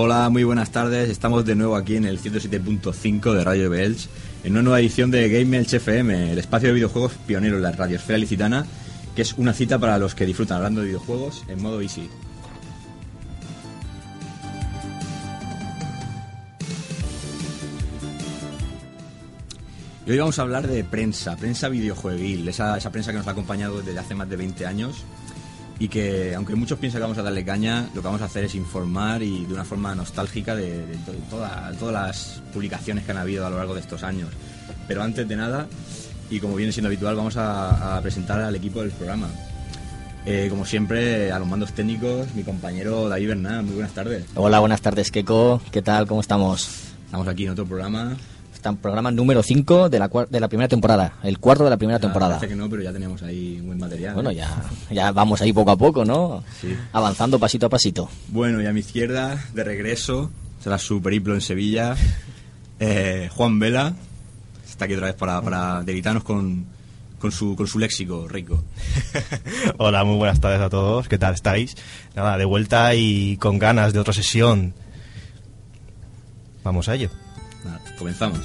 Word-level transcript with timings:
Hola, 0.00 0.28
muy 0.28 0.44
buenas 0.44 0.70
tardes. 0.70 1.10
Estamos 1.10 1.44
de 1.44 1.56
nuevo 1.56 1.74
aquí 1.74 1.96
en 1.96 2.04
el 2.04 2.20
107.5 2.20 3.32
de 3.32 3.42
Radio 3.42 3.68
Belch 3.68 4.08
en 4.44 4.52
una 4.52 4.62
nueva 4.62 4.78
edición 4.78 5.10
de 5.10 5.28
Game 5.28 5.58
Elch 5.58 5.74
FM, 5.74 6.34
el 6.34 6.38
espacio 6.38 6.68
de 6.68 6.74
videojuegos 6.74 7.14
pionero 7.26 7.56
en 7.56 7.64
la 7.64 7.72
radiosfera 7.72 8.16
licitana, 8.16 8.64
que 9.16 9.22
es 9.22 9.32
una 9.32 9.52
cita 9.52 9.76
para 9.76 9.98
los 9.98 10.14
que 10.14 10.24
disfrutan 10.24 10.58
hablando 10.58 10.82
de 10.82 10.86
videojuegos 10.86 11.44
en 11.48 11.60
modo 11.60 11.82
easy. 11.82 12.08
Hoy 20.06 20.16
vamos 20.16 20.38
a 20.38 20.42
hablar 20.42 20.68
de 20.68 20.84
prensa, 20.84 21.34
prensa 21.34 21.68
videojueguil, 21.68 22.46
esa, 22.46 22.78
esa 22.78 22.92
prensa 22.92 23.10
que 23.10 23.18
nos 23.18 23.26
ha 23.26 23.32
acompañado 23.32 23.82
desde 23.82 23.98
hace 23.98 24.14
más 24.14 24.30
de 24.30 24.36
20 24.36 24.64
años 24.64 25.04
y 25.80 25.88
que 25.88 26.34
aunque 26.34 26.54
muchos 26.56 26.78
piensan 26.78 26.98
que 26.98 27.02
vamos 27.02 27.18
a 27.18 27.22
darle 27.22 27.44
caña, 27.44 27.88
lo 27.94 28.00
que 28.00 28.06
vamos 28.06 28.22
a 28.22 28.24
hacer 28.24 28.44
es 28.44 28.54
informar 28.54 29.22
y 29.22 29.44
de 29.44 29.54
una 29.54 29.64
forma 29.64 29.94
nostálgica 29.94 30.56
de, 30.56 30.86
de 30.86 30.96
to- 30.96 31.12
toda- 31.30 31.72
todas 31.78 31.92
las 31.94 32.42
publicaciones 32.52 33.04
que 33.04 33.12
han 33.12 33.18
habido 33.18 33.46
a 33.46 33.50
lo 33.50 33.58
largo 33.58 33.74
de 33.74 33.80
estos 33.80 34.02
años. 34.02 34.28
Pero 34.88 35.02
antes 35.02 35.28
de 35.28 35.36
nada, 35.36 35.66
y 36.30 36.40
como 36.40 36.56
viene 36.56 36.72
siendo 36.72 36.88
habitual, 36.88 37.14
vamos 37.16 37.36
a, 37.36 37.96
a 37.96 38.00
presentar 38.02 38.40
al 38.40 38.54
equipo 38.56 38.80
del 38.80 38.90
programa. 38.90 39.28
Eh, 40.26 40.48
como 40.50 40.66
siempre, 40.66 41.30
a 41.32 41.38
los 41.38 41.48
mandos 41.48 41.72
técnicos, 41.72 42.34
mi 42.34 42.42
compañero 42.42 43.08
David 43.08 43.28
Bernal, 43.28 43.62
muy 43.62 43.74
buenas 43.74 43.92
tardes. 43.92 44.24
Hola, 44.34 44.58
buenas 44.58 44.82
tardes, 44.82 45.10
Keko. 45.10 45.62
¿Qué 45.70 45.80
tal? 45.80 46.06
¿Cómo 46.06 46.20
estamos? 46.20 46.68
Estamos 47.06 47.28
aquí 47.28 47.44
en 47.46 47.50
otro 47.52 47.64
programa. 47.66 48.14
Está 48.58 48.70
en 48.70 48.76
programa 48.78 49.12
número 49.12 49.40
5 49.40 49.88
de 49.88 50.00
la, 50.00 50.08
de 50.08 50.40
la 50.40 50.48
primera 50.48 50.66
temporada. 50.66 51.12
El 51.22 51.38
cuarto 51.38 51.62
de 51.62 51.70
la 51.70 51.76
primera 51.76 52.00
temporada. 52.00 52.38
Parece 52.38 52.48
que 52.48 52.56
no, 52.60 52.68
pero 52.68 52.82
ya 52.82 52.92
tenemos 52.92 53.22
ahí 53.22 53.60
buen 53.60 53.78
material. 53.78 54.14
Bueno, 54.14 54.32
ya, 54.32 54.64
ya 54.90 55.12
vamos 55.12 55.40
ahí 55.40 55.52
poco 55.52 55.70
a 55.70 55.76
poco, 55.76 56.04
¿no? 56.04 56.42
Sí. 56.60 56.76
Avanzando 56.92 57.38
pasito 57.38 57.66
a 57.66 57.68
pasito. 57.68 58.10
Bueno, 58.26 58.60
y 58.60 58.66
a 58.66 58.72
mi 58.72 58.80
izquierda, 58.80 59.40
de 59.54 59.62
regreso, 59.62 60.32
tras 60.60 60.82
su 60.82 61.00
periplo 61.00 61.34
en 61.34 61.40
Sevilla, 61.40 61.94
eh, 62.80 63.30
Juan 63.32 63.60
Vela. 63.60 63.94
Está 64.68 64.86
aquí 64.86 64.94
otra 64.94 65.06
vez 65.06 65.14
para, 65.14 65.40
para 65.40 65.84
deleitarnos 65.84 66.24
con, 66.24 66.66
con, 67.20 67.30
su, 67.30 67.54
con 67.54 67.68
su 67.68 67.78
léxico 67.78 68.26
rico. 68.26 68.64
Hola, 69.78 70.02
muy 70.02 70.16
buenas 70.16 70.40
tardes 70.40 70.60
a 70.60 70.68
todos. 70.68 71.06
¿Qué 71.06 71.16
tal 71.16 71.34
estáis? 71.34 71.76
Nada, 72.16 72.36
de 72.36 72.44
vuelta 72.44 72.92
y 72.96 73.36
con 73.36 73.60
ganas 73.60 73.92
de 73.92 74.00
otra 74.00 74.12
sesión. 74.12 74.74
Vamos 76.64 76.88
a 76.88 76.96
ello. 76.96 77.08
Nada, 77.64 77.80
comenzamos. 77.98 78.40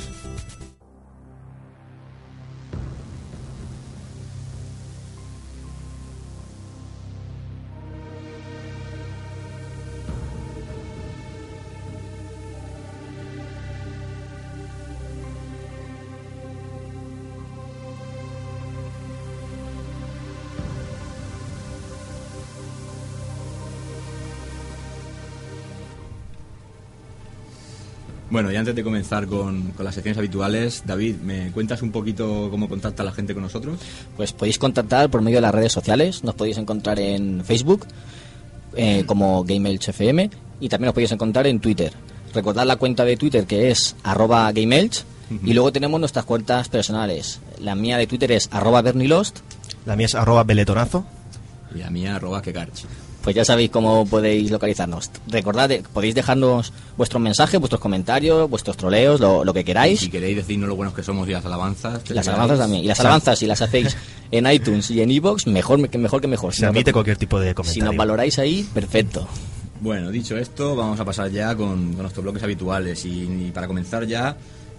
Bueno, 28.33 28.51
y 28.51 28.55
antes 28.55 28.73
de 28.73 28.83
comenzar 28.83 29.27
con, 29.27 29.73
con 29.73 29.85
las 29.85 29.94
secciones 29.94 30.17
habituales, 30.17 30.81
David, 30.88 31.17
¿me 31.17 31.51
cuentas 31.51 31.83
un 31.83 31.91
poquito 31.91 32.47
cómo 32.49 32.67
contacta 32.67 33.03
la 33.03 33.11
gente 33.11 33.35
con 33.35 33.44
nosotros? 33.44 33.77
Pues 34.17 34.33
podéis 34.33 34.57
contactar 34.57 35.11
por 35.11 35.21
medio 35.21 35.38
de 35.38 35.41
las 35.41 35.53
redes 35.53 35.71
sociales. 35.71 36.23
Nos 36.23 36.33
podéis 36.33 36.57
encontrar 36.57 36.99
en 36.99 37.45
Facebook 37.45 37.85
eh, 38.75 39.03
como 39.05 39.43
GameElchFM 39.43 40.31
y 40.59 40.67
también 40.67 40.88
nos 40.88 40.95
podéis 40.95 41.11
encontrar 41.11 41.45
en 41.45 41.59
Twitter. 41.59 41.93
Recordad 42.33 42.66
la 42.66 42.77
cuenta 42.77 43.05
de 43.05 43.17
Twitter 43.17 43.45
que 43.45 43.69
es 43.69 43.95
arroba 44.01 44.51
GameElch 44.51 45.03
y 45.45 45.53
luego 45.53 45.72
tenemos 45.72 45.99
nuestras 45.99 46.25
cuentas 46.25 46.69
personales. 46.69 47.39
La 47.59 47.75
mía 47.75 47.99
de 47.99 48.07
Twitter 48.07 48.31
es 48.31 48.49
arroba 48.51 48.81
Bernilost. 48.81 49.41
La 49.85 49.95
mía 49.95 50.07
es 50.07 50.16
arroba 50.16 50.43
beletonazo. 50.43 51.05
Y 51.75 51.83
a 51.83 51.91
mí, 51.91 52.07
arroba. 52.07 52.41
Pues 53.23 53.35
ya 53.38 53.45
sabéis 53.45 53.72
cómo 53.72 54.06
podéis 54.06 54.51
localizarnos. 54.51 55.09
Recordad, 55.28 55.72
eh, 55.72 55.81
podéis 55.94 56.13
dejarnos 56.13 56.73
vuestros 56.97 57.22
mensajes, 57.22 57.57
vuestros 57.59 57.79
comentarios, 57.79 58.50
vuestros 58.50 58.75
troleos, 58.75 59.22
lo, 59.22 59.45
lo 59.45 59.53
que 59.53 59.61
Y 59.61 59.63
queráis. 59.63 60.00
si 60.01 60.09
queréis 60.09 60.35
decirnos 60.35 60.67
lo 60.67 60.75
buenos 60.75 60.94
que 60.94 61.03
somos 61.03 61.28
y 61.29 61.31
las 61.31 61.45
alabanzas... 61.45 62.01
Y 62.09 62.13
las 62.13 62.28
alabanzas 62.28 62.59
también. 62.59 62.84
Y 62.84 62.88
las 62.88 63.00
alabanzas, 63.00 63.39
si 63.39 63.45
las 63.47 63.61
hacéis 63.61 63.95
en 64.29 64.45
iTunes 64.51 64.91
y 64.91 65.01
en 65.01 65.09
iVoox, 65.09 65.47
mejor 65.47 65.89
que 65.89 65.97
mejor. 65.97 66.19
Que 66.22 66.28
mejor. 66.28 66.53
Se 66.53 66.63
nos- 66.63 66.72
admite 66.72 66.91
cualquier 66.91 67.16
tipo 67.17 67.39
de 67.39 67.50
si 67.50 67.53
comentario. 67.56 67.85
nos 67.85 67.95
valoráis 67.95 68.39
ahí, 68.39 68.67
perfecto. 68.73 69.25
Bueno, 69.79 70.11
dicho 70.11 70.38
esto, 70.38 70.75
vamos 70.75 71.00
a 71.00 71.05
pasar 71.05 71.31
ya 71.31 71.55
con, 71.55 71.94
con 71.94 72.01
nuestros 72.01 72.23
bloques 72.23 72.44
habituales. 72.44 73.05
Y, 73.05 73.23
y 73.47 73.51
para 73.53 73.67
comenzar 73.67 74.05
ya, 74.05 74.35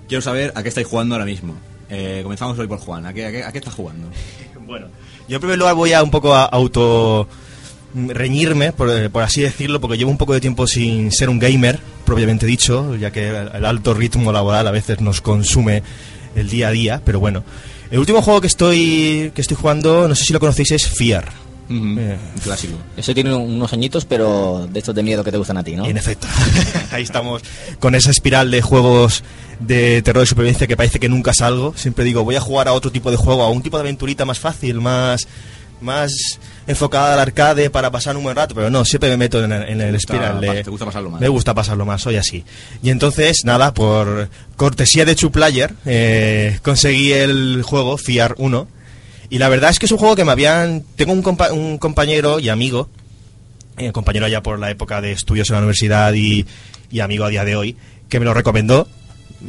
quiero 0.06 0.21
saber 0.21 0.53
a 0.55 0.62
qué 0.62 0.69
estáis 0.69 0.87
jugando 0.87 1.15
ahora 1.15 1.25
mismo. 1.25 1.55
Eh, 1.88 2.21
comenzamos 2.22 2.59
hoy 2.59 2.66
por 2.66 2.78
Juan. 2.78 3.06
¿A 3.06 3.12
qué, 3.15 3.25
a 3.26 3.31
qué, 3.31 3.43
a 3.44 3.53
qué 3.53 3.59
estás 3.59 3.75
jugando? 3.75 4.09
Bueno, 4.66 4.87
yo 5.28 5.37
en 5.37 5.41
primer 5.43 5.59
lugar 5.59 5.75
voy 5.75 5.93
a 5.93 6.03
un 6.03 6.11
poco 6.11 6.34
a 6.34 6.44
auto 6.47 7.28
reñirme, 7.94 8.73
por, 8.73 8.91
eh, 8.91 9.08
por 9.08 9.23
así 9.23 9.43
decirlo, 9.43 9.81
porque 9.81 9.96
llevo 9.96 10.11
un 10.11 10.19
poco 10.19 10.35
de 10.35 10.41
tiempo 10.41 10.67
sin 10.67 11.12
ser 11.12 11.29
un 11.29 11.38
gamer, 11.38 11.79
propiamente 12.05 12.46
dicho, 12.46 12.96
ya 12.96 13.11
que 13.11 13.29
el 13.29 13.64
alto 13.64 13.94
ritmo 13.94 14.32
laboral 14.32 14.67
a 14.67 14.70
veces 14.70 15.00
nos 15.00 15.20
consume 15.20 15.82
el 16.35 16.50
día 16.50 16.69
a 16.69 16.70
día, 16.70 17.02
pero 17.05 17.20
bueno. 17.20 17.44
El 17.91 17.99
último 17.99 18.23
juego 18.23 18.41
que 18.41 18.49
estoy, 18.49 19.31
que 19.35 19.41
estoy 19.41 19.56
jugando, 19.56 20.08
no 20.08 20.14
sé 20.14 20.25
si 20.25 20.32
lo 20.32 20.41
conocéis, 20.41 20.73
es 20.73 20.88
Fear. 20.88 21.44
Eh. 21.70 22.17
Clásico. 22.43 22.76
Eso 22.96 23.14
tiene 23.14 23.35
unos 23.35 23.73
añitos, 23.73 24.05
pero 24.05 24.69
de 24.70 24.79
estos 24.79 24.94
de 24.94 25.02
miedo 25.02 25.25
que 25.25 25.31
te 25.31 25.38
gustan 25.38 25.56
a 25.56 25.64
ti, 25.64 25.76
¿no? 25.76 25.87
En 25.87 25.96
efecto, 25.96 26.26
ahí 26.91 27.02
estamos 27.02 27.43
con 27.79 27.94
esa 27.94 28.11
espiral 28.11 28.50
de 28.50 28.61
juegos 28.61 29.23
de 29.61 30.02
terror 30.02 30.25
y 30.25 30.26
supervivencia 30.26 30.67
que 30.67 30.76
parece 30.76 31.00
que 31.00 31.08
nunca 31.08 31.32
salgo. 31.32 31.73
Siempre 31.76 32.05
digo, 32.05 32.25
voy 32.25 32.37
a 32.37 32.41
jugar 32.41 32.69
a 32.69 32.73
otro 32.75 32.93
tipo 32.93 33.11
de 33.11 33.17
juego, 33.17 33.43
a 33.43 33.50
un 33.50 33.62
tipo 33.62 33.79
de 33.79 33.82
aventurita 33.82 34.25
más 34.25 34.38
fácil, 34.38 34.81
más, 34.81 35.26
más 35.81 36.38
enfocada 36.66 37.14
al 37.14 37.20
arcade 37.20 37.69
para 37.70 37.90
pasar 37.90 38.16
un 38.16 38.22
buen 38.22 38.34
rato, 38.37 38.55
pero 38.55 38.70
no, 38.70 38.84
siempre 38.84 39.11
me 39.11 39.16
meto 39.16 39.43
en 39.44 39.52
el, 39.52 39.62
en 39.69 39.81
el 39.81 39.94
espiral 39.94 40.40
de... 40.40 40.64
te 40.64 40.70
gusta 40.70 40.87
pasarlo 40.87 41.11
mal. 41.11 41.20
Me 41.20 41.28
gusta 41.28 41.55
pasarlo 41.55 41.84
más, 41.84 42.00
soy 42.02 42.16
así. 42.16 42.44
Y 42.82 42.90
entonces, 42.90 43.44
nada, 43.44 43.75
por 43.75 44.28
cortesía 44.56 45.05
de 45.05 45.14
Chuplayer, 45.16 45.75
eh, 45.87 46.58
conseguí 46.62 47.12
el 47.12 47.62
juego, 47.64 47.99
Fiar 47.99 48.34
1, 48.38 48.69
Y 49.31 49.38
la 49.38 49.49
verdad 49.49 49.70
es 49.70 49.78
que 49.78 49.87
es 49.87 49.93
un 49.93 49.99
juego 49.99 50.16
que 50.16 50.25
me 50.25 50.32
habían... 50.32 50.84
Tengo 50.96 51.12
un, 51.12 51.22
compa- 51.22 51.50
un 51.52 51.78
compañero 51.78 52.38
y 52.40 52.49
amigo, 52.49 52.88
eh, 53.76 53.90
compañero 53.93 54.26
allá 54.26 54.43
por 54.43 54.58
la 54.58 54.70
época 54.70 55.00
de 55.00 55.12
estudios 55.12 55.49
en 55.50 55.55
la 55.55 55.58
universidad 55.60 56.12
y, 56.14 56.46
y 56.90 57.00
amigo 57.00 57.25
a 57.25 57.28
día 57.31 57.44
de 57.44 57.56
hoy, 57.56 57.76
que 58.08 58.19
me 58.20 58.25
lo 58.25 58.32
recomendó, 58.34 58.87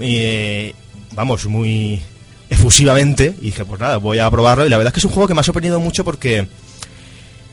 eh, 0.02 0.74
vamos, 1.14 1.46
muy 1.46 2.02
efusivamente, 2.50 3.34
y 3.42 3.46
dije, 3.46 3.66
pues 3.66 3.80
nada, 3.80 3.98
voy 3.98 4.20
a 4.20 4.30
probarlo, 4.30 4.66
y 4.66 4.70
la 4.70 4.78
verdad 4.78 4.90
es 4.92 4.94
que 4.96 5.00
es 5.00 5.06
un 5.06 5.12
juego 5.12 5.28
que 5.28 5.34
me 5.34 5.40
ha 5.42 5.44
sorprendido 5.44 5.80
mucho 5.80 6.04
porque 6.04 6.48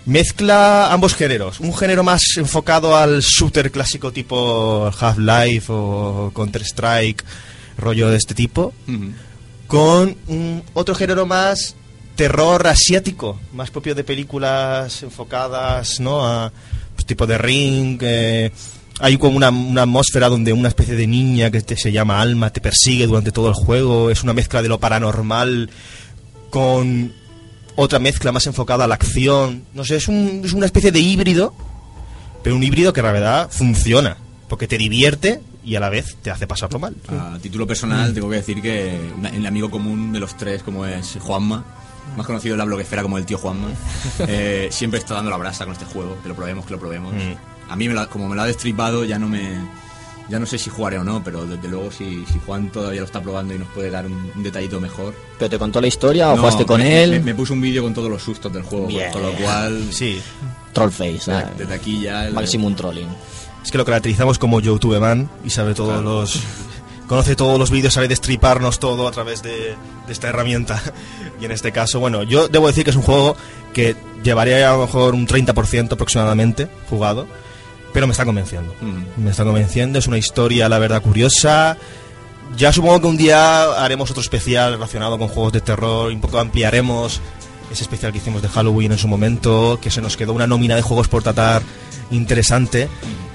mezcla 0.07 0.93
ambos 0.93 1.15
géneros, 1.15 1.61
un 1.61 1.75
género 1.75 2.03
más 2.03 2.23
enfocado 2.37 2.97
al 2.97 3.21
shooter 3.21 3.71
clásico 3.71 4.13
tipo 4.13 4.91
Half-Life 4.99 5.67
o 5.69 6.33
Counter-Strike, 6.35 7.25
rollo 7.79 8.11
de 8.11 8.17
este 8.17 8.35
tipo, 8.35 8.73
con 9.67 10.17
un 10.29 10.63
otro 10.75 10.95
género 10.95 11.27
más 11.27 11.75
terror 12.17 12.67
asiático, 12.67 13.41
más 13.55 13.71
propio 13.71 13.95
de 13.95 14.05
películas 14.05 15.03
enfocadas, 15.03 15.99
¿no? 16.01 16.27
A 16.27 16.53
pues, 16.95 17.07
tipo 17.07 17.27
de 17.27 17.39
Ring. 17.39 17.99
eh, 18.03 18.51
hay 19.01 19.17
como 19.17 19.37
una, 19.37 19.49
una 19.51 19.83
atmósfera 19.83 20.29
donde 20.29 20.53
una 20.53 20.69
especie 20.69 20.95
de 20.95 21.07
niña 21.07 21.51
que 21.51 21.63
te- 21.63 21.77
se 21.77 21.91
llama 21.91 22.21
Alma 22.21 22.51
te 22.51 22.61
persigue 22.61 23.07
durante 23.07 23.33
todo 23.33 23.49
el 23.49 23.55
juego. 23.55 24.11
Es 24.11 24.23
una 24.23 24.35
mezcla 24.35 24.63
de 24.63 24.69
lo 24.69 24.79
paranormal 24.79 25.71
con 26.51 27.13
otra 27.77 27.99
mezcla 27.99 28.33
más 28.33 28.47
enfocada 28.47 28.85
a 28.85 28.89
la 28.89 28.95
acción. 28.95 29.65
No 29.75 29.85
sé, 29.85 29.97
es, 29.97 30.09
un- 30.09 30.43
es 30.45 30.53
una 30.53 30.67
especie 30.67 30.93
de 30.93 31.01
híbrido, 31.01 31.55
pero 32.43 32.57
un 32.57 32.63
híbrido 32.63 32.93
que 32.93 33.01
en 33.01 33.07
realidad 33.07 33.49
funciona, 33.51 34.17
porque 34.49 34.67
te 34.69 34.79
divierte 34.79 35.41
y 35.65 35.77
a 35.77 35.81
la 35.81 35.89
vez 35.91 36.17
te 36.23 36.31
hace 36.31 36.47
pasarlo 36.47 36.79
mal. 36.79 36.95
A 37.09 37.39
título 37.41 37.67
personal, 37.67 38.13
tengo 38.15 38.29
que 38.31 38.37
decir 38.37 38.61
que 38.61 38.99
el 39.33 39.47
amigo 39.47 39.71
común 39.71 40.13
de 40.13 40.21
los 40.21 40.37
tres, 40.37 40.63
como 40.63 40.85
es 40.87 41.17
Juanma, 41.21 41.65
más 42.17 42.27
conocido 42.27 42.55
en 42.55 42.59
la 42.59 42.65
bloguesfera 42.65 43.03
como 43.03 43.17
el 43.17 43.25
tío 43.25 43.39
Juanma, 43.39 43.69
eh, 44.27 44.69
siempre 44.71 44.99
está 44.99 45.15
dando 45.15 45.31
la 45.31 45.37
brasa 45.37 45.65
con 45.65 45.73
este 45.73 45.85
juego. 45.87 46.17
Que 46.23 46.29
lo 46.29 46.35
probemos, 46.35 46.67
que 46.67 46.73
lo 46.73 46.81
probemos. 46.81 47.15
Mm. 47.15 47.71
A 47.71 47.77
mí, 47.77 47.89
me 47.89 47.95
lo 47.95 48.09
como 48.11 48.29
me 48.29 48.35
lo 48.37 48.43
ha 48.43 48.47
destripado, 48.47 49.05
ya 49.05 49.19
no 49.19 49.29
me. 49.29 49.41
Ya 50.29 50.39
no 50.39 50.47
sé 50.47 50.57
si 50.59 50.71
jugaré 50.71 50.99
o 50.99 51.05
no, 51.05 51.23
pero 51.23 51.45
desde 51.45 51.69
luego 51.69 51.91
si, 51.91 52.25
si 52.27 52.39
Juan 52.47 52.71
todavía 52.71 53.01
lo 53.01 53.07
está 53.07 53.21
probando 53.21 53.55
y 53.55 53.59
nos 53.59 53.69
puede 53.69 53.91
dar 53.91 54.07
un, 54.07 54.31
un 54.35 54.43
detallito 54.43 54.81
mejor. 54.81 55.15
¿Pero 55.39 55.51
te 55.51 55.59
contó 55.59 55.81
la 55.81 55.89
historia 55.89 56.29
o 56.31 56.37
No, 56.37 56.39
jugaste 56.43 56.65
con 56.65 56.81
me- 56.81 57.03
él? 57.03 57.11
Me, 57.11 57.21
me 57.21 57.35
puso 57.35 57.53
un 57.53 57.61
vídeo 57.61 57.83
con 57.83 57.93
todos 57.93 58.09
los 58.09 58.23
sustos 58.23 58.53
del 58.53 58.63
juego, 58.63 58.87
Bien. 58.87 59.13
con 59.13 59.23
lo 59.23 59.33
cual. 59.35 59.89
Sí, 59.91 60.21
Trollface. 60.73 61.31
de- 61.31 61.37
ah, 61.37 61.51
Desde 61.59 61.75
aquí 61.75 62.01
ya. 62.01 62.27
el- 62.29 62.35
Maximum 62.35 62.75
Trolling. 62.75 63.09
Es 63.63 63.71
que 63.71 63.79
lo 63.79 63.85
caracterizamos 63.85 64.39
como 64.39 64.61
YouTube 64.61 64.99
Man 65.01 65.29
y 65.45 65.51
sabe 65.51 65.75
todos 65.75 65.93
Claro. 66.01 66.03
los. 66.21 66.41
Conoce 67.09 67.37
todos 67.37 67.59
los 67.59 67.71
vídeos, 67.71 67.93
sabe 67.93 68.09
destriparnos 68.09 68.79
todo 68.79 69.07
a 69.07 69.11
través 69.11 69.43
de, 69.43 69.51
de 70.07 70.13
esta 70.13 70.29
herramienta. 70.29 70.81
Y 71.41 71.45
en 71.45 71.51
este 71.51 71.73
caso, 71.73 71.99
bueno, 71.99 72.23
yo 72.23 72.47
debo 72.47 72.69
decir 72.69 72.85
que 72.85 72.91
es 72.91 72.97
un 72.97 73.03
juego 73.03 73.37
que 73.75 73.97
llevaría 74.23 74.71
a 74.71 74.77
lo 74.77 74.83
mejor 74.87 75.13
un 75.15 75.27
30% 75.27 75.93
aproximadamente 75.95 76.69
jugado, 76.89 77.27
pero 77.93 78.07
me 78.07 78.13
está 78.13 78.25
convenciendo. 78.25 78.75
Mm. 78.81 79.23
Me 79.25 79.31
está 79.31 79.45
convenciendo, 79.45 79.99
es 79.99 80.07
una 80.07 80.19
historia, 80.19 80.69
la 80.69 80.79
verdad, 80.79 81.03
curiosa. 81.03 81.77
Ya 82.57 82.73
supongo 82.73 83.01
que 83.01 83.07
un 83.07 83.17
día 83.17 83.65
haremos 83.83 84.11
otro 84.11 84.21
especial 84.23 84.73
relacionado 84.75 85.19
con 85.19 85.29
juegos 85.29 85.53
de 85.53 85.61
terror, 85.61 86.13
un 86.13 86.21
poco 86.21 86.39
ampliaremos 86.39 87.21
ese 87.71 87.83
especial 87.85 88.13
que 88.13 88.19
hicimos 88.19 88.43
de 88.43 88.49
Halloween 88.49 88.93
en 88.93 88.99
su 88.99 89.09
momento, 89.09 89.79
que 89.81 89.91
se 89.91 90.03
nos 90.03 90.17
quedó 90.19 90.35
una 90.35 90.47
nómina 90.47 90.77
de 90.77 90.83
juegos 90.83 91.09
por 91.09 91.23
tratar 91.23 91.63
interesante. 92.11 92.89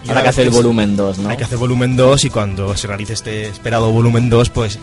Y 0.04 0.10
Habrá 0.10 0.14
una 0.14 0.24
que 0.24 0.30
hacer 0.30 0.46
el 0.46 0.52
volumen 0.54 0.96
2, 0.96 1.18
¿no? 1.18 1.30
Hay 1.30 1.38
que 1.38 1.44
hacer 1.44 1.58
volumen 1.58 1.96
2 1.98 2.26
y 2.26 2.30
cuando 2.30 2.78
se 2.78 2.86
realice 2.86 3.14
este 3.14 3.48
esperado 3.48 3.92
volumen 3.92 4.30
2, 4.30 4.50
pues 4.52 4.78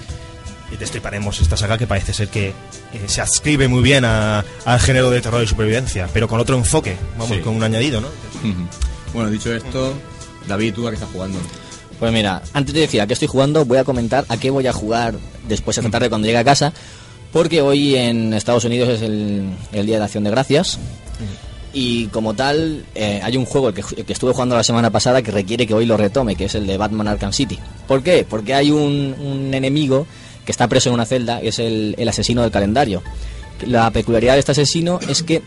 destriparemos 0.81 1.41
esta 1.41 1.57
saga 1.57 1.79
que 1.79 1.87
parece 1.87 2.13
ser 2.13 2.27
que 2.29 2.49
eh, 2.49 2.55
se 3.07 3.21
adscribe 3.21 3.69
muy 3.69 3.81
bien 3.81 4.05
a- 4.05 4.45
al 4.65 4.81
género 4.81 5.09
de 5.11 5.21
terror 5.21 5.41
y 5.41 5.47
supervivencia, 5.47 6.09
pero 6.13 6.27
con 6.27 6.41
otro 6.41 6.57
enfoque, 6.57 6.97
vamos, 7.17 7.37
Sí. 7.37 7.43
con 7.43 7.55
un 7.55 7.63
añadido, 7.63 8.01
¿no? 8.01 8.09
Ujú. 8.09 8.67
Bueno, 9.15 9.31
dicho 9.31 9.55
esto, 9.55 9.95
David, 10.49 10.75
¿tú 10.75 10.87
a 10.87 10.91
qué 10.91 10.97
estás 10.97 11.11
jugando? 11.13 11.39
Pues 11.99 12.13
mira, 12.13 12.43
antes 12.53 12.75
de 12.75 12.81
decir 12.81 13.01
a 13.01 13.07
qué 13.07 13.13
estoy 13.13 13.29
jugando, 13.29 13.65
voy 13.65 13.79
a 13.79 13.85
comentar 13.85 14.25
a 14.29 14.37
qué 14.37 14.51
voy 14.51 14.67
a 14.67 14.73
jugar 14.73 15.15
después 15.49 15.79
esta 15.79 15.89
tarde 15.89 16.09
cuando 16.09 16.27
llegue 16.27 16.39
a 16.39 16.45
casa, 16.45 16.73
porque 17.33 17.63
hoy 17.63 17.95
en 17.95 18.35
Estados 18.35 18.65
Unidos 18.65 18.89
es 18.89 19.03
el, 19.03 19.49
el 19.73 19.87
Día 19.87 19.99
de 19.99 20.05
Acción 20.05 20.25
de 20.25 20.31
Gracias. 20.31 20.79
Y 21.73 22.07
como 22.09 22.35
tal, 22.35 22.85
eh, 22.95 23.21
hay 23.23 23.37
un 23.37 23.45
juego 23.47 23.73
que, 23.73 23.83
que 23.83 24.13
estuve 24.13 24.33
jugando 24.33 24.57
la 24.57 24.63
semana 24.63 24.91
pasada 24.91 25.23
que 25.23 25.33
requiere 25.33 25.67
que 25.67 25.75
hoy 25.75 25.87
lo 25.87 25.97
retome, 25.97 26.37
que 26.37 26.45
es 26.45 26.55
el 26.55 26.67
de 26.67 26.77
Batman 26.77 27.09
Arkham 27.09 27.33
City. 27.33 27.59
¿Por 27.89 28.03
qué? 28.03 28.25
Porque 28.29 28.55
hay 28.55 28.71
un, 28.71 29.15
un 29.19 29.55
enemigo 29.55 30.07
que 30.45 30.53
está 30.53 30.69
preso 30.69 30.89
en 30.91 30.95
una 30.95 31.05
celda, 31.05 31.41
es 31.41 31.59
el, 31.59 31.95
el 31.99 32.09
asesino 32.09 32.43
del 32.43 32.53
calendario. 32.53 33.03
La 33.67 33.91
peculiaridad 33.91 34.35
de 34.35 34.41
este 34.41 34.53
asesino 34.53 35.01
es 35.09 35.23
que 35.23 35.43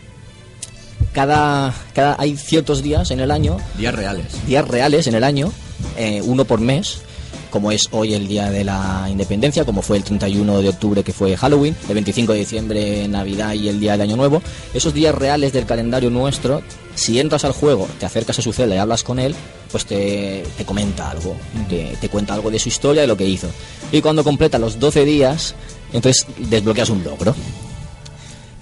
cada, 1.18 1.74
cada 1.94 2.14
hay 2.16 2.36
ciertos 2.36 2.80
días 2.80 3.10
en 3.10 3.18
el 3.18 3.32
año 3.32 3.56
Días 3.76 3.92
reales. 3.92 4.46
días 4.46 4.68
reales 4.68 5.08
en 5.08 5.16
el 5.16 5.24
año, 5.24 5.50
eh, 5.96 6.22
uno 6.24 6.44
por 6.44 6.60
mes, 6.60 7.00
como 7.50 7.72
es 7.72 7.88
hoy 7.90 8.14
el 8.14 8.28
día 8.28 8.52
de 8.52 8.62
la 8.62 9.08
independencia, 9.10 9.64
como 9.64 9.82
fue 9.82 9.96
el 9.96 10.04
31 10.04 10.62
de 10.62 10.68
octubre 10.68 11.02
que 11.02 11.12
fue 11.12 11.36
Halloween, 11.36 11.74
el 11.88 11.94
25 11.94 12.34
de 12.34 12.38
diciembre 12.38 13.08
Navidad 13.08 13.54
y 13.54 13.68
el 13.68 13.80
día 13.80 13.92
del 13.92 14.02
Año 14.02 14.16
Nuevo, 14.16 14.42
esos 14.74 14.94
días 14.94 15.12
reales 15.12 15.52
del 15.52 15.66
calendario 15.66 16.08
nuestro, 16.08 16.62
si 16.94 17.18
entras 17.18 17.44
al 17.44 17.50
juego, 17.50 17.88
te 17.98 18.06
acercas 18.06 18.38
a 18.38 18.42
su 18.42 18.52
celda 18.52 18.76
y 18.76 18.78
hablas 18.78 19.02
con 19.02 19.18
él, 19.18 19.34
pues 19.72 19.86
te, 19.86 20.44
te 20.56 20.64
comenta 20.64 21.10
algo, 21.10 21.34
te, 21.68 21.96
te 22.00 22.08
cuenta 22.08 22.34
algo 22.34 22.52
de 22.52 22.60
su 22.60 22.68
historia, 22.68 23.02
de 23.02 23.08
lo 23.08 23.16
que 23.16 23.26
hizo. 23.26 23.48
Y 23.90 24.02
cuando 24.02 24.22
completa 24.22 24.56
los 24.56 24.78
12 24.78 25.04
días, 25.04 25.56
entonces 25.92 26.28
desbloqueas 26.38 26.90
un 26.90 27.02
logro 27.02 27.34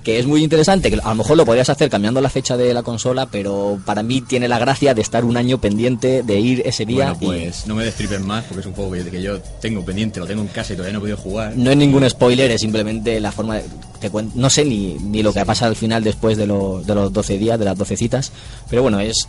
que 0.07 0.21
es 0.21 0.27
muy 0.27 0.45
interesante, 0.45 0.89
que 0.89 1.01
a 1.03 1.09
lo 1.09 1.15
mejor 1.17 1.37
lo 1.37 1.45
podrías 1.45 1.69
hacer 1.69 1.91
cambiando 1.91 2.21
la 2.21 2.31
fecha 2.31 2.57
de 2.57 2.73
la 2.73 2.85
consola, 2.85 3.27
pero 3.27 3.81
para 3.85 4.05
mí 4.05 4.21
tiene 4.21 4.47
la 4.47 4.57
gracia 4.57 4.95
de 4.95 5.03
estar 5.03 5.25
un 5.25 5.37
año 5.37 5.61
pendiente 5.61 6.23
de 6.23 6.39
ir 6.39 6.63
ese 6.65 6.87
día 6.87 7.13
Bueno, 7.15 7.43
pues 7.43 7.67
no 7.67 7.75
me 7.75 7.85
destripes 7.85 8.21
más 8.21 8.45
porque 8.45 8.61
es 8.61 8.67
un 8.67 8.73
juego 8.75 8.93
que, 8.93 9.03
que 9.11 9.21
yo 9.21 9.41
tengo 9.61 9.85
pendiente, 9.85 10.21
lo 10.21 10.27
tengo 10.29 10.43
en 10.43 10.47
casa 10.49 10.75
y 10.75 10.77
todavía 10.77 10.93
no 10.93 10.99
he 11.01 11.01
podido 11.01 11.17
jugar. 11.17 11.55
y 11.57 11.61
no 11.61 11.73
es 11.73 11.77
ningún 11.77 12.09
spoiler, 12.09 12.49
es 12.53 12.61
simplemente 12.61 13.19
la 13.19 13.33
forma 13.33 13.57
de... 13.57 13.65
te 14.01 14.09
cuen- 14.13 14.31
no 14.37 14.49
sé 14.49 14.65
ni, 14.65 14.95
ni 14.95 15.25
lo 15.25 15.33
que 15.33 15.45
pasa 15.45 15.67
al 15.67 15.75
final 15.75 16.05
después 16.05 16.37
de, 16.37 16.47
lo- 16.47 16.83
de 16.87 16.95
los 16.95 17.13
12 17.13 17.37
días, 17.37 17.59
de 17.59 17.65
las 17.65 17.77
12 17.77 17.97
citas, 17.97 18.31
pero 18.71 18.83
bueno, 18.83 19.01
es 19.01 19.27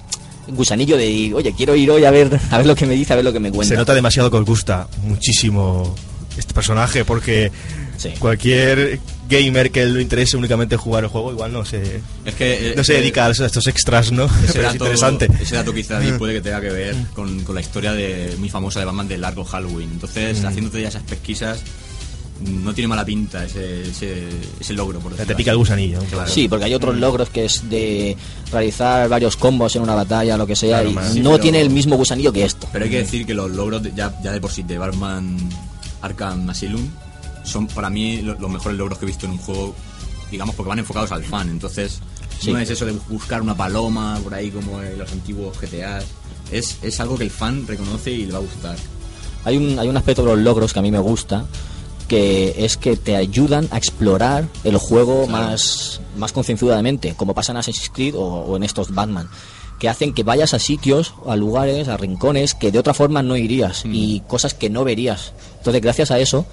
un 0.47 0.55
gusanillo 0.57 0.95
de 0.95 1.07
ir, 1.09 1.33
oye, 1.33 1.53
quiero 1.57 1.75
ir 1.75 1.89
hoy 1.89 2.05
a 2.05 2.11
ver, 2.11 2.39
a 2.51 2.57
ver 2.57 2.67
lo 2.67 2.75
que 2.75 2.85
me 2.85 2.93
dice, 2.93 3.13
a 3.13 3.15
ver 3.15 3.25
lo 3.25 3.33
que 3.33 3.39
me 3.39 3.49
cuenta. 3.51 3.73
Se 3.73 3.79
nota 3.79 3.95
demasiado 3.95 4.29
que 4.29 4.37
os 4.37 4.45
gusta 4.45 4.87
muchísimo 5.07 5.95
este 6.37 6.53
personaje 6.53 7.03
porque 7.03 7.51
Sí. 7.97 8.09
cualquier 8.19 8.99
gamer 9.27 9.71
que 9.71 9.85
le 9.85 10.01
interese 10.01 10.37
únicamente 10.37 10.77
jugar 10.77 11.03
el 11.03 11.09
juego 11.09 11.31
igual 11.31 11.51
no 11.53 11.65
se 11.65 12.01
Es 12.25 12.35
que 12.35 12.71
eh, 12.71 12.73
no 12.75 12.83
se 12.83 12.95
eh, 12.95 12.99
dedica 13.01 13.25
a 13.25 13.31
estos 13.31 13.67
extras, 13.67 14.11
¿no? 14.11 14.25
Ese 14.47 14.61
es 14.65 14.73
interesante. 14.73 15.27
ese 15.41 15.55
dato 15.55 15.73
quizá 15.73 15.95
David, 15.95 16.13
puede 16.17 16.33
que 16.33 16.41
tenga 16.41 16.61
que 16.61 16.69
ver 16.69 16.95
con, 17.13 17.41
con 17.43 17.55
la 17.55 17.61
historia 17.61 17.93
de 17.93 18.35
muy 18.39 18.49
famosa 18.49 18.79
de 18.79 18.85
Batman 18.85 19.07
del 19.07 19.21
largo 19.21 19.43
Halloween. 19.43 19.89
Entonces, 19.93 20.41
Mm. 20.41 20.45
haciéndote 20.45 20.81
ya 20.81 20.87
esas 20.89 21.03
pesquisas, 21.03 21.59
no 22.39 22.71
tiene 22.73 22.87
mala 22.87 23.03
pinta 23.03 23.43
ese, 23.45 23.81
ese, 23.89 24.27
ese 24.59 24.73
logro, 24.73 24.99
por 24.99 25.11
Te 25.13 25.17
decirlo 25.19 25.37
pica 25.37 25.51
el 25.51 25.57
gusanillo. 25.57 25.99
Claro. 26.11 26.29
Sí, 26.29 26.47
porque 26.47 26.65
hay 26.65 26.73
otros 26.75 26.95
logros 26.95 27.29
que 27.31 27.45
es 27.45 27.67
de 27.67 28.15
realizar 28.51 29.09
varios 29.09 29.35
combos 29.37 29.75
en 29.75 29.81
una 29.81 29.95
batalla, 29.95 30.37
lo 30.37 30.45
que 30.45 30.55
sea, 30.55 30.81
Claro, 30.83 31.07
y. 31.09 31.13
Sí, 31.13 31.19
no 31.21 31.31
pero- 31.31 31.41
tiene 31.41 31.61
el 31.61 31.71
mismo 31.71 31.95
gusanillo 31.97 32.31
que 32.31 32.43
esto. 32.45 32.67
Pero 32.71 32.85
hay 32.85 32.91
que 32.91 32.97
decir 32.99 33.25
que 33.25 33.33
los 33.33 33.49
logros 33.49 33.81
de- 33.81 33.91
ya, 33.95 34.13
ya 34.23 34.31
de 34.31 34.39
por 34.39 34.51
sí 34.51 34.61
de 34.61 34.77
Batman 34.77 35.35
Arkham 36.01 36.47
Asylum 36.49 36.87
son 37.47 37.67
para 37.67 37.89
mí 37.89 38.21
lo- 38.21 38.35
los 38.39 38.49
mejores 38.49 38.77
logros 38.77 38.97
que 38.99 39.05
he 39.05 39.07
visto 39.07 39.25
en 39.25 39.33
un 39.33 39.37
juego, 39.37 39.73
digamos, 40.31 40.55
porque 40.55 40.69
van 40.69 40.79
enfocados 40.79 41.11
al 41.11 41.23
fan. 41.23 41.49
Entonces, 41.49 41.99
Sí. 42.39 42.51
no 42.51 42.59
es 42.59 42.69
eso 42.69 42.85
de 42.85 42.93
buscar 43.09 43.41
una 43.41 43.55
paloma 43.57 44.19
por 44.23 44.33
ahí 44.33 44.51
como 44.51 44.81
en 44.81 44.97
los 44.99 45.11
antiguos 45.11 45.57
GTA. 45.59 45.99
Es, 46.51 46.77
es 46.81 46.99
algo 46.99 47.17
que 47.17 47.23
el 47.23 47.31
fan 47.31 47.65
reconoce 47.67 48.11
y 48.11 48.25
le 48.25 48.31
va 48.33 48.37
a 48.39 48.41
gustar. 48.41 48.75
Hay 49.43 49.57
un, 49.57 49.79
hay 49.79 49.87
un 49.87 49.97
aspecto 49.97 50.23
de 50.23 50.29
los 50.35 50.39
logros 50.39 50.73
que 50.73 50.79
a 50.79 50.81
mí 50.81 50.91
me 50.91 50.99
gusta, 50.99 51.45
que 52.07 52.53
es 52.65 52.77
que 52.77 52.95
te 52.95 53.15
ayudan 53.15 53.67
a 53.71 53.77
explorar 53.77 54.47
el 54.63 54.77
juego 54.77 55.25
Claro. 55.27 55.47
más, 55.49 55.99
más 56.17 56.31
concienzudamente, 56.31 57.15
como 57.15 57.33
pasa 57.33 57.51
en 57.51 57.57
Assassin's 57.57 57.89
Creed 57.93 58.15
o, 58.15 58.21
o 58.23 58.55
en 58.55 58.63
estos 58.63 58.93
Batman, 58.93 59.27
que 59.79 59.89
hacen 59.89 60.13
que 60.13 60.23
vayas 60.23 60.53
a 60.53 60.59
sitios, 60.59 61.13
a 61.27 61.35
lugares, 61.35 61.87
a 61.87 61.97
rincones 61.97 62.55
que 62.55 62.71
de 62.71 62.79
otra 62.79 62.93
forma 62.93 63.21
no 63.23 63.35
irías 63.35 63.83
y 63.85 64.21
cosas 64.21 64.53
que 64.53 64.69
no 64.69 64.83
verías. 64.83 65.33
Entonces, 65.57 65.81
gracias 65.81 66.11
a 66.11 66.19
eso, 66.19 66.45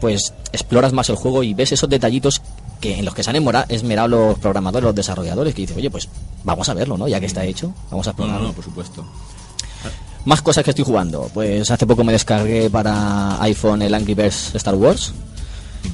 pues 0.00 0.32
exploras 0.52 0.92
más 0.92 1.08
el 1.08 1.16
juego 1.16 1.42
y 1.42 1.54
ves 1.54 1.72
esos 1.72 1.88
detallitos 1.88 2.40
que 2.80 2.98
en 2.98 3.04
los 3.04 3.14
que 3.14 3.22
se 3.24 3.30
han 3.30 3.36
esmerado 3.68 4.08
los 4.08 4.38
programadores, 4.38 4.84
los 4.84 4.94
desarrolladores, 4.94 5.54
que 5.54 5.62
dicen, 5.62 5.76
oye, 5.78 5.90
pues 5.90 6.08
vamos 6.44 6.68
a 6.68 6.74
verlo, 6.74 6.96
¿no? 6.96 7.08
Ya 7.08 7.18
que 7.20 7.26
está 7.26 7.44
hecho, 7.44 7.72
vamos 7.90 8.06
a 8.06 8.12
No, 8.12 8.16
no, 8.18 8.22
explorarlo. 8.24 8.48
no, 8.48 8.54
por 8.54 8.64
supuesto. 8.64 9.04
Más 10.24 10.42
cosas 10.42 10.62
que 10.64 10.70
estoy 10.70 10.84
jugando. 10.84 11.30
Pues 11.32 11.70
hace 11.70 11.86
poco 11.86 12.04
me 12.04 12.12
descargué 12.12 12.68
para 12.70 13.40
iPhone 13.42 13.82
el 13.82 13.94
Angry 13.94 14.14
Birds 14.14 14.54
Star 14.54 14.74
Wars. 14.74 15.12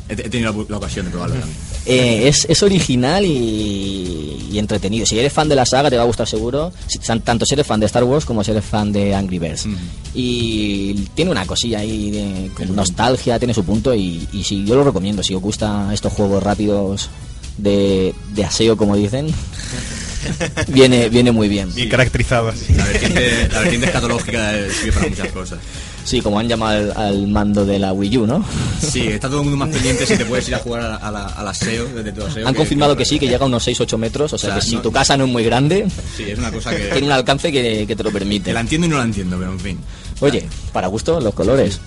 He, 0.08 0.12
he 0.12 0.28
tenido 0.30 0.52
la, 0.52 0.64
la 0.68 0.76
ocasión 0.78 1.04
de 1.06 1.10
probarlo 1.12 1.36
también. 1.36 1.58
Eh, 1.86 2.28
es, 2.28 2.46
es 2.48 2.62
original 2.62 3.24
y, 3.26 4.48
y 4.52 4.58
entretenido. 4.58 5.04
Si 5.06 5.18
eres 5.18 5.32
fan 5.32 5.48
de 5.48 5.54
la 5.54 5.66
saga 5.66 5.90
te 5.90 5.96
va 5.96 6.02
a 6.02 6.06
gustar 6.06 6.26
seguro. 6.26 6.72
Si- 6.86 6.98
tan- 6.98 7.20
tanto 7.20 7.44
si 7.44 7.54
eres 7.54 7.66
fan 7.66 7.80
de 7.80 7.86
Star 7.86 8.04
Wars 8.04 8.24
como 8.24 8.42
si 8.42 8.50
eres 8.52 8.64
fan 8.64 8.90
de 8.92 9.14
Angry 9.14 9.38
Birds. 9.38 9.66
Y 10.14 10.94
tiene 11.14 11.30
una 11.30 11.46
cosilla 11.46 11.80
ahí 11.80 12.10
de 12.10 12.50
como 12.54 12.72
nostalgia, 12.74 13.38
tiene 13.38 13.52
su 13.54 13.64
punto 13.64 13.94
y, 13.94 14.26
y 14.32 14.44
sí, 14.44 14.64
yo 14.64 14.74
lo 14.76 14.84
recomiendo. 14.84 15.22
Si 15.22 15.34
os 15.34 15.42
gustan 15.42 15.92
estos 15.92 16.12
juegos 16.12 16.42
rápidos 16.42 17.10
de, 17.58 18.14
de 18.34 18.44
aseo, 18.44 18.76
como 18.76 18.96
dicen, 18.96 19.26
viene, 20.68 21.08
viene 21.08 21.32
muy 21.32 21.48
bien. 21.48 21.72
Bien 21.74 21.88
caracterizado. 21.88 22.48
así. 22.48 22.72
La 22.74 22.84
vertiente, 22.86 23.48
la 23.52 23.58
vertiente 23.60 23.86
escatológica 23.86 24.52
sirve 24.80 24.92
para 24.92 25.08
muchas 25.08 25.28
cosas. 25.32 25.58
Sí, 26.04 26.20
como 26.20 26.38
han 26.38 26.48
llamado 26.48 26.92
al, 26.96 27.06
al 27.06 27.26
mando 27.28 27.64
de 27.64 27.78
la 27.78 27.92
Wii 27.94 28.18
U, 28.18 28.26
¿no? 28.26 28.44
Sí, 28.80 29.06
está 29.08 29.28
todo 29.28 29.38
el 29.38 29.44
mundo 29.44 29.56
más 29.64 29.70
pendiente 29.74 30.04
si 30.06 30.16
te 30.18 30.24
puedes 30.26 30.46
ir 30.48 30.54
a 30.54 30.58
jugar 30.58 30.82
a 30.82 30.88
la, 30.90 30.96
a 30.96 31.10
la, 31.10 31.24
a 31.26 31.42
la 31.42 31.54
SEO 31.54 31.86
desde 31.86 32.12
tu 32.12 32.22
aseo. 32.22 32.46
Han 32.46 32.54
confirmado 32.54 32.94
que 32.94 33.04
sí, 33.06 33.18
que 33.18 33.26
llega 33.26 33.44
a 33.44 33.46
unos 33.46 33.66
6-8 33.66 33.96
metros, 33.96 34.32
o 34.34 34.38
sea, 34.38 34.50
O 34.50 34.52
sea, 34.52 34.60
que 34.60 34.66
si 34.66 34.76
tu 34.76 34.92
casa 34.92 35.16
no 35.16 35.24
es 35.24 35.30
muy 35.30 35.44
grande, 35.44 35.86
Sí, 36.16 36.24
es 36.24 36.38
una 36.38 36.52
cosa 36.52 36.70
que, 36.76 36.84
tiene 36.88 37.06
un 37.06 37.12
alcance 37.12 37.50
que, 37.50 37.86
que 37.86 37.96
te 37.96 38.02
lo 38.02 38.10
que 38.10 38.18
permite. 38.18 38.52
la 38.52 38.60
entiendo 38.60 38.86
y 38.86 38.90
no 38.90 38.98
la 38.98 39.04
entiendo, 39.04 39.38
pero 39.38 39.50
en 39.52 39.60
fin. 39.60 39.78
Oye, 40.20 40.46
para 40.72 40.88
gusto, 40.88 41.18
los 41.20 41.32
colores. 41.34 41.80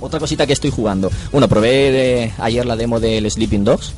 Otra 0.00 0.18
cosita 0.20 0.46
que 0.46 0.52
estoy 0.52 0.70
jugando. 0.70 1.10
Bueno, 1.32 1.48
probé 1.48 2.22
eh, 2.24 2.32
ayer 2.38 2.64
la 2.64 2.76
demo 2.76 3.00
del 3.00 3.28
Sleeping 3.30 3.64
Dogs. 3.64 3.92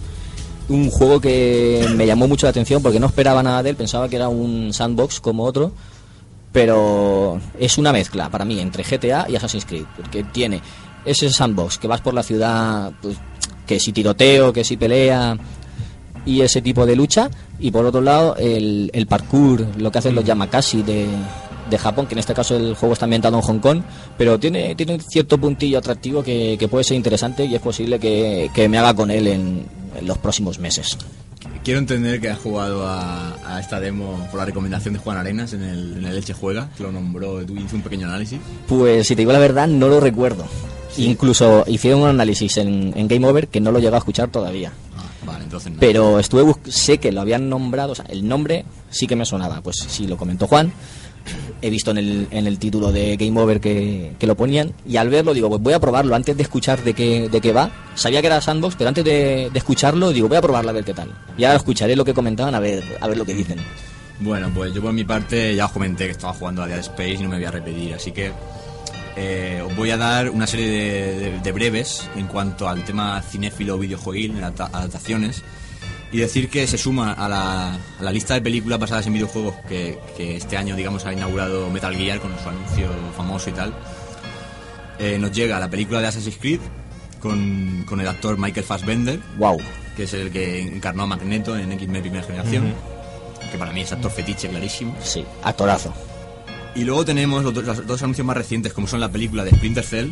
Un 0.68 0.90
juego 0.90 1.20
que 1.20 1.86
me 1.94 2.06
llamó 2.06 2.26
mucho 2.28 2.46
la 2.46 2.50
atención 2.50 2.82
porque 2.82 2.98
no 2.98 3.06
esperaba 3.06 3.42
nada 3.42 3.62
de 3.62 3.70
él, 3.70 3.76
pensaba 3.76 4.08
que 4.08 4.16
era 4.16 4.28
un 4.28 4.72
sandbox 4.72 5.20
como 5.20 5.44
otro, 5.44 5.72
pero 6.54 7.40
es 7.58 7.78
una 7.78 7.92
mezcla 7.92 8.30
para 8.30 8.44
mí 8.44 8.60
entre 8.60 8.84
GTA 8.84 9.26
y 9.28 9.34
Assassin's 9.34 9.66
Creed, 9.66 9.86
porque 9.96 10.22
tiene 10.22 10.62
ese 11.04 11.28
sandbox 11.28 11.78
que 11.78 11.88
vas 11.88 12.00
por 12.00 12.14
la 12.14 12.22
ciudad, 12.22 12.92
pues, 13.02 13.16
que 13.66 13.80
si 13.80 13.92
tiroteo, 13.92 14.52
que 14.52 14.62
si 14.62 14.76
pelea 14.76 15.36
y 16.24 16.42
ese 16.42 16.62
tipo 16.62 16.86
de 16.86 16.94
lucha, 16.94 17.28
y 17.58 17.72
por 17.72 17.84
otro 17.84 18.00
lado 18.00 18.36
el, 18.36 18.88
el 18.94 19.06
parkour, 19.08 19.66
lo 19.78 19.90
que 19.90 19.98
hacen 19.98 20.14
los 20.14 20.24
Yamakasi 20.24 20.84
de, 20.84 21.08
de 21.68 21.78
Japón, 21.78 22.06
que 22.06 22.14
en 22.14 22.18
este 22.18 22.34
caso 22.34 22.56
el 22.56 22.74
juego 22.74 22.92
está 22.92 23.06
ambientado 23.06 23.36
en 23.36 23.42
Hong 23.42 23.58
Kong, 23.58 23.82
pero 24.18 24.38
tiene, 24.38 24.74
tiene 24.74 24.94
un 24.94 25.00
cierto 25.00 25.38
puntillo 25.38 25.78
atractivo 25.78 26.22
que, 26.22 26.56
que 26.58 26.68
puede 26.68 26.84
ser 26.84 26.96
interesante 26.96 27.44
y 27.44 27.54
es 27.54 27.60
posible 27.60 27.98
que, 27.98 28.50
que 28.54 28.68
me 28.68 28.78
haga 28.78 28.94
con 28.94 29.10
él 29.10 29.26
en, 29.26 29.66
en 29.98 30.06
los 30.06 30.18
próximos 30.18 30.58
meses. 30.58 30.96
Quiero 31.62 31.78
entender 31.78 32.20
que 32.20 32.28
has 32.28 32.38
jugado 32.38 32.86
a, 32.86 33.36
a 33.46 33.58
esta 33.58 33.80
demo 33.80 34.26
por 34.30 34.38
la 34.38 34.44
recomendación 34.44 34.92
de 34.92 35.00
Juan 35.00 35.16
Arenas 35.16 35.54
en 35.54 35.62
el, 35.62 35.96
en 35.96 36.04
el 36.04 36.16
Elche 36.16 36.34
Juega, 36.34 36.68
que 36.76 36.82
lo 36.82 36.92
nombró, 36.92 37.44
tú 37.46 37.56
hizo 37.56 37.76
un 37.76 37.82
pequeño 37.82 38.06
análisis. 38.06 38.38
Pues 38.68 39.06
si 39.06 39.14
te 39.16 39.22
digo 39.22 39.32
la 39.32 39.38
verdad, 39.38 39.66
no 39.66 39.88
lo 39.88 39.98
recuerdo. 39.98 40.44
Incluso 40.98 41.64
hicieron 41.66 42.02
un 42.02 42.08
análisis 42.08 42.58
en, 42.58 42.92
en 42.96 43.08
Game 43.08 43.26
Over 43.26 43.48
que 43.48 43.60
no 43.60 43.72
lo 43.72 43.78
llego 43.78 43.94
a 43.94 43.98
escuchar 43.98 44.28
todavía. 44.28 44.72
Ah, 44.96 45.02
vale, 45.26 45.44
entonces 45.44 45.72
no. 45.72 45.80
Pero 45.80 46.20
estuve 46.20 46.54
sé 46.70 46.98
que 46.98 47.10
lo 47.12 47.22
habían 47.22 47.48
nombrado, 47.48 47.92
o 47.92 47.94
sea, 47.94 48.04
el 48.10 48.28
nombre 48.28 48.64
sí 48.90 49.06
que 49.06 49.16
me 49.16 49.24
sonaba. 49.24 49.60
Pues 49.62 49.76
sí, 49.88 50.06
lo 50.06 50.16
comentó 50.16 50.46
Juan. 50.46 50.72
He 51.62 51.70
visto 51.70 51.90
en 51.92 51.98
el, 51.98 52.26
en 52.30 52.46
el 52.46 52.58
título 52.58 52.92
de 52.92 53.16
Game 53.16 53.40
Over 53.40 53.60
que, 53.60 54.12
que 54.18 54.26
lo 54.26 54.36
ponían. 54.36 54.72
Y 54.86 54.96
al 54.98 55.08
verlo, 55.08 55.32
digo, 55.32 55.48
pues 55.48 55.62
voy 55.62 55.72
a 55.72 55.80
probarlo 55.80 56.14
antes 56.14 56.36
de 56.36 56.42
escuchar 56.42 56.82
de 56.84 56.92
qué, 56.94 57.28
de 57.28 57.40
qué 57.40 57.52
va. 57.52 57.70
Sabía 57.94 58.20
que 58.20 58.26
era 58.26 58.40
Sandbox, 58.40 58.76
pero 58.76 58.88
antes 58.88 59.04
de, 59.04 59.50
escucharlo, 59.54 60.12
digo, 60.12 60.28
voy 60.28 60.36
a 60.36 60.42
probarlo 60.42 60.70
a 60.70 60.74
ver 60.74 60.84
qué 60.84 60.92
tal. 60.94 61.10
Y 61.38 61.44
ahora 61.44 61.56
escucharé 61.56 61.96
lo 61.96 62.04
que 62.04 62.12
comentaban 62.12 62.54
a 62.54 62.60
ver, 62.60 62.82
a 63.00 63.08
ver 63.08 63.16
lo 63.16 63.24
que 63.24 63.34
dicen. 63.34 63.58
Bueno, 64.20 64.50
pues 64.54 64.72
yo 64.74 64.82
por 64.82 64.92
mi 64.92 65.04
parte 65.04 65.54
ya 65.56 65.66
os 65.66 65.72
comenté 65.72 66.04
que 66.06 66.12
estaba 66.12 66.32
jugando 66.34 66.62
a 66.62 66.66
Dead 66.66 66.78
Space 66.80 67.14
y 67.14 67.22
no 67.22 67.28
me 67.30 67.36
voy 67.36 67.44
a 67.46 67.50
repetir, 67.50 67.94
así 67.94 68.12
que 68.12 68.30
eh, 69.16 69.62
os 69.66 69.74
voy 69.76 69.90
a 69.90 69.96
dar 69.96 70.30
una 70.30 70.46
serie 70.46 70.68
de, 70.68 71.38
de- 71.40 71.52
breves 71.52 72.08
en 72.16 72.26
cuanto 72.26 72.68
al 72.68 72.84
tema 72.84 73.20
cinéfilo 73.22 73.78
videojueguil, 73.78 74.42
adaptaciones, 74.42 75.42
y 76.14 76.18
decir 76.20 76.48
que 76.48 76.66
se 76.68 76.78
suma 76.78 77.12
a 77.12 77.28
la, 77.28 77.74
a 77.74 78.02
la 78.02 78.12
lista 78.12 78.34
de 78.34 78.40
películas 78.40 78.78
basadas 78.78 79.04
en 79.08 79.14
videojuegos 79.14 79.54
que, 79.68 79.98
que 80.16 80.36
este 80.36 80.56
año, 80.56 80.76
digamos, 80.76 81.04
ha 81.06 81.12
inaugurado 81.12 81.68
Metal 81.70 81.94
Gear 81.96 82.20
con 82.20 82.30
su 82.40 82.48
anuncio 82.48 82.88
famoso 83.16 83.50
y 83.50 83.52
tal. 83.52 83.74
Eh, 85.00 85.18
nos 85.18 85.32
llega 85.32 85.58
la 85.58 85.68
película 85.68 86.00
de 86.00 86.06
Assassin's 86.06 86.36
Creed 86.38 86.60
con, 87.20 87.84
con 87.88 88.00
el 88.00 88.06
actor 88.06 88.38
Michael 88.38 88.64
Fassbender, 88.64 89.18
Wow. 89.38 89.58
que 89.96 90.04
es 90.04 90.14
el 90.14 90.30
que 90.30 90.60
encarnó 90.62 91.02
a 91.02 91.06
Magneto 91.06 91.56
en 91.58 91.72
X-Men 91.72 92.02
Primera 92.02 92.22
Generación, 92.24 92.72
que 93.50 93.58
para 93.58 93.72
mí 93.72 93.80
es 93.80 93.90
actor 93.92 94.10
fetiche 94.12 94.48
clarísimo. 94.48 94.94
Sí, 95.02 95.24
actorazo. 95.42 95.92
Y 96.76 96.84
luego 96.84 97.04
tenemos 97.04 97.42
los, 97.42 97.52
dos- 97.54 97.64
los 97.64 97.86
dos 97.86 98.02
anuncios 98.02 98.24
más 98.26 98.36
recientes, 98.36 98.72
como 98.72 98.86
son 98.86 99.00
la 99.00 99.10
película 99.10 99.42
de 99.42 99.50
Splinter 99.50 99.84
Cell, 99.84 100.10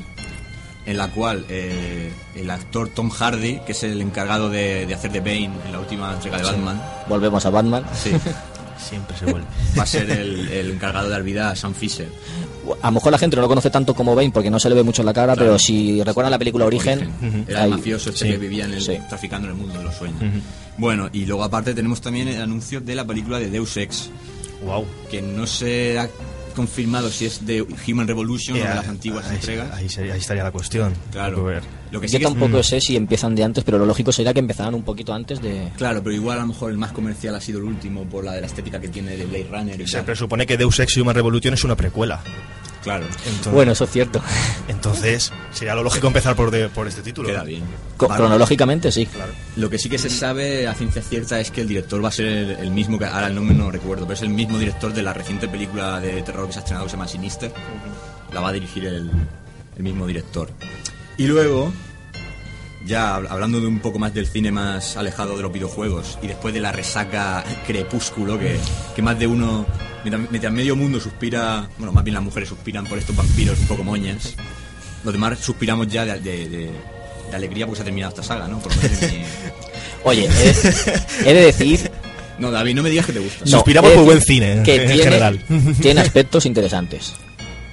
en 0.87 0.97
la 0.97 1.09
cual 1.09 1.45
eh, 1.49 2.11
el 2.35 2.51
actor 2.51 2.89
Tom 2.89 3.09
Hardy, 3.11 3.61
que 3.67 3.73
es 3.73 3.83
el 3.85 4.01
encargado 4.01 4.51
de, 4.51 4.87
de 4.87 4.95
hacer 4.95 5.13
de 5.13 5.21
Bane 5.21 5.51
en 5.67 5.73
la 5.73 5.79
última 5.81 6.13
entrega 6.13 6.39
de 6.39 6.45
Batman, 6.45 6.83
Volvemos 7.09 7.45
a 7.47 7.51
Batman. 7.51 7.85
sí, 7.95 8.11
Siempre 8.79 9.17
se 9.17 9.27
vuelve. 9.27 9.47
va 9.79 9.85
a 9.85 9.87
ser 9.87 10.11
el, 10.11 10.49
el 10.49 10.71
encargado 10.73 11.07
de 11.07 11.13
dar 11.13 11.23
vida 11.23 11.51
a 11.53 11.57
Sam 11.57 11.73
Fisher. 11.73 12.09
A 12.83 12.87
lo 12.89 12.93
mejor 12.93 13.13
la 13.13 13.19
gente 13.19 13.37
no 13.37 13.43
lo 13.43 13.49
conoce 13.49 13.71
tanto 13.71 13.95
como 13.95 14.17
Bane 14.17 14.33
porque 14.33 14.51
no 14.51 14.59
se 14.59 14.69
le 14.69 14.75
ve 14.75 14.83
mucho 14.83 15.03
en 15.03 15.07
la 15.07 15.13
cara, 15.13 15.37
pero 15.37 15.57
si 15.57 16.03
recuerdan 16.03 16.33
la 16.33 16.39
película 16.39 16.65
Origen, 16.65 17.13
Era 17.47 17.61
ahí- 17.63 17.71
el 17.71 17.77
mafioso 17.77 18.11
este 18.11 18.25
Sí. 18.25 18.31
que 18.33 18.39
vivía 18.39 18.65
en 18.65 18.75
el, 18.75 18.83
Sí. 18.83 18.99
traficando 19.09 19.47
en 19.47 19.55
el 19.55 19.61
mundo 19.61 19.79
de 19.79 19.85
los 19.85 19.95
sueños. 19.95 20.21
Bueno, 20.79 21.09
y 21.13 21.27
luego 21.27 21.45
aparte 21.45 21.75
tenemos 21.75 22.01
también 22.01 22.27
el 22.27 22.43
anuncio 22.43 22.81
de 22.81 22.95
la 22.97 23.07
película 23.07 23.39
de 23.39 23.51
Deus 23.51 23.77
Ex, 23.77 24.11
Wow. 24.65 24.85
que 25.11 25.23
no 25.23 25.47
se 25.47 25.99
ha 26.01 26.09
confirmado 26.53 27.11
si 27.11 27.27
es 27.27 27.45
de 27.47 27.63
Human 27.89 28.07
Revolution 28.07 28.57
o 28.57 28.61
de 28.61 28.69
las 28.75 28.89
antiguas 28.89 29.27
ahí, 29.29 29.37
entregas. 29.37 29.71
Ahí, 29.75 29.89
sería- 29.89 30.15
ahí 30.15 30.21
estaría 30.21 30.43
la 30.45 30.51
cuestión. 30.53 30.93
Claro. 31.11 31.49
Lo 31.91 32.01
que 32.01 32.09
sí 32.09 32.15
Yo 32.15 32.19
que 32.21 32.25
es- 32.25 32.31
tampoco 32.31 32.63
sé 32.63 32.81
si 32.81 32.97
empiezan 32.97 33.35
de 33.35 33.45
antes, 33.45 33.65
pero 33.65 33.79
lo 33.79 33.85
lógico 33.87 34.13
sería 34.13 34.33
que 34.33 34.41
empezaran 34.41 34.75
un 34.75 34.83
poquito 34.83 35.13
antes 35.13 35.43
de... 35.43 35.69
Claro, 35.77 36.03
pero 36.03 36.15
igual 36.15 36.39
a 36.39 36.43
lo 36.43 36.49
mejor 36.49 36.71
el 36.71 36.79
más 36.79 36.93
comercial 36.93 37.35
ha 37.35 37.41
sido 37.41 37.59
el 37.59 37.65
último 37.65 38.05
por 38.05 38.25
la 38.25 38.33
de 38.33 38.41
la 38.41 38.47
estética 38.47 38.81
que 38.81 38.89
tiene 38.89 39.17
de 39.17 39.27
Blade 39.27 39.49
Runner 39.51 39.81
y 39.81 39.87
Se 39.87 39.97
tal. 39.99 40.07
presupone 40.07 40.47
que 40.47 40.57
Deus 40.57 40.79
Ex 40.81 40.97
Human 40.97 41.15
Revolution 41.15 41.53
es 41.55 41.65
una 41.65 41.77
precuela. 41.77 42.23
Claro, 42.83 43.07
Entonces, 43.27 43.53
Bueno, 43.53 43.73
eso 43.73 43.85
es 43.85 43.91
cierto. 43.91 44.21
entonces 44.69 45.33
sería 45.53 45.75
lo 45.75 45.83
lógico 45.85 46.09
empezar 46.09 46.35
por, 46.35 46.51
de- 46.51 46.69
por 46.69 46.89
este 46.89 47.01
título. 47.03 47.29
queda 47.29 47.45
bien. 47.45 47.63
Co- 47.97 48.09
Vale. 48.09 48.19
Cronológicamente 48.21 48.91
sí. 48.91 49.07
Lo 49.57 49.71
que 49.71 49.79
sí 49.79 49.89
que 49.89 49.99
se 49.99 50.11
sabe 50.11 50.67
a 50.67 50.75
ciencia 50.75 51.01
cierta 51.03 51.39
es 51.39 51.51
que 51.51 51.61
el 51.61 51.69
director 51.69 52.05
va 52.05 52.09
a 52.09 52.13
ser 52.13 52.27
el, 52.27 52.51
el 52.51 52.71
mismo, 52.73 52.99
que 52.99 53.05
ahora 53.05 53.29
el 53.29 53.35
nombre 53.35 53.55
no 53.57 53.65
lo 53.67 53.71
recuerdo, 53.71 54.05
pero 54.05 54.15
es 54.15 54.23
el 54.23 54.31
mismo 54.31 54.59
director 54.59 54.93
de 54.93 55.03
la 55.03 55.13
reciente 55.13 55.47
película 55.49 56.01
de 56.01 56.23
terror 56.23 56.47
que 56.49 56.53
se 56.55 56.59
ha 56.59 56.63
estrenado 56.63 56.87
que 56.87 56.91
se 56.91 56.97
llama 56.97 57.09
Sinister. 57.09 57.53
La 58.33 58.41
va 58.41 58.49
a 58.49 58.53
dirigir 58.53 58.85
el, 58.87 59.11
el 59.77 59.83
mismo 59.83 60.07
director. 60.07 60.51
Y 61.19 61.27
luego, 61.27 61.73
ya 62.85 63.17
hab- 63.19 63.27
hablando 63.31 63.61
de 63.61 63.67
un 63.67 63.81
poco 63.81 63.99
más 63.99 64.13
del 64.15 64.27
cine 64.27 64.51
más 64.51 64.97
alejado 64.97 65.37
de 65.37 65.43
los 65.43 65.53
videojuegos 65.53 66.19
y 66.23 66.27
después 66.27 66.53
de 66.55 66.61
la 66.61 66.73
resaca 66.73 67.45
crepúsculo 67.67 68.39
que, 68.39 68.57
que 68.95 69.03
más 69.03 69.19
de 69.19 69.27
uno, 69.27 69.67
mientras, 70.05 70.31
mientras 70.31 70.53
medio 70.53 70.77
mundo 70.77 70.99
suspira, 71.01 71.69
bueno, 71.79 71.93
más 71.93 72.05
bien 72.05 72.15
las 72.15 72.23
mujeres 72.23 72.49
suspiran 72.49 72.87
por 72.87 72.99
estos 72.99 73.15
vampiros 73.17 73.59
un 73.61 73.67
poco 73.67 73.85
moñas, 73.85 74.35
los 75.05 75.13
demás 75.13 75.39
suspiramos 75.39 75.89
ya 75.89 76.05
de, 76.05 76.21
de- 76.21 76.49
de- 76.49 76.71
de 77.31 77.37
alegría 77.37 77.67
porque 77.67 77.77
se 77.79 77.83
ha 77.83 77.85
terminado 77.85 78.11
esta 78.11 78.23
saga, 78.23 78.47
¿no? 78.47 78.59
Por 78.59 78.75
lo 78.77 78.83
menos 78.83 79.03
en 79.03 79.11
mi- 79.21 79.25
Oye, 80.05 80.29
he, 81.25 81.31
he 81.31 81.35
de 81.35 81.41
decir... 81.47 81.91
No, 82.39 82.51
David, 82.51 82.75
no 82.75 82.83
me 82.83 82.91
digas 82.91 83.07
que 83.07 83.13
te 83.13 83.21
gusta. 83.21 83.45
no, 83.45 83.51
Suspiramos 83.59 83.93
por 83.93 84.05
buen 84.05 84.21
cine, 84.21 84.53
en- 84.55 84.63
que 84.65 84.75
en 84.77 84.87
tiene, 84.89 85.03
general. 85.05 85.45
Tiene 85.81 86.01
aspectos 86.01 86.45
interesantes. 86.47 87.13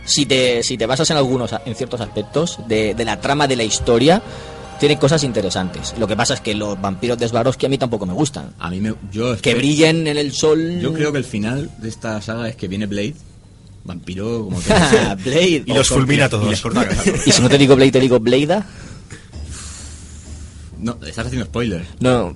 Si 0.06 0.25
te, 0.25 0.62
si 0.63 0.78
te 0.78 0.86
basas 0.86 1.10
en 1.12 1.18
algunos, 1.18 1.54
en 1.66 1.75
ciertos 1.75 2.01
aspectos 2.01 2.60
de, 2.68 2.94
de 2.94 3.06
la 3.06 3.20
trama 3.20 3.48
de 3.48 3.56
la 3.56 3.63
historia, 3.63 4.22
tiene 4.79 4.98
cosas 4.98 5.24
interesantes. 5.24 5.93
Lo 5.98 6.07
que 6.07 6.15
pasa 6.15 6.33
es 6.36 6.41
que 6.41 6.55
los 6.55 6.79
vampiros 6.79 7.17
de 7.17 7.27
Swarovski 7.27 7.65
a 7.65 7.69
mí 7.69 7.77
tampoco 7.77 8.05
me 8.05 8.13
gustan. 8.13 8.53
A 8.59 8.69
mí 8.69 8.79
me. 8.79 8.93
Yo, 9.12 9.36
Que 9.38 9.53
brillen 9.55 10.07
en 10.07 10.17
el 10.17 10.31
sol... 10.33 10.79
Yo 10.81 10.93
creo 10.93 11.12
que 11.12 11.17
el 11.17 11.24
final 11.25 11.69
de 11.79 11.89
esta 11.89 12.21
saga 12.21 12.48
es 12.50 12.55
que 12.55 12.67
viene 12.67 12.86
Blade, 12.88 13.15
vampiro, 13.83 14.45
como 14.45 14.59
que. 14.62 14.69
Blade. 15.24 15.63
Y 15.65 15.74
los 15.74 15.88
fulmina 15.89 16.25
a 16.25 16.29
todos. 16.29 16.48
Y 16.48 16.50
les 16.51 16.62
corta 16.62 16.81
la 16.83 16.88
cabeza. 16.89 17.12
Y 17.25 17.31
si 17.31 17.41
no 17.41 17.50
te 17.50 17.57
digo 17.57 17.75
Blade, 17.75 17.91
te 17.91 18.00
digo 18.00 18.19
Blade. 18.19 18.63
No, 20.77 20.98
estás 21.05 21.25
haciendo 21.27 21.45
spoiler. 21.45 21.86
No, 22.00 22.29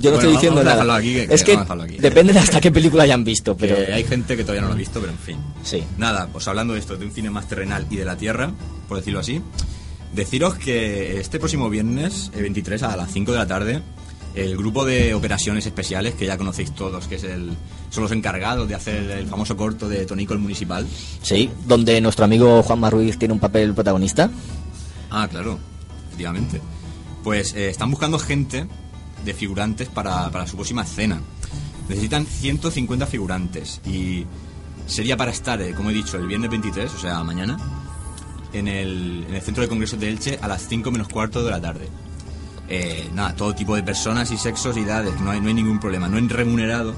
yo 0.00 0.10
no 0.10 0.16
Bueno, 0.16 0.16
estoy 0.16 0.32
diciendo 0.32 0.64
nada. 0.64 0.96
aquí, 0.96 1.12
que- 1.12 1.34
es 1.34 1.44
que 1.44 1.52
que 1.52 1.56
vamos 1.56 1.60
a 1.70 1.74
dejarlo 1.74 1.82
aquí. 1.84 1.96
depende 1.98 2.32
de 2.32 2.38
hasta 2.38 2.60
qué 2.60 2.70
película 2.72 3.02
hayan 3.02 3.22
visto, 3.22 3.54
pero 3.56 3.76
Pero 3.76 3.94
hay 3.94 4.04
gente 4.04 4.34
que 4.36 4.42
todavía 4.44 4.62
no 4.62 4.68
lo 4.68 4.74
ha 4.74 4.78
visto, 4.78 4.98
pero 5.00 5.12
en 5.12 5.18
fin. 5.18 5.36
sí. 5.62 5.82
Nada, 5.98 6.28
pues 6.32 6.48
hablando 6.48 6.72
de 6.72 6.80
esto, 6.80 6.96
de 6.96 7.04
un 7.04 7.12
cine 7.12 7.28
más 7.28 7.48
terrenal 7.48 7.86
y 7.90 7.96
de 7.96 8.04
la 8.06 8.16
tierra, 8.16 8.50
por 8.88 8.96
decirlo 8.96 9.20
así, 9.20 9.42
deciros 10.12 10.54
que 10.54 11.18
este 11.18 11.38
próximo 11.38 11.70
viernes, 11.70 12.30
el 12.34 12.42
23 12.42 12.82
a 12.82 12.96
las 12.96 13.12
5 13.12 13.32
de 13.32 13.38
la 13.38 13.46
tarde, 13.46 13.82
el 14.34 14.56
grupo 14.56 14.84
de 14.84 15.14
operaciones 15.14 15.66
especiales, 15.66 16.14
que 16.14 16.26
ya 16.26 16.38
conocéis 16.38 16.72
todos, 16.72 17.06
que 17.06 17.16
es 17.16 17.24
el, 17.24 17.50
son 17.90 18.04
los 18.04 18.12
encargados 18.12 18.68
de 18.68 18.74
hacer 18.74 19.10
el 19.10 19.26
famoso 19.26 19.56
corto 19.56 19.88
de 19.88 20.06
Tonico 20.06 20.32
el 20.32 20.38
Municipal. 20.38 20.86
Sí, 21.22 21.50
donde 21.66 22.00
nuestro 22.00 22.24
amigo 22.24 22.62
Juan 22.62 22.90
Ruiz 22.90 23.18
tiene 23.18 23.34
un 23.34 23.40
papel 23.40 23.74
protagonista. 23.74 24.30
Ah, 25.10 25.28
claro, 25.30 25.58
efectivamente. 26.06 26.60
Pues 27.22 27.54
eh, 27.54 27.68
están 27.68 27.90
buscando 27.90 28.18
gente 28.18 28.66
de 29.24 29.34
figurantes 29.34 29.88
para, 29.88 30.30
para 30.30 30.46
su 30.46 30.56
próxima 30.56 30.82
escena. 30.82 31.20
Necesitan 31.88 32.24
150 32.24 33.06
figurantes 33.06 33.80
y 33.84 34.24
sería 34.86 35.16
para 35.16 35.30
estar, 35.30 35.60
eh, 35.60 35.74
como 35.74 35.90
he 35.90 35.92
dicho, 35.92 36.16
el 36.16 36.26
viernes 36.26 36.50
23, 36.50 36.92
o 36.92 36.98
sea, 36.98 37.22
mañana, 37.22 37.58
en 38.52 38.68
el, 38.68 39.24
en 39.28 39.34
el 39.34 39.40
Centro 39.42 39.62
de 39.62 39.68
Congresos 39.68 39.98
de 39.98 40.08
Elche 40.08 40.38
a 40.42 40.48
las 40.48 40.66
5 40.68 40.90
menos 40.90 41.08
cuarto 41.08 41.42
de 41.44 41.50
la 41.50 41.60
tarde. 41.60 41.88
Eh, 42.68 43.08
nada, 43.14 43.34
todo 43.36 43.54
tipo 43.54 43.74
de 43.76 43.82
personas 43.82 44.30
y 44.30 44.36
sexos 44.36 44.76
y 44.76 44.80
edades, 44.80 45.20
no 45.20 45.30
hay, 45.30 45.40
no 45.40 45.48
hay 45.48 45.54
ningún 45.54 45.78
problema. 45.80 46.08
No 46.08 46.16
es 46.18 46.28
remunerado, 46.30 46.94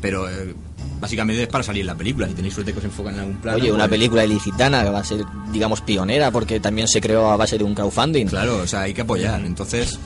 pero 0.00 0.28
eh, 0.30 0.54
básicamente 1.00 1.42
es 1.42 1.48
para 1.48 1.64
salir 1.64 1.80
en 1.82 1.88
la 1.88 1.94
película. 1.96 2.28
Si 2.28 2.34
tenéis 2.34 2.54
suerte 2.54 2.72
que 2.72 2.78
os 2.78 2.84
enfocan 2.84 3.14
en 3.14 3.20
algún 3.20 3.36
plano. 3.36 3.58
Oye, 3.58 3.70
una 3.72 3.84
pues- 3.84 3.90
película 3.90 4.24
ilicitana 4.24 4.82
que 4.84 4.90
va 4.90 5.00
a 5.00 5.04
ser, 5.04 5.24
digamos, 5.52 5.80
pionera 5.80 6.30
porque 6.30 6.60
también 6.60 6.86
se 6.88 7.00
creó 7.00 7.30
a 7.30 7.36
base 7.36 7.58
de 7.58 7.64
un 7.64 7.74
crowdfunding. 7.74 8.26
Claro, 8.26 8.58
o 8.58 8.66
sea, 8.66 8.82
hay 8.82 8.94
que 8.94 9.00
apoyar. 9.02 9.44
Entonces, 9.44 9.98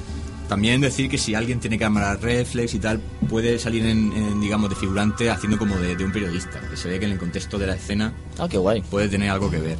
También 0.48 0.82
decir 0.82 1.08
que 1.08 1.16
si 1.16 1.34
alguien 1.34 1.58
tiene 1.58 1.78
cámara 1.78 2.16
reflex 2.16 2.74
y 2.74 2.78
tal, 2.78 3.00
puede 3.30 3.58
salir 3.58 3.86
en, 3.86 4.12
en, 4.12 4.40
digamos, 4.42 4.68
de 4.68 4.76
figurante 4.76 5.30
haciendo 5.30 5.56
como 5.58 5.74
de, 5.78 5.96
de 5.96 6.04
un 6.04 6.12
periodista, 6.12 6.60
que 6.68 6.76
se 6.76 6.86
ve 6.90 6.98
que 7.00 7.06
en 7.06 7.12
el 7.12 7.18
contexto 7.18 7.58
de 7.58 7.66
la 7.66 7.76
escena 7.76 8.12
Ah, 8.38 8.46
qué 8.46 8.58
guay. 8.58 8.82
puede 8.82 9.08
tener 9.08 9.30
algo 9.30 9.50
que 9.50 9.58
ver. 9.58 9.78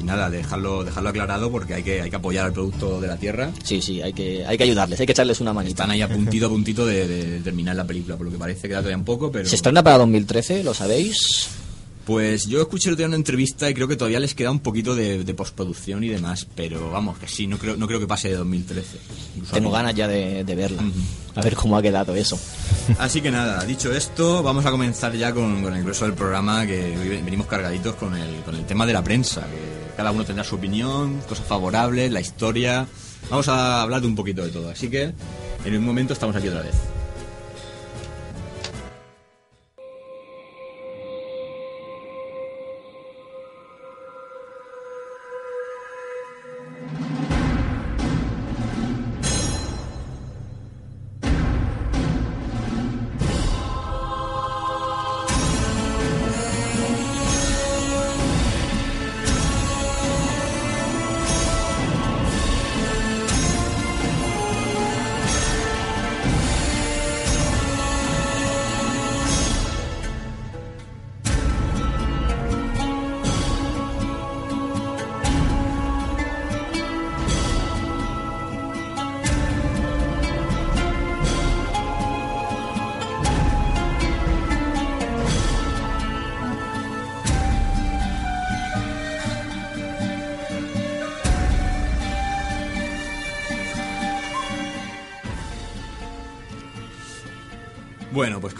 Y 0.00 0.04
nada, 0.04 0.30
dejarlo, 0.30 0.84
dejarlo 0.84 1.10
aclarado 1.10 1.50
porque 1.50 1.74
hay 1.74 1.82
que, 1.82 2.00
hay 2.02 2.10
que 2.10 2.16
apoyar 2.16 2.46
al 2.46 2.52
producto 2.52 3.00
de 3.00 3.08
la 3.08 3.16
tierra. 3.16 3.50
Sí, 3.62 3.82
sí, 3.82 4.00
hay 4.00 4.12
que, 4.12 4.44
hay 4.46 4.56
que 4.56 4.64
ayudarles, 4.64 4.98
hay 5.00 5.06
que 5.06 5.12
echarles 5.12 5.40
una 5.40 5.52
manita. 5.52 5.82
Están 5.82 5.90
ahí 5.90 6.02
a 6.02 6.08
puntito 6.08 6.46
a 6.46 6.48
puntito 6.48 6.86
de, 6.86 7.06
de 7.06 7.40
terminar 7.40 7.76
la 7.76 7.86
película, 7.86 8.16
por 8.16 8.26
lo 8.26 8.32
que 8.32 8.38
parece 8.38 8.68
queda 8.68 8.78
todavía 8.78 8.96
un 8.96 9.04
poco, 9.04 9.30
pero... 9.30 9.48
¿Se 9.48 9.56
estrena 9.56 9.82
para 9.82 9.98
2013, 9.98 10.64
lo 10.64 10.72
sabéis? 10.74 11.48
Pues 12.06 12.46
yo 12.46 12.60
escuché 12.60 12.88
el 12.88 12.94
otro 12.94 13.02
día 13.02 13.08
una 13.08 13.16
entrevista 13.16 13.68
y 13.70 13.74
creo 13.74 13.86
que 13.86 13.96
todavía 13.96 14.18
les 14.20 14.34
queda 14.34 14.50
un 14.50 14.60
poquito 14.60 14.94
de, 14.94 15.22
de 15.22 15.34
postproducción 15.34 16.02
y 16.02 16.08
demás, 16.08 16.46
pero 16.56 16.90
vamos, 16.90 17.18
que 17.18 17.28
sí, 17.28 17.46
no 17.46 17.58
creo, 17.58 17.76
no 17.76 17.86
creo 17.86 18.00
que 18.00 18.06
pase 18.06 18.30
de 18.30 18.36
2013. 18.36 18.96
Incluso 19.36 19.54
Tengo 19.54 19.70
ganas 19.70 19.94
ya 19.94 20.08
de, 20.08 20.42
de 20.42 20.54
verla. 20.54 20.82
A 21.34 21.42
ver 21.42 21.54
cómo 21.54 21.76
ha 21.76 21.82
quedado 21.82 22.14
eso. 22.16 22.38
Así 22.98 23.20
que 23.20 23.30
nada, 23.30 23.64
dicho 23.64 23.92
esto, 23.92 24.42
vamos 24.42 24.66
a 24.66 24.70
comenzar 24.70 25.14
ya 25.14 25.32
con, 25.32 25.62
con 25.62 25.76
el 25.76 25.82
grueso 25.82 26.04
del 26.04 26.14
programa, 26.14 26.66
que 26.66 26.96
hoy 26.98 27.08
venimos 27.22 27.46
cargaditos 27.46 27.94
con 27.94 28.16
el, 28.16 28.42
con 28.42 28.56
el 28.56 28.64
tema 28.64 28.86
de 28.86 28.92
la 28.92 29.04
prensa, 29.04 29.42
que 29.42 29.94
cada 29.96 30.10
uno 30.10 30.24
tendrá 30.24 30.42
su 30.42 30.56
opinión, 30.56 31.20
cosas 31.28 31.46
favorables, 31.46 32.10
la 32.10 32.20
historia. 32.20 32.86
Vamos 33.28 33.46
a 33.48 33.82
hablar 33.82 34.00
de 34.00 34.06
un 34.08 34.16
poquito 34.16 34.42
de 34.42 34.50
todo, 34.50 34.70
así 34.70 34.88
que 34.88 35.12
en 35.64 35.76
un 35.76 35.84
momento 35.84 36.14
estamos 36.14 36.34
aquí 36.34 36.48
otra 36.48 36.62
vez. 36.62 36.74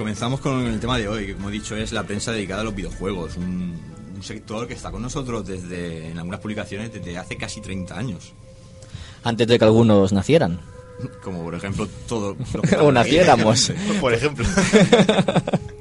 Comenzamos 0.00 0.40
con 0.40 0.66
el 0.66 0.80
tema 0.80 0.96
de 0.96 1.06
hoy, 1.08 1.26
que 1.26 1.34
como 1.34 1.50
he 1.50 1.52
dicho 1.52 1.76
es 1.76 1.92
la 1.92 2.04
prensa 2.04 2.32
dedicada 2.32 2.62
a 2.62 2.64
los 2.64 2.74
videojuegos, 2.74 3.36
un, 3.36 3.78
un 4.16 4.22
sector 4.22 4.66
que 4.66 4.72
está 4.72 4.90
con 4.90 5.02
nosotros 5.02 5.46
desde 5.46 6.08
en 6.10 6.18
algunas 6.18 6.40
publicaciones 6.40 6.90
desde 6.90 7.18
hace 7.18 7.36
casi 7.36 7.60
30 7.60 7.98
años. 7.98 8.32
Antes 9.24 9.46
de 9.46 9.58
que 9.58 9.64
algunos 9.66 10.10
nacieran. 10.14 10.58
Como 11.22 11.42
por 11.44 11.54
ejemplo 11.54 11.86
todo... 12.08 12.34
o 12.80 12.90
naciéramos. 12.90 13.72
Por 14.00 14.14
ejemplo. 14.14 14.46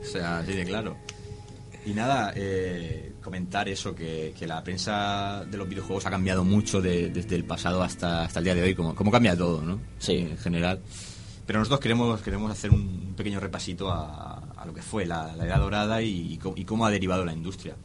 O 0.01 0.05
sea, 0.05 0.39
así 0.39 0.51
de 0.51 0.65
claro. 0.65 0.97
Y 1.85 1.91
nada, 1.91 2.33
eh, 2.35 3.13
comentar 3.23 3.69
eso, 3.69 3.95
que, 3.95 4.33
que 4.37 4.45
la 4.45 4.61
prensa 4.65 5.45
de 5.49 5.55
los 5.57 5.67
videojuegos 5.69 6.05
ha 6.05 6.09
cambiado 6.09 6.43
mucho 6.43 6.81
de- 6.81 7.09
desde 7.09 7.35
el 7.37 7.45
pasado 7.45 7.81
hasta, 7.81 8.25
hasta 8.25 8.39
el 8.39 8.43
día 8.45 8.55
de 8.55 8.63
hoy, 8.63 8.75
como, 8.75 8.93
como 8.95 9.11
cambia 9.11 9.37
todo, 9.37 9.61
¿no? 9.61 9.79
Sí. 9.97 10.17
En 10.17 10.37
general. 10.37 10.81
Pero 11.49 11.57
nosotros 11.57 11.79
queremos, 11.79 12.21
queremos 12.21 12.51
hacer 12.51 12.69
un 12.69 13.15
pequeño 13.17 13.39
repasito 13.39 13.89
a, 13.89 14.37
a 14.55 14.65
lo 14.67 14.71
que 14.75 14.83
fue 14.83 15.07
la, 15.07 15.35
la 15.35 15.45
Edad 15.47 15.57
Dorada 15.57 15.99
y, 16.03 16.39
y 16.55 16.63
cómo 16.63 16.85
ha 16.85 16.91
derivado 16.91 17.25
la 17.25 17.33
industria. 17.33 17.75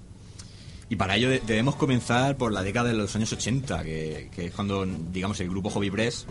Y 0.90 0.96
para 0.96 1.16
ello 1.16 1.30
de- 1.30 1.40
debemos 1.46 1.74
comenzar 1.76 2.36
por 2.36 2.52
la 2.52 2.62
década 2.62 2.90
de 2.90 2.94
los 2.94 3.16
años 3.16 3.32
80, 3.32 3.82
que, 3.82 4.28
que 4.34 4.44
es 4.48 4.52
cuando, 4.52 4.84
digamos, 4.84 5.40
el 5.40 5.48
grupo 5.48 5.70
Hobby 5.70 5.90
Press 5.90 6.26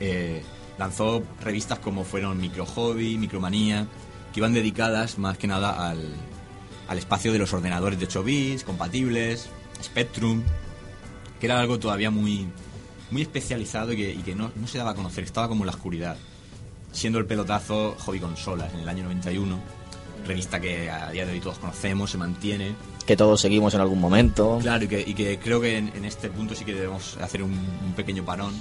eh, 0.00 0.42
lanzó 0.78 1.22
revistas 1.40 1.78
como 1.78 2.02
fueron 2.02 2.40
Micro 2.40 2.66
Hobby, 2.66 3.18
Micromanía, 3.18 3.86
que 4.34 4.40
iban 4.40 4.52
dedicadas 4.52 5.18
más 5.18 5.38
que 5.38 5.46
nada 5.46 5.90
al, 5.90 6.00
al 6.88 6.98
espacio 6.98 7.30
de 7.32 7.38
los 7.38 7.52
ordenadores 7.52 8.00
de 8.00 8.06
8 8.06 8.24
bits, 8.24 8.64
compatibles, 8.64 9.48
Spectrum, 9.80 10.42
que 11.38 11.46
era 11.46 11.60
algo 11.60 11.78
todavía 11.78 12.10
muy, 12.10 12.48
muy 13.12 13.22
especializado 13.22 13.92
y 13.92 13.96
que, 13.96 14.10
y 14.10 14.22
que 14.22 14.34
no, 14.34 14.50
no 14.56 14.66
se 14.66 14.78
daba 14.78 14.90
a 14.90 14.94
conocer, 14.94 15.24
estaba 15.24 15.46
como 15.48 15.62
en 15.62 15.66
la 15.66 15.72
oscuridad. 15.72 16.16
Siendo 16.90 17.18
el 17.18 17.26
pelotazo 17.26 17.94
Hobby 18.00 18.18
Consolas 18.18 18.72
en 18.74 18.80
el 18.80 18.88
año 18.88 19.04
91, 19.04 19.58
revista 20.26 20.60
que 20.60 20.90
a 20.90 21.10
día 21.10 21.24
de 21.26 21.32
hoy 21.32 21.40
todos 21.40 21.58
conocemos, 21.58 22.10
se 22.10 22.18
mantiene. 22.18 22.74
Que 23.06 23.16
todos 23.16 23.40
seguimos 23.40 23.74
en 23.74 23.80
algún 23.80 24.00
momento. 24.00 24.58
Claro, 24.60 24.84
y 24.84 24.88
que, 24.88 25.00
y 25.00 25.14
que 25.14 25.38
creo 25.38 25.60
que 25.60 25.78
en, 25.78 25.88
en 25.94 26.04
este 26.04 26.28
punto 26.28 26.54
sí 26.54 26.64
que 26.64 26.74
debemos 26.74 27.16
hacer 27.18 27.42
un, 27.42 27.52
un 27.52 27.92
pequeño 27.94 28.24
parón, 28.24 28.52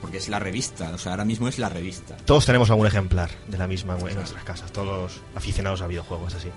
porque 0.00 0.18
es 0.18 0.28
la 0.28 0.38
revista, 0.38 0.90
o 0.94 0.98
sea, 0.98 1.12
ahora 1.12 1.24
mismo 1.24 1.48
es 1.48 1.58
la 1.58 1.68
revista. 1.68 2.16
Todos 2.24 2.46
tenemos 2.46 2.70
algún 2.70 2.86
ejemplar 2.86 3.30
de 3.48 3.58
la 3.58 3.66
misma 3.66 3.96
en 3.98 4.14
nuestras 4.14 4.44
casas, 4.44 4.72
todos 4.72 5.20
aficionados 5.34 5.80
a 5.80 5.86
videojuegos 5.86 6.34
así. 6.34 6.48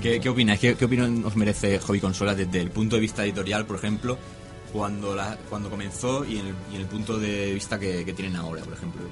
¿Qué, 0.00 0.20
qué 0.20 0.28
opináis? 0.28 0.60
¿Qué, 0.60 0.76
qué 0.76 0.84
opinión 0.84 1.24
os 1.24 1.36
merece 1.36 1.78
Hobby 1.80 2.00
Consolas 2.00 2.36
desde 2.36 2.60
el 2.60 2.70
punto 2.70 2.94
de 2.96 3.02
vista 3.02 3.24
editorial, 3.24 3.66
por 3.66 3.76
ejemplo, 3.76 4.18
cuando, 4.72 5.14
la, 5.14 5.36
cuando 5.48 5.70
comenzó 5.70 6.24
y 6.24 6.38
en, 6.38 6.46
el, 6.46 6.54
y 6.72 6.76
en 6.76 6.82
el 6.82 6.86
punto 6.86 7.18
de 7.18 7.52
vista 7.52 7.78
que, 7.78 8.04
que 8.04 8.12
tienen 8.12 8.36
ahora, 8.36 8.62
por 8.62 8.74
ejemplo? 8.74 9.02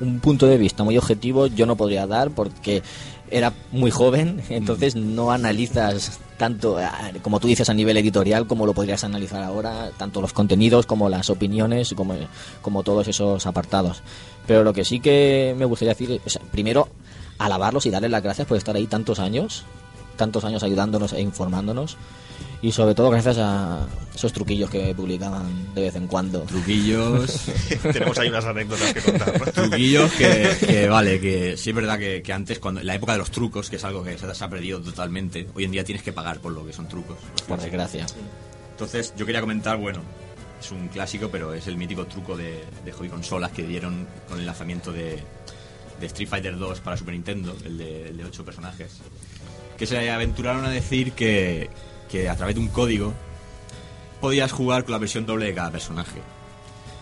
Un 0.00 0.20
punto 0.20 0.46
de 0.46 0.58
vista 0.58 0.84
muy 0.84 0.98
objetivo 0.98 1.46
yo 1.46 1.64
no 1.66 1.76
podría 1.76 2.06
dar 2.06 2.30
porque 2.30 2.82
era 3.30 3.52
muy 3.72 3.90
joven, 3.90 4.42
entonces 4.48 4.96
no 4.96 5.30
analizas 5.30 6.20
tanto, 6.36 6.78
como 7.22 7.40
tú 7.40 7.48
dices, 7.48 7.68
a 7.70 7.74
nivel 7.74 7.96
editorial, 7.96 8.46
como 8.46 8.66
lo 8.66 8.74
podrías 8.74 9.04
analizar 9.04 9.42
ahora, 9.42 9.90
tanto 9.96 10.20
los 10.20 10.32
contenidos 10.32 10.86
como 10.86 11.08
las 11.08 11.30
opiniones, 11.30 11.94
como, 11.96 12.14
como 12.60 12.82
todos 12.82 13.08
esos 13.08 13.46
apartados. 13.46 14.02
Pero 14.46 14.62
lo 14.62 14.72
que 14.72 14.84
sí 14.84 15.00
que 15.00 15.54
me 15.56 15.64
gustaría 15.64 15.94
decir, 15.94 16.20
es, 16.24 16.38
primero, 16.52 16.88
alabarlos 17.38 17.86
y 17.86 17.90
darles 17.90 18.10
las 18.10 18.22
gracias 18.22 18.46
por 18.46 18.58
estar 18.58 18.76
ahí 18.76 18.86
tantos 18.86 19.18
años, 19.18 19.64
tantos 20.16 20.44
años 20.44 20.62
ayudándonos 20.62 21.12
e 21.14 21.20
informándonos, 21.20 21.96
y 22.62 22.72
sobre 22.72 22.94
todo 22.94 23.10
gracias 23.10 23.38
a 23.38 23.86
esos 24.14 24.32
truquillos 24.32 24.70
que 24.70 24.94
publicaban 24.94 25.74
de 25.74 25.82
vez 25.82 25.96
en 25.96 26.06
cuando. 26.06 26.40
Truquillos, 26.40 27.46
tenemos 27.92 28.18
ahí 28.18 28.28
unas 28.28 28.44
anécdotas 28.44 28.94
que 28.94 29.00
contar. 29.02 29.52
truquillos 29.52 30.10
que, 30.12 30.56
que, 30.66 30.88
vale, 30.88 31.20
que 31.20 31.56
sí 31.56 31.70
es 31.70 31.76
verdad 31.76 31.98
que, 31.98 32.22
que 32.22 32.32
antes, 32.32 32.58
cuando 32.58 32.80
en 32.80 32.86
la 32.86 32.94
época 32.94 33.12
de 33.12 33.18
los 33.18 33.30
trucos, 33.30 33.68
que 33.68 33.76
es 33.76 33.84
algo 33.84 34.02
que 34.02 34.16
se, 34.16 34.34
se 34.34 34.44
ha 34.44 34.48
perdido 34.48 34.80
totalmente, 34.80 35.48
hoy 35.54 35.64
en 35.64 35.70
día 35.70 35.84
tienes 35.84 36.02
que 36.02 36.12
pagar 36.12 36.40
por 36.40 36.52
lo 36.52 36.64
que 36.64 36.72
son 36.72 36.88
trucos. 36.88 37.18
Por 37.46 37.60
desgracia. 37.60 38.06
Entonces, 38.70 39.14
yo 39.16 39.26
quería 39.26 39.40
comentar, 39.40 39.76
bueno, 39.76 40.00
es 40.60 40.70
un 40.70 40.88
clásico, 40.88 41.28
pero 41.30 41.52
es 41.52 41.66
el 41.66 41.76
mítico 41.76 42.06
truco 42.06 42.36
de, 42.36 42.64
de 42.84 42.92
hobby 42.92 43.08
consolas 43.08 43.52
que 43.52 43.62
dieron 43.62 44.06
con 44.28 44.40
el 44.40 44.46
lanzamiento 44.46 44.92
de, 44.92 45.22
de 46.00 46.06
Street 46.06 46.28
Fighter 46.28 46.58
2 46.58 46.80
para 46.80 46.96
Super 46.96 47.14
Nintendo, 47.14 47.56
el 47.64 47.78
de, 47.78 48.08
el 48.08 48.16
de 48.16 48.24
8 48.24 48.44
personajes. 48.44 48.98
Que 49.76 49.86
se 49.86 50.10
aventuraron 50.10 50.64
a 50.64 50.70
decir 50.70 51.12
que, 51.12 51.68
que 52.10 52.28
a 52.28 52.36
través 52.36 52.54
de 52.54 52.60
un 52.60 52.68
código 52.68 53.12
podías 54.20 54.52
jugar 54.52 54.84
con 54.84 54.92
la 54.92 54.98
versión 54.98 55.26
doble 55.26 55.46
de 55.46 55.54
cada 55.54 55.70
personaje. 55.70 56.20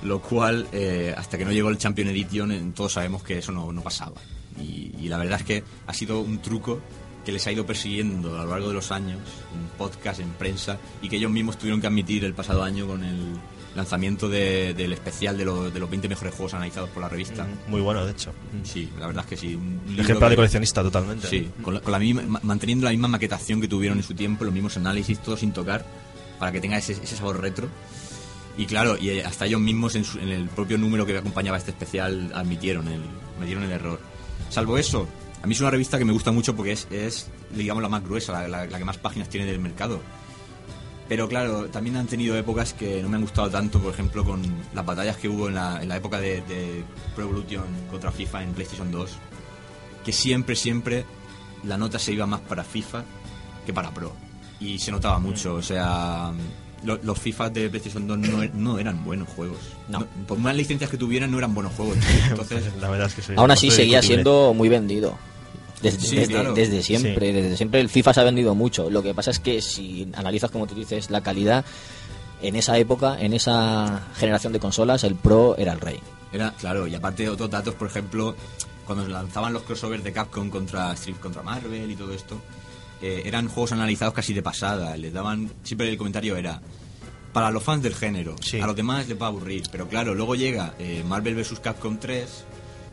Lo 0.03 0.21
cual, 0.21 0.67
eh, 0.73 1.15
hasta 1.17 1.39
que 1.39 1.45
no 1.45 1.53
llegó 1.53 1.71
el 1.71 1.79
Champion 1.79 2.09
Edition, 2.09 2.73
todos 2.73 2.93
sabemos 2.93 3.23
que 3.23 3.39
eso 3.39 3.53
no, 3.53 3.73
no 3.73 3.83
pasaba. 3.83 4.21
Y, 4.61 4.95
y 4.99 5.09
la 5.09 5.19
verdad 5.19 5.41
es 5.41 5.47
que 5.47 5.65
ha 5.87 5.95
sido 5.95 6.21
un 6.21 6.39
truco 6.39 6.81
que 7.25 7.33
les 7.33 7.47
ha 7.47 7.53
ido 7.53 7.65
persiguiendo 7.65 8.39
a 8.39 8.45
lo 8.45 8.51
largo 8.51 8.69
de 8.69 8.75
los 8.75 8.93
años, 8.93 9.21
en 9.55 9.79
podcast, 9.79 10.21
en 10.21 10.31
prensa, 10.31 10.79
y 11.01 11.09
que 11.09 11.17
ellos 11.17 11.31
mismos 11.31 11.57
tuvieron 11.57 11.81
que 11.81 11.87
admitir 11.87 12.25
el 12.25 12.35
pasado 12.35 12.63
año 12.63 12.87
con 12.87 13.03
el 13.03 13.39
lanzamiento 13.75 14.29
de- 14.29 14.73
del 14.75 14.93
especial 14.93 15.37
de, 15.37 15.45
lo- 15.45 15.71
de 15.71 15.81
los 15.81 15.91
20 15.91 16.09
mejores 16.09 16.35
juegos 16.35 16.55
analizados 16.55 16.91
por 16.91 17.03
la 17.03 17.09
revista. 17.09 17.47
Muy 17.69 17.81
bueno, 17.81 18.05
de 18.05 18.13
hecho. 18.13 18.33
Sí, 18.63 18.91
la 18.99 19.07
verdad 19.09 19.25
es 19.25 19.31
que 19.31 19.37
sí. 19.37 19.55
Un 19.57 19.81
Ejemplar 19.99 20.31
de 20.31 20.35
que- 20.35 20.37
coleccionista 20.37 20.83
totalmente. 20.83 21.27
Sí, 21.29 21.51
con 21.63 21.75
la, 21.75 21.81
con 21.81 21.93
la 21.93 21.99
misma, 21.99 22.23
ma- 22.23 22.41
manteniendo 22.43 22.85
la 22.85 22.91
misma 22.93 23.09
maquetación 23.09 23.61
que 23.61 23.69
tuvieron 23.69 23.99
en 23.99 24.05
su 24.05 24.15
tiempo, 24.15 24.45
los 24.45 24.55
mismos 24.55 24.77
análisis, 24.77 25.19
todo 25.21 25.37
sin 25.37 25.53
tocar, 25.53 25.85
para 26.39 26.53
que 26.53 26.61
tenga 26.61 26.77
ese, 26.79 26.93
ese 26.93 27.17
sabor 27.17 27.41
retro. 27.41 27.69
Y 28.57 28.67
claro, 28.67 28.97
y 29.01 29.11
eh, 29.11 29.25
hasta 29.25 29.47
ellos 29.47 29.61
mismos 29.61 29.97
en, 29.97 30.05
su- 30.05 30.19
en 30.21 30.29
el 30.29 30.49
propio 30.49 30.79
número 30.79 31.05
que 31.05 31.19
acompañaba 31.19 31.57
este 31.59 31.73
especial 31.73 32.31
admitieron 32.35 32.87
el, 32.89 33.01
metieron 33.41 33.65
el 33.65 33.73
error. 33.73 33.99
Salvo 34.51 34.79
eso, 34.79 35.09
a 35.43 35.47
mí 35.49 35.55
es 35.55 35.61
una 35.61 35.71
revista 35.71 35.99
que 35.99 36.05
me 36.05 36.13
gusta 36.13 36.31
mucho 36.31 36.55
porque 36.55 36.71
es, 36.73 36.87
es 36.93 37.27
digamos, 37.51 37.83
la 37.83 37.89
más 37.89 38.05
gruesa, 38.05 38.33
la, 38.33 38.47
la- 38.49 38.67
la 38.67 38.79
que 38.79 38.85
más 38.85 38.99
páginas 38.99 39.29
tiene 39.29 39.47
del 39.47 39.59
mercado. 39.59 40.01
Pero 41.09 41.29
claro, 41.29 41.67
también 41.67 41.97
han 41.97 42.07
tenido 42.07 42.37
épocas 42.37 42.73
que 42.73 43.03
no 43.03 43.09
me 43.11 43.17
han 43.17 43.23
gustado 43.23 43.51
tanto, 43.51 43.79
por 43.79 43.93
ejemplo, 43.93 44.25
con 44.25 44.41
las 44.75 44.87
batallas 44.87 45.17
que 45.19 45.29
hubo 45.29 45.49
en 45.49 45.55
la, 45.57 45.83
en 45.83 45.89
la 45.89 45.97
época 45.97 46.19
de, 46.19 46.41
de 46.43 46.83
Pro 47.15 47.25
Evolution 47.25 47.65
contra 47.91 48.11
FIFA 48.11 48.43
en 48.45 48.53
PlayStation 48.55 48.91
2, 48.91 49.11
que 50.05 50.13
siempre, 50.13 50.57
siempre 50.57 51.05
la 51.63 51.77
nota 51.77 51.99
se 51.99 52.13
iba 52.13 52.25
más 52.27 52.41
para 52.41 52.65
FIFA 52.65 53.05
que 53.67 53.73
para 53.75 53.93
Pro. 53.93 54.13
Y 54.61 54.79
se 54.79 54.91
notaba 54.93 55.19
mucho, 55.19 55.57
o 55.57 55.63
sea, 55.63 56.33
lo- 56.85 56.99
los 57.03 57.19
FIFA 57.19 57.51
de 57.51 57.69
PlayStation 57.69 58.07
2 58.07 58.19
no, 58.19 58.43
e- 58.43 58.51
no 58.55 58.79
eran 58.79 59.05
buenos 59.05 59.29
juegos. 59.29 59.59
No. 59.89 60.07
por 60.27 60.39
más 60.39 60.57
licencias 60.57 60.89
que 60.91 60.97
tuvieran, 60.97 61.31
no 61.31 61.37
eran 61.37 61.53
buenos 61.55 61.75
juegos. 61.75 61.99
Entonces, 62.31 62.65
la 62.81 62.89
verdad 62.89 63.09
es 63.09 63.15
que 63.15 63.21
sí. 63.23 63.33
Aún 63.37 63.51
así 63.51 63.71
seguía 63.71 63.99
discutible. 63.99 64.23
siendo 64.23 64.55
muy 64.55 64.71
vendido. 64.71 65.19
Desde, 65.93 66.01
Sí, 66.07 66.17
desde, 66.17 66.33
claro. 66.33 66.55
desde 66.55 66.83
siempre, 66.83 67.27
Sí. 67.29 67.33
desde 67.33 67.57
siempre 67.57 67.81
el 67.81 67.89
FIFA 67.89 68.15
se 68.15 68.21
ha 68.21 68.25
vendido 68.25 68.55
mucho. 68.55 68.91
Lo 68.91 69.03
que 69.03 69.15
pasa 69.15 69.31
es 69.31 69.39
que 69.39 69.61
si 69.63 70.09
analizas, 70.15 70.51
como 70.51 70.67
tú 70.67 70.75
dices, 70.75 71.11
la 71.11 71.21
calidad, 71.23 71.65
en 72.43 72.57
esa 72.57 72.77
época, 72.79 73.17
en 73.21 73.33
esa 73.33 74.09
generación 74.17 74.53
de 74.53 74.61
consolas, 74.61 75.05
el 75.05 75.15
Pro 75.15 75.57
era 75.57 75.73
el 75.73 75.81
rey. 75.81 76.01
Era, 76.33 76.53
claro, 76.53 76.87
y 76.87 76.95
aparte 76.95 77.29
otros 77.29 77.49
datos, 77.51 77.75
por 77.75 77.87
ejemplo, 77.89 78.35
cuando 78.87 79.07
lanzaban 79.09 79.53
los 79.53 79.63
crossovers 79.63 80.03
de 80.05 80.13
Capcom 80.13 80.51
contra 80.51 80.93
Street 80.95 81.17
contra 81.21 81.43
Marvel 81.43 81.91
y 81.91 81.95
todo 81.97 82.13
esto, 82.13 82.41
eh, 83.01 83.23
eran 83.25 83.49
juegos 83.49 83.73
analizados 83.73 84.15
casi 84.15 84.35
de 84.35 84.43
pasada. 84.43 84.97
Les 84.97 85.13
daban, 85.13 85.51
siempre 85.63 85.89
el 85.89 85.97
comentario 85.97 86.37
era 86.37 86.61
para 87.33 87.51
los 87.51 87.63
fans 87.63 87.83
del 87.83 87.95
género, 87.95 88.37
Sí. 88.41 88.61
a 88.61 88.67
los 88.67 88.77
demás 88.77 89.09
les 89.09 89.21
va 89.21 89.27
a 89.27 89.29
aburrir. 89.29 89.63
Pero 89.73 89.89
claro, 89.89 90.15
luego 90.15 90.35
llega 90.35 90.75
eh, 90.79 91.03
Marvel 91.07 91.35
vs. 91.35 91.61
Capcom 91.61 91.99
3 91.99 92.45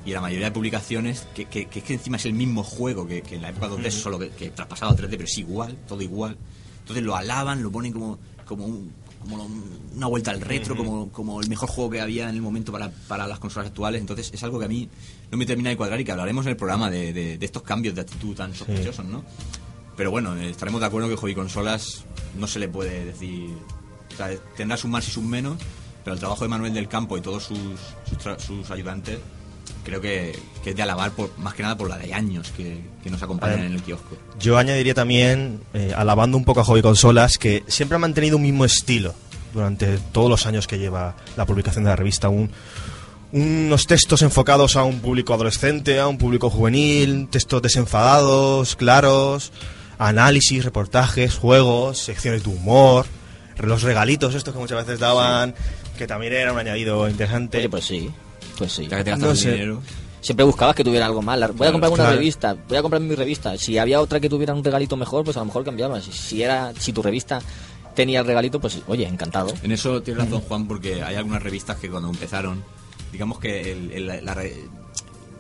y 0.06 0.12
la 0.12 0.22
mayoría 0.22 0.48
de 0.48 0.52
publicaciones, 0.52 1.28
que, 1.36 1.46
que, 1.46 1.66
que 1.68 1.80
es 1.80 1.86
que 1.86 1.94
encima 1.94 2.18
es 2.18 2.26
el 2.26 2.34
mismo 2.34 2.64
juego 2.64 3.06
que, 3.08 3.22
que 3.22 3.36
en 3.36 3.42
la 3.44 3.50
época 3.50 3.68
2D, 3.70 3.92
solo 3.92 4.18
que, 4.20 4.30
que 4.30 4.50
traspasado 4.50 4.92
a 4.92 4.96
3D, 4.96 5.10
pero 5.12 5.24
es 5.26 5.38
igual, 5.38 5.78
todo 5.88 6.02
igual. 6.02 6.38
Entonces 6.80 7.04
lo 7.04 7.16
alaban, 7.16 7.62
lo 7.62 7.72
ponen 7.72 7.94
como, 7.94 8.18
como, 8.46 8.66
un- 8.66 8.92
como 9.22 9.48
una 9.96 10.08
vuelta 10.08 10.32
al 10.32 10.42
retro, 10.42 10.76
como, 10.76 11.10
como 11.12 11.40
el 11.42 11.48
mejor 11.50 11.70
juego 11.70 11.92
que 11.92 12.02
había 12.02 12.28
en 12.30 12.36
el 12.36 12.42
momento 12.42 12.72
para, 12.72 12.90
para 13.08 13.28
las 13.28 13.38
consolas 13.38 13.68
actuales. 13.70 14.02
Entonces 14.02 14.32
es 14.34 14.42
algo 14.44 14.58
que 14.58 14.66
a 14.66 14.68
mí 14.68 14.90
no 15.32 15.38
me 15.38 15.46
termina 15.46 15.70
de 15.70 15.78
cuadrar 15.78 16.02
y 16.02 16.04
que 16.04 16.12
hablaremos 16.12 16.46
en 16.48 16.52
el 16.52 16.58
programa 16.58 16.90
de, 16.90 17.14
de- 17.14 17.38
de 17.38 17.46
estos 17.46 17.62
cambios 17.62 17.94
de 17.94 18.02
actitud 18.02 18.36
tan 18.36 18.56
sospechosos, 18.56 19.06
¿no? 19.06 19.24
Pero 19.96 20.10
bueno, 20.10 20.36
estaremos 20.38 20.82
de 20.82 20.88
acuerdo 20.88 21.10
que 21.10 21.16
hobby 21.18 21.36
consolas 21.36 22.06
no 22.40 22.48
se 22.48 22.58
le 22.58 22.68
puede 22.70 23.06
decir. 23.06 23.50
O 24.12 24.16
sea, 24.18 24.30
tendrá 24.58 24.76
sus 24.78 24.90
más 24.90 25.08
y 25.08 25.12
sus 25.12 25.24
menos, 25.24 25.58
pero 26.04 26.16
el 26.16 26.20
trabajo 26.20 26.44
de 26.44 26.50
Manuel 26.50 26.74
del 26.74 26.88
Campo 26.88 27.18
y 27.18 27.22
todos 27.22 27.44
sus, 27.44 27.60
sus, 28.10 28.44
sus 28.44 28.72
ayudantes 28.72 29.20
creo 29.84 30.02
que, 30.02 30.38
que 30.64 30.72
es 30.72 30.76
de 30.76 30.82
alabar 30.82 31.12
por, 31.12 31.38
más 31.38 31.54
que 31.54 31.64
nada 31.64 31.78
por 31.78 31.90
la 31.90 31.98
de 31.98 32.14
años 32.14 32.52
que, 32.56 32.82
que 33.04 33.10
nos 33.10 33.22
acompañan 33.22 33.60
en 33.64 33.74
el 33.74 33.82
kiosco. 33.82 34.18
Yo 34.40 34.58
añadiría 34.58 34.94
también, 34.94 35.62
eh, 35.74 35.94
alabando 35.96 36.38
un 36.38 36.46
poco 36.46 36.62
a 36.62 36.64
Hobby 36.64 36.82
Consolas, 36.82 37.38
que 37.38 37.64
siempre 37.68 37.96
ha 37.96 38.00
mantenido 38.00 38.38
un 38.38 38.44
mismo 38.44 38.66
estilo 38.66 39.14
durante 39.54 39.98
todos 40.12 40.30
los 40.30 40.46
años 40.46 40.68
que 40.68 40.80
lleva 40.80 41.16
la 41.36 41.46
publicación 41.46 41.84
de 41.84 41.90
la 41.90 41.96
revista. 41.96 42.30
Un, 42.30 42.50
unos 43.32 43.88
textos 43.88 44.22
enfocados 44.22 44.76
a 44.76 44.84
un 44.84 45.00
público 45.00 45.34
adolescente, 45.34 46.00
a 46.00 46.08
un 46.08 46.18
público 46.18 46.50
juvenil, 46.50 47.28
textos 47.30 47.62
desenfadados, 47.62 48.76
claros, 48.76 49.52
análisis, 49.98 50.66
reportajes, 50.66 51.36
juegos, 51.36 52.00
secciones 52.00 52.44
de 52.44 52.50
humor, 52.50 53.06
los 53.58 53.84
regalitos 53.84 54.36
estos 54.36 54.54
que 54.54 54.60
muchas 54.60 54.86
veces 54.86 55.00
daban, 55.00 55.54
que 55.98 56.08
también 56.08 56.34
era 56.34 56.52
un 56.52 56.60
añadido 56.60 57.08
interesante. 57.08 57.60
Oye, 57.60 57.70
pues 57.70 57.86
sí, 57.86 58.10
pues 58.58 58.72
sí. 58.74 58.88
Ya 58.88 58.98
que 58.98 59.04
te 59.04 59.10
gastas 59.12 59.26
No 59.28 59.32
el 59.32 59.38
sé. 59.38 59.52
dinero. 59.54 59.82
Siempre 60.22 60.46
buscabas 60.46 60.76
que 60.76 60.84
tuviera 60.84 61.08
algo 61.08 61.22
más. 61.24 61.40
Voy 61.56 61.68
a 61.68 61.72
comprar 61.72 61.92
una 61.92 62.04
claro. 62.04 62.18
revista, 62.18 62.56
voy 62.68 62.78
a 62.78 62.82
comprar 62.84 63.02
mi 63.02 63.16
revista. 63.16 63.58
Si 63.58 63.78
había 63.80 64.00
otra 64.00 64.20
que 64.20 64.30
tuviera 64.30 64.54
un 64.54 64.64
regalito 64.64 64.96
mejor, 64.96 65.24
pues 65.24 65.36
a 65.38 65.40
lo 65.40 65.48
mejor 65.48 65.64
cambiabas. 65.64 66.04
Si- 66.06 66.44
era, 66.44 66.74
si 66.78 66.94
tu 66.94 67.02
revista 67.02 67.40
tenía 67.96 68.20
el 68.20 68.28
regalito, 68.28 68.60
pues 68.62 68.80
oye, 68.88 69.08
encantado. 69.08 69.52
En 69.64 69.72
eso 69.72 70.02
tienes 70.04 70.24
razón, 70.26 70.42
Juan, 70.42 70.68
porque 70.68 71.02
hay 71.02 71.16
algunas 71.16 71.42
revistas 71.42 71.78
que 71.78 71.90
cuando 71.90 72.10
empezaron, 72.10 72.64
digamos 73.12 73.40
que 73.40 73.72
el- 73.72 73.92
el- 73.92 74.26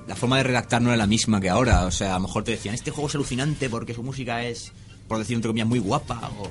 la, 0.08 0.15
forma 0.15 0.38
de 0.38 0.43
redactar 0.43 0.82
no 0.82 0.89
era 0.89 0.97
la 0.97 1.08
misma 1.08 1.39
que 1.39 1.50
ahora. 1.50 1.86
O 1.86 1.91
sea, 1.91 2.12
a 2.15 2.19
lo 2.19 2.21
mejor 2.21 2.43
te 2.43 2.52
decían, 2.52 2.74
este 2.74 2.89
juego 2.91 3.08
es 3.08 3.15
alucinante 3.15 3.69
porque 3.69 3.93
su 3.93 4.02
música 4.04 4.43
es, 4.43 4.71
por 5.08 5.19
decir 5.19 5.36
entre 5.36 5.50
comillas, 5.50 5.67
muy 5.67 5.80
guapa. 5.80 6.32
O, 6.39 6.45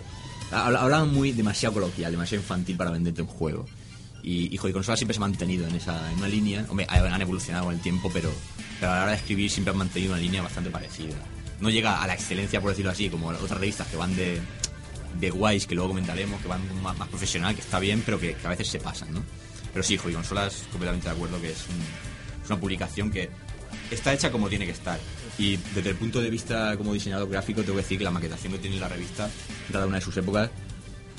habl- 0.54 0.78
hablaban 0.78 1.12
muy 1.12 1.32
demasiado 1.32 1.74
coloquial, 1.74 2.12
demasiado 2.12 2.42
infantil 2.42 2.76
para 2.76 2.90
venderte 2.92 3.22
un 3.22 3.28
juego. 3.28 3.66
Y, 4.22 4.54
y 4.54 4.56
Hobby 4.58 4.72
Consola 4.72 4.96
siempre 4.96 5.14
se 5.14 5.18
ha 5.18 5.20
mantenido 5.22 5.66
en 5.66 5.74
esa 5.74 6.10
en 6.12 6.18
una 6.18 6.28
línea. 6.28 6.66
Hombre, 6.68 6.86
han 6.88 7.20
evolucionado 7.22 7.66
con 7.66 7.74
el 7.74 7.80
tiempo, 7.80 8.10
pero, 8.12 8.32
pero 8.78 8.92
a 8.92 8.96
la 8.96 9.02
hora 9.02 9.10
de 9.12 9.16
escribir 9.18 9.50
siempre 9.50 9.72
han 9.72 9.78
mantenido 9.78 10.12
una 10.12 10.20
línea 10.20 10.42
bastante 10.42 10.70
parecida. 10.70 11.14
No 11.60 11.70
llega 11.70 12.02
a 12.02 12.06
la 12.06 12.14
excelencia, 12.14 12.60
por 12.60 12.70
decirlo 12.70 12.90
así, 12.90 13.08
como 13.10 13.28
otras 13.28 13.50
revistas 13.60 13.86
que 13.88 13.96
van 13.96 14.14
de, 14.16 14.40
de 15.18 15.30
guays, 15.30 15.66
que 15.66 15.74
luego 15.74 15.88
comentaremos, 15.90 16.40
que 16.40 16.48
van 16.48 16.60
más, 16.82 16.96
profesional, 17.08 17.54
que 17.54 17.60
está 17.60 17.78
bien, 17.78 18.02
pero 18.04 18.18
que, 18.18 18.36
a 18.44 18.48
veces 18.48 18.68
se 18.68 18.78
pasan, 18.78 19.12
¿no? 19.12 19.22
Pero 19.72 19.82
sí, 19.82 19.96
Hobby 19.98 20.14
Consolas, 20.14 20.62
completamente 20.70 21.08
de 21.08 21.14
acuerdo 21.14 21.40
que 21.40 21.50
es, 21.52 21.66
un- 21.68 22.42
es 22.44 22.50
una 22.50 22.58
publicación 22.58 23.10
que 23.10 23.28
está 23.90 24.12
hecha 24.14 24.30
como 24.32 24.48
tiene 24.48 24.64
que 24.66 24.72
estar. 24.72 24.98
Y 25.38 25.56
desde 25.74 25.90
el 25.90 25.96
punto 25.96 26.20
de 26.20 26.28
vista 26.30 26.76
como 26.76 26.92
diseñador 26.94 27.28
gráfico, 27.28 27.60
tengo 27.62 27.74
que 27.76 27.82
decir 27.82 27.98
que 27.98 28.04
la 28.04 28.10
maquetación 28.10 28.52
que 28.54 28.58
tiene 28.58 28.78
la 28.80 28.88
revista, 28.88 29.30
cada 29.70 29.86
una 29.86 29.96
de 29.96 30.02
sus 30.02 30.16
épocas, 30.16 30.50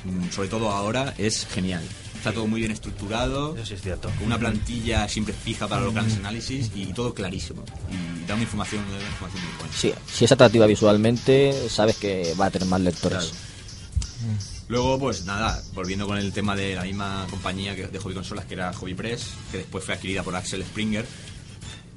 mm, 0.06 0.30
sobre 0.32 0.50
todo 0.50 0.70
ahora, 0.72 1.14
es 1.18 1.46
genial. 1.48 1.84
Está 2.22 2.34
todo 2.34 2.46
muy 2.46 2.60
bien 2.60 2.72
estructurado, 2.72 3.56
Eso 3.56 3.66
sí 3.66 3.74
es 3.74 3.82
cierto. 3.82 4.08
con 4.20 4.28
una 4.28 4.38
plantilla 4.38 5.08
siempre 5.08 5.34
fija 5.34 5.68
para 5.68 5.82
los 5.82 5.92
grandes 5.92 6.18
análisis 6.18 6.70
y 6.76 6.86
todo 6.94 7.16
clarísimo. 7.16 7.64
Y 7.90 8.28
da 8.28 8.36
una 8.36 8.44
información, 8.44 8.84
da 8.92 8.98
una 8.98 9.08
información 9.08 9.44
muy 9.44 9.54
buena. 9.58 9.74
Sí, 9.76 9.92
si 10.06 10.26
es 10.26 10.32
atractiva 10.32 10.68
visualmente, 10.68 11.68
sabes 11.68 11.98
que 11.98 12.36
va 12.40 12.46
a 12.46 12.52
tener 12.52 12.68
más 12.68 12.80
lectores. 12.80 13.32
Claro. 13.32 14.52
Luego, 14.68 15.00
pues 15.00 15.26
nada, 15.26 15.64
volviendo 15.74 16.06
con 16.06 16.20
el 16.20 16.32
tema 16.32 16.56
de 16.56 16.76
la 16.76 16.84
misma 16.84 17.26
compañía 17.32 17.76
que, 17.76 17.88
de 17.88 17.98
Hobby 17.98 18.14
Consolas, 18.14 18.46
que 18.46 18.54
era 18.54 18.72
Hobby 18.72 18.94
Press, 18.94 19.30
que 19.52 19.58
después 19.58 19.84
fue 19.84 19.96
adquirida 19.96 20.22
por 20.22 20.36
Axel 20.36 20.64
Springer, 20.64 21.08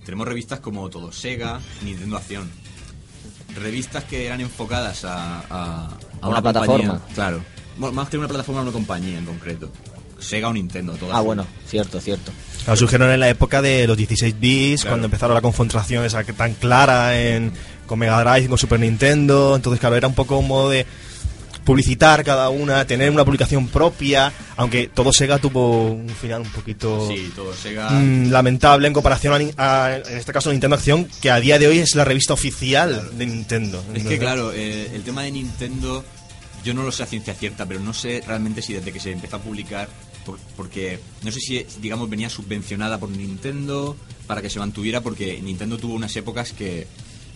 tenemos 0.06 0.26
revistas 0.26 0.60
como 0.60 0.88
Todo 0.88 1.12
Sega, 1.12 1.60
Nintendo 1.82 2.16
Acción. 2.16 2.50
Revistas 3.56 4.04
que 4.04 4.24
eran 4.24 4.40
enfocadas 4.40 5.04
a, 5.04 5.40
a, 5.50 5.98
A 6.22 6.28
una 6.30 6.40
plataforma. 6.40 7.02
Claro. 7.14 7.44
Bueno, 7.76 7.94
más 7.94 8.08
que 8.08 8.16
una 8.16 8.26
plataforma, 8.26 8.62
una 8.62 8.72
compañía 8.72 9.18
en 9.18 9.26
concreto. 9.26 9.70
Sega 10.18 10.48
o 10.48 10.52
Nintendo, 10.52 10.92
todas. 10.94 11.16
Ah, 11.16 11.20
bueno, 11.20 11.46
cierto, 11.68 12.00
cierto. 12.00 12.32
Claro, 12.64 12.76
surgieron 12.76 13.10
en 13.10 13.20
la 13.20 13.28
época 13.28 13.60
de 13.60 13.86
los 13.86 13.96
16 13.96 14.34
bits, 14.40 14.82
Claro. 14.82 14.92
cuando 14.94 15.04
empezaron 15.06 15.34
la 15.34 15.40
confrontación 15.42 16.04
esa 16.04 16.24
que 16.24 16.32
tan 16.32 16.54
clara 16.54 17.18
en, 17.18 17.52
con 17.86 17.98
Mega 17.98 18.22
Drive 18.24 18.46
y 18.46 18.48
con 18.48 18.58
Super 18.58 18.80
Nintendo. 18.80 19.54
Entonces, 19.56 19.80
claro, 19.80 19.96
era 19.96 20.08
un 20.08 20.14
poco 20.14 20.38
un 20.38 20.48
modo 20.48 20.70
de 20.70 20.86
publicitar 21.64 22.22
cada 22.24 22.50
una, 22.50 22.86
tener 22.86 23.10
una 23.10 23.24
publicación 23.24 23.68
propia, 23.68 24.30
aunque 24.56 24.88
todo 24.92 25.12
Sega 25.14 25.38
tuvo 25.38 25.92
un 25.92 26.10
final 26.10 26.42
un 26.42 26.50
poquito 26.50 27.08
Sí, 27.08 27.32
Todo 27.34 27.54
Sega. 27.54 27.88
mm, 27.88 28.30
lamentable 28.30 28.86
en 28.86 28.92
comparación 28.92 29.52
a, 29.56 29.84
a, 29.86 29.96
en 29.96 30.18
este 30.18 30.32
caso, 30.32 30.50
Nintendo 30.50 30.76
Acción, 30.76 31.08
que 31.22 31.30
a 31.30 31.40
día 31.40 31.58
de 31.58 31.66
hoy 31.66 31.78
es 31.78 31.94
la 31.94 32.04
revista 32.04 32.34
oficial 32.34 33.10
de 33.16 33.24
Nintendo. 33.26 33.82
Es 33.94 34.04
que 34.04 34.18
claro, 34.18 34.52
eh, 34.54 34.90
el 34.94 35.02
tema 35.04 35.22
de 35.22 35.30
Nintendo, 35.32 36.04
yo 36.64 36.74
no 36.74 36.82
lo 36.82 36.90
sé 36.92 37.02
a 37.02 37.06
ciencia 37.06 37.34
cierta, 37.34 37.66
pero 37.66 37.80
no 37.80 37.92
sé 37.92 38.22
realmente 38.26 38.62
si 38.62 38.72
desde 38.72 38.92
que 38.92 39.00
se 39.00 39.12
empezó 39.12 39.36
a 39.36 39.42
publicar, 39.42 39.88
por- 40.24 40.38
porque 40.56 40.98
no 41.22 41.30
sé 41.30 41.40
si, 41.40 41.66
digamos, 41.80 42.08
venía 42.10 42.30
subvencionada 42.30 42.98
por 42.98 43.10
Nintendo 43.10 43.96
para 44.26 44.40
que 44.42 44.50
se 44.50 44.58
mantuviera, 44.58 45.00
porque 45.02 45.40
Nintendo 45.42 45.76
tuvo 45.78 45.94
unas 45.94 46.16
épocas 46.16 46.52
que 46.52 46.86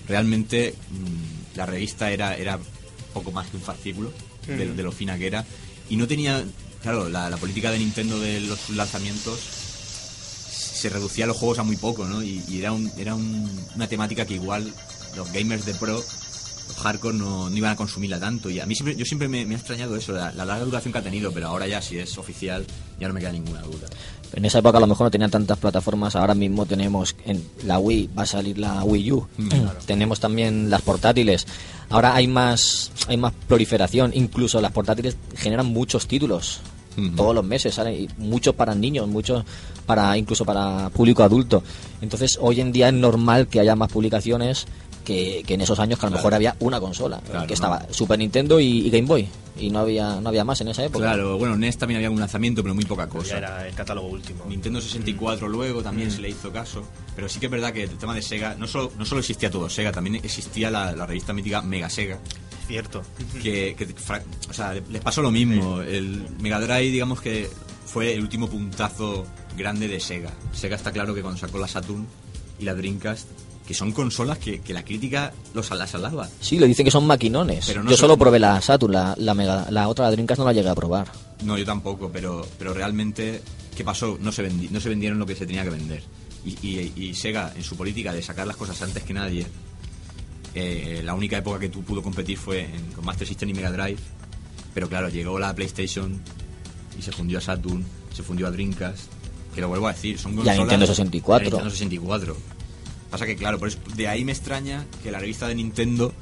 realmente 0.08 0.74
mm, 0.90 1.56
la 1.58 1.66
revista 1.66 2.10
era, 2.10 2.34
era 2.36 2.58
poco 3.12 3.30
más 3.30 3.46
que 3.48 3.56
un 3.58 3.62
fascículo 3.62 4.10
de, 4.46 4.72
de 4.74 4.82
lo 4.82 4.92
fina 4.92 5.18
que 5.18 5.26
era, 5.26 5.44
y 5.90 5.96
no 5.96 6.06
tenía, 6.06 6.42
claro, 6.82 7.08
la, 7.10 7.28
la 7.28 7.36
política 7.36 7.70
de 7.70 7.78
Nintendo 7.78 8.18
de 8.18 8.40
los 8.40 8.70
lanzamientos 8.70 9.38
se 9.38 10.88
reducía 10.88 11.26
los 11.26 11.36
juegos 11.36 11.58
a 11.58 11.62
muy 11.64 11.76
poco, 11.76 12.04
¿no? 12.06 12.22
Y, 12.22 12.42
y 12.48 12.58
era, 12.60 12.72
un- 12.72 12.90
era 12.96 13.14
un- 13.14 13.66
una 13.74 13.86
temática 13.88 14.24
que 14.24 14.34
igual 14.34 14.72
los 15.16 15.30
gamers 15.32 15.64
de 15.66 15.74
pro, 15.74 16.02
los 16.68 16.76
hardcore, 16.76 17.16
no, 17.16 17.50
no 17.50 17.56
iban 17.56 17.72
a 17.72 17.76
consumirla 17.76 18.20
tanto. 18.20 18.50
Y 18.50 18.60
a 18.60 18.66
mí 18.66 18.74
siempre, 18.74 18.94
yo 18.94 19.04
siempre 19.04 19.28
me, 19.28 19.44
me 19.44 19.54
ha 19.54 19.58
extrañado 19.58 19.96
eso, 19.96 20.12
la, 20.12 20.32
la 20.32 20.44
larga 20.44 20.64
duración 20.64 20.92
que 20.92 20.98
ha 20.98 21.02
tenido, 21.02 21.32
pero 21.32 21.48
ahora 21.48 21.66
ya 21.66 21.82
si 21.82 21.98
es 21.98 22.16
oficial, 22.18 22.64
ya 23.00 23.08
no 23.08 23.14
me 23.14 23.20
queda 23.20 23.32
ninguna 23.32 23.62
duda. 23.62 23.88
En 24.34 24.44
esa 24.44 24.58
época 24.58 24.78
a 24.78 24.80
lo 24.80 24.86
mejor 24.86 25.06
no 25.06 25.10
tenían 25.10 25.30
tantas 25.30 25.58
plataformas. 25.58 26.14
Ahora 26.16 26.34
mismo 26.34 26.66
tenemos 26.66 27.16
en 27.24 27.42
la 27.64 27.78
Wii, 27.78 28.10
va 28.16 28.22
a 28.22 28.26
salir 28.26 28.58
la 28.58 28.84
Wii 28.84 29.12
U. 29.12 29.26
Mm, 29.38 29.48
claro. 29.48 29.78
Tenemos 29.86 30.20
también 30.20 30.70
las 30.70 30.82
portátiles. 30.82 31.46
Ahora 31.88 32.14
hay 32.14 32.26
más, 32.26 32.92
hay 33.08 33.16
más 33.16 33.32
proliferación. 33.46 34.12
Incluso 34.14 34.60
las 34.60 34.72
portátiles 34.72 35.16
generan 35.34 35.66
muchos 35.66 36.06
títulos. 36.06 36.60
Ujú. 36.96 37.10
Todos 37.16 37.34
los 37.34 37.44
meses 37.44 37.74
salen 37.74 37.94
y 37.94 38.08
muchos 38.18 38.54
para 38.54 38.74
niños, 38.74 39.06
muchos 39.08 39.44
para 39.86 40.16
incluso 40.18 40.44
para 40.44 40.90
público 40.90 41.22
adulto. 41.22 41.62
Entonces 42.02 42.38
hoy 42.40 42.60
en 42.60 42.72
día 42.72 42.88
es 42.88 42.94
normal 42.94 43.46
que 43.46 43.60
haya 43.60 43.76
más 43.76 43.90
publicaciones 43.90 44.66
que, 45.08 45.42
que 45.46 45.54
en 45.54 45.62
esos 45.62 45.78
años 45.78 45.98
que 45.98 46.04
a 46.04 46.08
lo 46.08 46.10
Claro. 46.12 46.18
mejor 46.20 46.34
había 46.34 46.56
una 46.60 46.78
consola, 46.80 47.18
Claro, 47.24 47.40
que 47.46 47.48
¿no? 47.48 47.54
estaba 47.54 47.86
Super 47.90 48.18
Nintendo 48.18 48.60
y, 48.60 48.86
y 48.86 48.90
Game 48.90 49.06
Boy 49.08 49.26
y 49.58 49.70
no 49.70 49.78
había 49.80 50.20
no 50.20 50.28
había 50.28 50.44
más 50.44 50.60
en 50.60 50.68
esa 50.68 50.84
época. 50.84 51.06
Claro, 51.06 51.38
bueno, 51.38 51.56
NES 51.56 51.78
también 51.78 51.96
había 51.96 52.10
un 52.10 52.20
lanzamiento, 52.20 52.62
pero 52.62 52.74
muy 52.74 52.84
poca 52.84 53.04
Ya 53.04 53.08
cosa. 53.08 53.38
era 53.38 53.66
el 53.66 53.74
catálogo 53.74 54.06
último. 54.08 54.44
Nintendo 54.46 54.80
64 54.82 55.48
luego 55.48 55.82
también 55.82 56.10
se 56.10 56.20
le 56.20 56.28
hizo 56.28 56.52
caso, 56.52 56.84
pero 57.16 57.26
sí 57.28 57.40
que 57.40 57.46
es 57.46 57.52
verdad 57.52 57.72
que 57.72 57.84
el 57.84 57.96
tema 57.96 58.14
de 58.14 58.20
Sega, 58.22 58.54
no 58.56 58.66
solo, 58.68 58.92
no 58.98 59.04
solo 59.06 59.20
existía 59.20 59.50
todo 59.50 59.70
Sega, 59.70 59.90
también 59.90 60.16
existía 60.16 60.70
la, 60.70 60.92
la 60.92 61.06
revista 61.06 61.32
mítica 61.32 61.62
Mega 61.62 61.88
Sega, 61.88 62.18
Cierto. 62.66 63.02
que, 63.42 63.74
que 63.78 63.88
o 64.48 64.52
sea, 64.52 64.74
le- 64.74 64.82
les 64.90 65.00
pasó 65.00 65.22
lo 65.22 65.30
mismo. 65.30 65.80
El 65.80 66.26
Mega 66.40 66.60
Drive, 66.60 66.90
digamos 66.92 67.20
que 67.22 67.48
fue 67.86 68.12
el 68.12 68.20
último 68.20 68.46
puntazo 68.48 69.24
grande 69.56 69.88
de 69.88 69.98
Sega. 70.00 70.30
Sega 70.52 70.76
está 70.76 70.92
claro 70.92 71.14
que 71.14 71.22
cuando 71.22 71.40
sacó 71.40 71.58
la 71.58 71.66
Saturn 71.66 72.06
y 72.60 72.64
la 72.64 72.74
Dreamcast, 72.74 73.26
que 73.68 73.74
son 73.74 73.92
consolas 73.92 74.38
que, 74.38 74.62
que 74.62 74.72
la 74.72 74.82
crítica 74.82 75.30
los 75.52 75.70
las 75.72 75.94
alaba. 75.94 76.26
Sí, 76.40 76.58
le 76.58 76.66
dicen 76.66 76.86
que 76.86 76.90
son 76.90 77.06
maquinones. 77.06 77.66
Pero 77.66 77.82
no 77.82 77.90
Yo 77.90 77.98
solo 77.98 78.16
probé 78.16 78.38
la 78.38 78.58
Saturn, 78.62 78.94
la, 78.94 79.14
la, 79.18 79.34
Mega- 79.34 79.66
la 79.70 79.88
otra, 79.88 80.06
la 80.06 80.10
Dreamcast, 80.12 80.38
no 80.38 80.46
la 80.46 80.54
llegué 80.54 80.70
a 80.70 80.74
probar. 80.74 81.06
No, 81.44 81.58
yo 81.58 81.66
tampoco, 81.66 82.08
pero, 82.10 82.48
pero 82.58 82.72
realmente, 82.72 83.42
¿qué 83.76 83.84
pasó? 83.84 84.16
No 84.22 84.32
se, 84.32 84.42
vendi- 84.48 84.70
no 84.70 84.80
se 84.80 84.88
vendieron 84.88 85.18
lo 85.18 85.26
que 85.26 85.34
se 85.36 85.44
tenía 85.44 85.64
que 85.64 85.68
vender. 85.68 86.02
Y, 86.46 86.56
y- 86.66 86.92
y 86.96 87.14
Sega, 87.14 87.52
en 87.54 87.62
su 87.62 87.76
política 87.76 88.10
de 88.14 88.22
sacar 88.22 88.46
las 88.46 88.56
cosas 88.56 88.80
antes 88.80 89.02
que 89.02 89.12
nadie, 89.12 89.46
eh, 90.54 91.02
la 91.04 91.12
única 91.12 91.36
época 91.36 91.58
que 91.58 91.68
tú 91.68 91.82
pudo 91.82 92.02
competir 92.02 92.38
fue 92.38 92.62
en- 92.64 92.92
con 92.92 93.04
Master 93.04 93.28
System 93.28 93.50
y 93.50 93.52
Mega 93.52 93.70
Drive. 93.70 93.98
Pero 94.72 94.88
claro, 94.88 95.10
llegó 95.10 95.38
la 95.38 95.54
PlayStation 95.54 96.18
y 96.98 97.02
se 97.02 97.12
fundió 97.12 97.36
a 97.36 97.40
Saturn, 97.42 97.84
se 98.14 98.22
fundió 98.22 98.46
a 98.46 98.50
Dreamcast. 98.50 99.12
Que 99.54 99.60
lo 99.60 99.68
vuelvo 99.68 99.88
a 99.88 99.92
decir, 99.92 100.18
son 100.18 100.32
a 100.32 100.36
consolas... 100.36 100.58
Nintendo 100.58 100.86
64. 100.86 101.44
y 101.44 101.48
a 101.48 101.50
Nintendo 101.50 101.70
64. 101.70 102.36
Pasa 103.10 103.26
que, 103.26 103.36
claro, 103.36 103.58
por 103.58 103.68
eso- 103.68 103.78
de 103.96 104.06
ahí 104.08 104.24
me 104.24 104.32
extraña 104.32 104.84
que 105.02 105.10
la 105.10 105.18
revista 105.18 105.48
de 105.48 105.54
Nintendo 105.54 106.12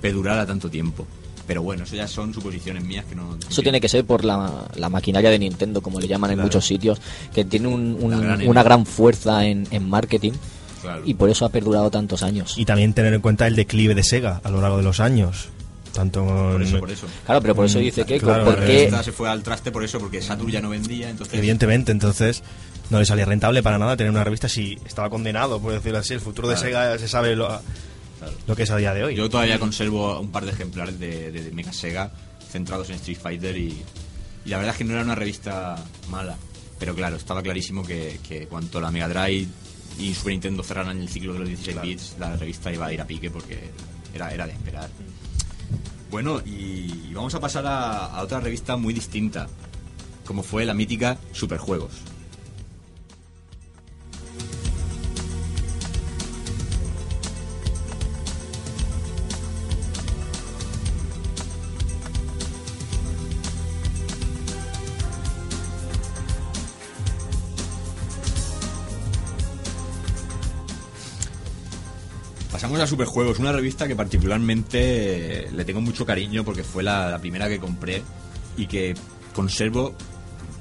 perdurara 0.00 0.46
tanto 0.46 0.68
tiempo. 0.70 1.06
Pero 1.46 1.62
bueno, 1.62 1.84
eso 1.84 1.96
ya 1.96 2.06
son 2.06 2.32
suposiciones 2.32 2.84
mías 2.84 3.04
que 3.04 3.14
no... 3.16 3.36
Eso 3.50 3.62
tiene 3.62 3.80
que 3.80 3.88
ser 3.88 4.04
por 4.04 4.24
la, 4.24 4.68
la 4.76 4.88
maquinaria 4.88 5.28
de 5.28 5.38
Nintendo, 5.40 5.80
como 5.82 5.98
le 6.00 6.06
llaman 6.06 6.30
en 6.30 6.38
muchos 6.40 6.64
sitios, 6.64 7.00
que 7.34 7.44
tiene 7.44 7.66
un- 7.68 7.96
un- 8.00 8.10
La 8.12 8.18
gran 8.18 8.48
una 8.48 8.62
gran 8.62 8.86
fuerza 8.86 9.44
en, 9.46 9.66
en 9.72 9.88
marketing 9.88 10.32
Claro. 10.80 11.02
y 11.04 11.14
por 11.14 11.30
eso 11.30 11.44
ha 11.44 11.48
perdurado 11.48 11.90
tantos 11.90 12.22
años. 12.22 12.54
Y 12.58 12.64
también 12.64 12.92
tener 12.92 13.12
en 13.14 13.20
cuenta 13.20 13.46
el 13.46 13.54
declive 13.56 13.94
de 13.94 14.02
Sega 14.02 14.40
a 14.42 14.50
lo 14.50 14.60
largo 14.60 14.76
de 14.78 14.82
los 14.84 14.98
años. 15.00 15.48
Tanto 15.92 16.24
Por 16.24 16.62
eso, 16.62 16.78
por 16.80 16.90
eso. 16.90 17.06
Claro, 17.26 17.40
pero 17.42 17.54
por 17.54 17.66
eso 17.66 17.78
dice 17.78 18.04
que, 18.06 18.18
Claro, 18.18 18.44
¿por 18.46 18.58
La 18.58 18.66
qué? 18.66 18.72
revista 18.78 19.02
se 19.02 19.12
fue 19.12 19.28
al 19.28 19.42
traste 19.42 19.70
por 19.70 19.84
eso, 19.84 19.98
porque 19.98 20.22
Saturn 20.22 20.50
ya 20.50 20.60
no 20.60 20.70
vendía, 20.70 21.10
entonces... 21.10 21.34
Evidentemente, 21.38 21.92
entonces 21.92 22.42
no 22.92 22.98
le 22.98 23.06
salía 23.06 23.24
rentable 23.24 23.62
para 23.62 23.78
nada 23.78 23.96
tener 23.96 24.10
una 24.10 24.22
revista 24.22 24.50
si 24.50 24.78
estaba 24.84 25.08
condenado, 25.08 25.58
por 25.60 25.72
decirlo 25.72 25.98
así. 25.98 26.12
El 26.12 26.20
futuro 26.20 26.46
de. 26.46 26.58
Sega 26.58 26.98
se 26.98 27.08
sabe 27.08 27.34
lo, 27.34 27.48
lo 28.46 28.54
que 28.54 28.64
es 28.64 28.70
a 28.70 28.76
día 28.76 28.92
de 28.92 29.02
hoy. 29.02 29.14
Yo 29.14 29.30
todavía 29.30 29.58
conservo 29.58 30.20
un 30.20 30.30
par 30.30 30.44
de 30.44 30.52
ejemplares 30.52 31.00
de, 31.00 31.32
de 31.32 31.50
Mega 31.52 31.72
Sega 31.72 32.12
centrados 32.50 32.90
en 32.90 32.96
Street 32.96 33.16
Fighter 33.18 33.56
y, 33.56 33.82
y 34.44 34.48
la 34.50 34.58
verdad 34.58 34.72
es 34.74 34.78
que 34.78 34.84
no 34.84 34.92
era 34.92 35.02
una 35.02 35.14
revista 35.14 35.82
mala. 36.10 36.36
Pero 36.78 36.94
claro, 36.94 37.16
estaba 37.16 37.42
clarísimo 37.42 37.82
que, 37.82 38.20
que 38.28 38.46
cuanto 38.46 38.78
la 38.78 38.90
Mega 38.90 39.08
Drive 39.08 39.48
y 39.98 40.14
Super 40.14 40.32
Nintendo 40.32 40.62
cerraran 40.62 41.00
el 41.00 41.08
ciclo 41.08 41.32
de 41.32 41.38
los 41.38 41.48
16 41.48 41.80
bits, 41.80 42.16
la 42.18 42.36
revista 42.36 42.70
iba 42.70 42.86
a 42.86 42.92
ir 42.92 43.00
a 43.00 43.06
pique 43.06 43.30
porque 43.30 43.70
era, 44.12 44.34
era 44.34 44.46
de 44.46 44.52
esperar. 44.52 44.90
Bueno, 46.10 46.42
y, 46.44 47.08
y 47.08 47.12
vamos 47.14 47.34
a 47.34 47.40
pasar 47.40 47.64
a, 47.66 48.04
a 48.04 48.22
otra 48.22 48.38
revista 48.40 48.76
muy 48.76 48.92
distinta, 48.92 49.48
como 50.26 50.42
fue 50.42 50.66
la 50.66 50.74
mítica 50.74 51.16
Superjuegos. 51.32 52.11
Pasamos 72.72 72.88
a 72.88 72.90
Superjuegos, 72.90 73.38
una 73.38 73.52
revista 73.52 73.86
que 73.86 73.94
particularmente 73.94 74.78
eh, 75.44 75.50
le 75.52 75.62
tengo 75.66 75.82
mucho 75.82 76.06
cariño 76.06 76.42
porque 76.42 76.64
fue 76.64 76.82
la, 76.82 77.18
primera 77.20 77.46
que 77.46 77.60
compré 77.60 78.02
y 78.56 78.66
que 78.66 78.94
conservo, 79.34 79.94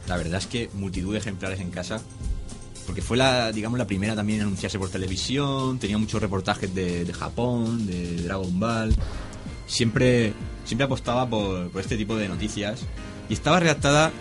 la 0.10 0.18
verdad 0.18 0.40
es 0.40 0.46
que 0.46 0.70
multitud 0.74 1.14
de 1.14 1.20
ejemplares 1.20 1.62
en 1.62 1.72
casa, 1.72 2.02
porque 2.86 3.02
fue 3.02 3.16
la, 3.16 3.54
digamos, 3.54 3.80
la 3.80 3.88
primera 3.88 4.14
también 4.14 4.42
en 4.42 4.48
anunciarse 4.48 4.78
por 4.78 4.90
televisión, 4.90 5.80
tenía 5.80 5.98
muchos 5.98 6.22
reportajes 6.22 6.76
de, 6.76 7.06
de 7.06 7.14
Japón, 7.14 7.88
de 7.88 8.24
Dragon 8.24 8.60
Ball, 8.60 8.94
siempre, 9.66 10.34
siempre 10.66 10.84
apostaba 10.84 11.30
por, 11.30 11.70
por 11.70 11.80
este 11.80 11.96
tipo 11.96 12.18
de 12.18 12.28
noticias 12.28 12.82
y 13.30 13.34
estaba 13.36 13.62
redactada 13.62 14.12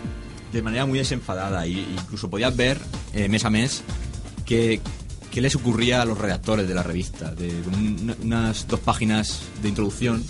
de 0.53 0.61
manera 0.61 0.85
muy 0.85 0.97
desenfadada 0.97 1.67
y 1.67 1.79
incluso 1.99 2.29
podías 2.29 2.55
ver 2.55 2.79
eh, 3.13 3.27
mes 3.27 3.43
a 3.43 3.49
mes 3.49 3.83
que 4.45 4.79
qué 5.31 5.41
les 5.41 5.55
ocurría 5.55 6.01
a 6.01 6.05
los 6.05 6.17
redactores 6.17 6.67
de 6.67 6.75
la 6.75 6.83
revista, 6.83 7.33
de 7.33 7.51
unas 8.21 8.67
dos 8.67 8.79
páginas 8.81 9.43
de 9.63 9.69
introducción 9.69 10.23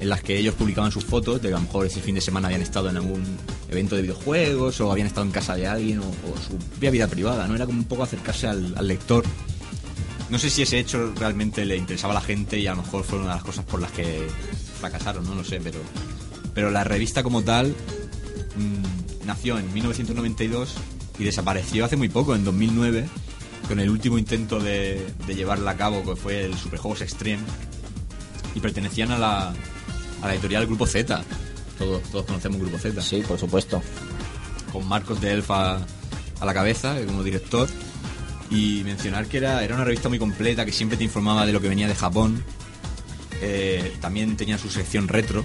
en 0.00 0.08
las 0.08 0.22
que 0.22 0.36
ellos 0.36 0.54
publicaban 0.54 0.90
sus 0.90 1.04
fotos 1.04 1.40
de 1.40 1.48
que 1.48 1.54
a 1.54 1.58
lo 1.58 1.62
mejor 1.62 1.86
ese 1.86 2.00
fin 2.00 2.16
de 2.16 2.20
semana 2.20 2.48
habían 2.48 2.60
estado 2.60 2.90
en 2.90 2.96
algún 2.96 3.24
evento 3.70 3.94
de 3.94 4.02
videojuegos 4.02 4.80
o 4.80 4.90
habían 4.90 5.06
estado 5.06 5.24
en 5.24 5.32
casa 5.32 5.54
de 5.54 5.66
alguien 5.66 6.00
o, 6.00 6.12
su 6.46 6.56
propia 6.56 6.90
vida 6.90 7.06
privada, 7.06 7.46
¿no? 7.46 7.54
Era 7.54 7.64
como 7.64 7.78
un 7.78 7.84
poco 7.84 8.02
acercarse 8.02 8.48
al, 8.48 8.74
al 8.76 8.88
lector. 8.88 9.24
No 10.30 10.38
sé 10.38 10.50
si 10.50 10.62
ese 10.62 10.80
hecho 10.80 11.12
realmente 11.14 11.64
le 11.64 11.76
interesaba 11.76 12.12
a 12.12 12.16
la 12.16 12.20
gente 12.20 12.58
y 12.58 12.66
a 12.66 12.74
lo 12.74 12.82
mejor 12.82 13.04
fue 13.04 13.18
una 13.18 13.28
de 13.28 13.34
las 13.34 13.44
cosas 13.44 13.64
por 13.64 13.80
las 13.80 13.92
que 13.92 14.26
fracasaron, 14.80 15.24
no 15.24 15.34
lo 15.34 15.44
sé, 15.44 15.60
pero, 15.62 15.78
pero 16.54 16.70
la 16.70 16.82
revista 16.82 17.22
como 17.22 17.42
tal 17.42 17.68
mm, 17.68 19.26
nació 19.26 19.58
en 19.58 19.72
1992 19.72 20.74
y 21.18 21.24
desapareció 21.24 21.84
hace 21.84 21.96
muy 21.96 22.08
poco, 22.08 22.34
en 22.34 22.44
2009, 22.44 23.06
con 23.68 23.80
el 23.80 23.90
último 23.90 24.18
intento 24.18 24.60
de, 24.60 25.06
de 25.26 25.34
llevarla 25.34 25.72
a 25.72 25.76
cabo, 25.76 26.04
que 26.04 26.16
fue 26.16 26.44
el 26.44 26.56
Superjuegos 26.56 27.00
Extreme, 27.00 27.42
y 28.54 28.60
pertenecían 28.60 29.10
a 29.10 29.18
la, 29.18 29.48
a 29.48 30.26
la 30.26 30.34
editorial 30.34 30.66
Grupo 30.66 30.86
Z. 30.86 31.24
Todos, 31.78 32.02
todos 32.04 32.26
conocemos 32.26 32.60
Grupo 32.60 32.78
Z. 32.78 33.00
Sí, 33.02 33.22
por 33.26 33.38
supuesto. 33.38 33.82
Con 34.72 34.86
Marcos 34.86 35.20
de 35.20 35.32
Elfa 35.32 35.78
a 36.40 36.44
la 36.44 36.54
cabeza, 36.54 36.98
eh, 37.00 37.06
como 37.06 37.22
director. 37.22 37.68
Y 38.50 38.82
mencionar 38.84 39.26
que 39.26 39.38
era, 39.38 39.64
era 39.64 39.74
una 39.74 39.84
revista 39.84 40.08
muy 40.08 40.18
completa, 40.18 40.64
que 40.64 40.72
siempre 40.72 40.96
te 40.96 41.04
informaba 41.04 41.46
de 41.46 41.52
lo 41.52 41.60
que 41.60 41.68
venía 41.68 41.88
de 41.88 41.94
Japón. 41.94 42.44
Eh, 43.40 43.96
también 44.00 44.36
tenía 44.36 44.58
su 44.58 44.70
sección 44.70 45.08
retro, 45.08 45.44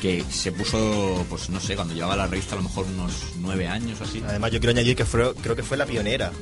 que 0.00 0.24
se 0.30 0.52
puso, 0.52 1.24
pues 1.28 1.48
no 1.50 1.60
sé, 1.60 1.74
cuando 1.74 1.94
llevaba 1.94 2.16
la 2.16 2.26
revista 2.26 2.54
a 2.54 2.58
lo 2.58 2.64
mejor 2.64 2.86
unos 2.86 3.12
nueve 3.40 3.66
años 3.66 4.00
o 4.00 4.04
así. 4.04 4.22
Además, 4.26 4.52
yo 4.52 4.60
quiero 4.60 4.70
añadir 4.72 4.96
que 4.96 5.04
fue, 5.04 5.34
creo 5.42 5.56
que 5.56 5.62
fue 5.62 5.76
la 5.76 5.86
pionera 5.86 6.32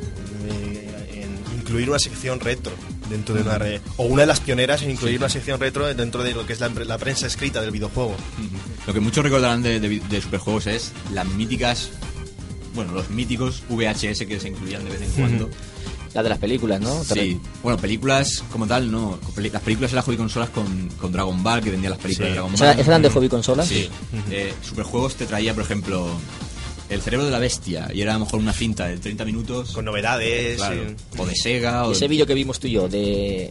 eh, 0.49 1.23
en 1.23 1.59
incluir 1.61 1.89
una 1.89 1.99
sección 1.99 2.41
retro 2.41 2.73
dentro 3.09 3.35
de 3.35 3.43
una 3.43 3.59
red. 3.59 3.81
O 3.97 4.05
una 4.05 4.23
de 4.23 4.27
las 4.27 4.41
pioneras 4.41 4.83
en 4.83 4.91
incluir 4.91 5.19
una 5.19 5.29
sección 5.29 5.61
retro 5.61 5.93
dentro 5.95 6.23
de 6.23 6.35
lo 6.35 6.47
que 6.47 6.53
es 6.53 6.61
la, 6.61 6.69
la 6.69 6.99
prensa 6.99 7.27
escrita 7.27 7.61
del 7.61 7.71
videojuego. 7.71 8.17
Lo 8.87 8.93
que 8.93 9.01
muchos 9.01 9.23
recordarán 9.25 9.63
de, 9.63 9.79
de, 9.81 10.01
de 10.01 10.21
Superjuegos 10.21 10.67
es 10.67 10.93
las 11.13 11.27
míticas, 11.27 11.91
bueno, 12.75 12.93
los 12.93 13.11
míticos 13.11 13.63
VHS 13.69 14.27
que 14.27 14.41
se 14.41 14.49
incluían 14.49 14.85
de 14.85 14.91
vez 14.91 15.03
en 15.03 15.11
cuando. 15.13 15.51
La 16.15 16.23
de 16.23 16.29
las 16.29 16.39
películas, 16.39 16.81
¿no? 16.81 17.03
Sí, 17.05 17.41
bueno, 17.63 17.77
películas 17.79 18.45
como 18.53 18.67
tal, 18.67 18.91
no. 18.91 19.19
Las 19.53 19.63
películas 19.63 19.93
eran 19.93 20.05
hobby 20.05 20.17
consolas 20.17 20.49
con, 20.51 20.89
con 21.01 21.11
Dragon 21.13 21.43
Ball, 21.43 21.61
que 21.61 21.71
vendían 21.71 21.91
las 21.91 22.01
películas 22.01 22.29
Sí. 22.29 22.31
de 22.31 22.35
Dragon 22.35 22.55
¿Esas 22.55 22.61
Ball. 22.69 22.75
esas 22.77 22.87
eran 22.89 23.03
de 23.03 23.11
hobby 23.11 23.29
consolas? 23.29 23.67
Sí. 23.69 23.89
Eh, 24.31 24.55
Superjuegos 24.63 25.17
te 25.17 25.27
traía, 25.27 25.53
por 25.55 25.65
ejemplo, 25.65 26.07
El 26.89 27.01
cerebro 27.03 27.25
de 27.27 27.33
la 27.33 27.39
bestia, 27.39 27.91
y 27.93 28.03
era 28.03 28.15
a 28.15 28.19
lo 28.19 28.27
mejor 28.27 28.39
una 28.41 28.53
cinta 28.53 28.87
de 28.87 28.99
30 28.99 29.25
minutos. 29.25 29.73
Con 29.73 29.85
novedades. 29.87 30.57
claro, 30.59 30.75
eh, 30.83 30.97
O 31.19 31.27
de 31.27 31.35
Sega, 31.35 31.87
o 31.89 31.93
ese 31.93 32.03
de- 32.03 32.09
vídeo 32.09 32.27
que 32.27 32.35
vimos 32.35 32.61
tú 32.61 32.67
y 32.69 32.73
yo 32.73 32.89
de, 32.89 33.51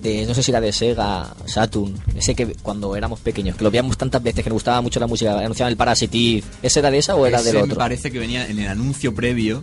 de 0.00 0.24
no 0.26 0.32
sé 0.32 0.42
si 0.44 0.50
era 0.52 0.60
de 0.60 0.72
Sega, 0.72 1.34
Saturn, 1.44 1.94
ese 2.16 2.34
que 2.36 2.46
cuando 2.62 2.94
éramos 2.96 3.18
pequeños, 3.20 3.56
que 3.56 3.64
lo 3.64 3.70
veíamos 3.70 3.98
tantas 3.98 4.22
veces 4.22 4.44
que 4.44 4.48
nos 4.48 4.54
gustaba 4.54 4.80
mucho 4.80 5.00
la 5.00 5.08
música, 5.08 5.36
anunciaban 5.40 5.72
el 5.72 5.76
Parasitive, 5.76 6.42
¿ese 6.62 6.78
era 6.78 6.90
de 6.90 6.98
esa 6.98 7.16
o 7.16 7.26
era 7.26 7.38
Ese 7.38 7.48
del 7.48 7.56
me 7.56 7.62
otro? 7.64 7.76
parece 7.78 8.10
que 8.12 8.18
venía 8.20 8.46
en 8.46 8.58
el 8.60 8.68
anuncio 8.68 9.12
previo 9.14 9.60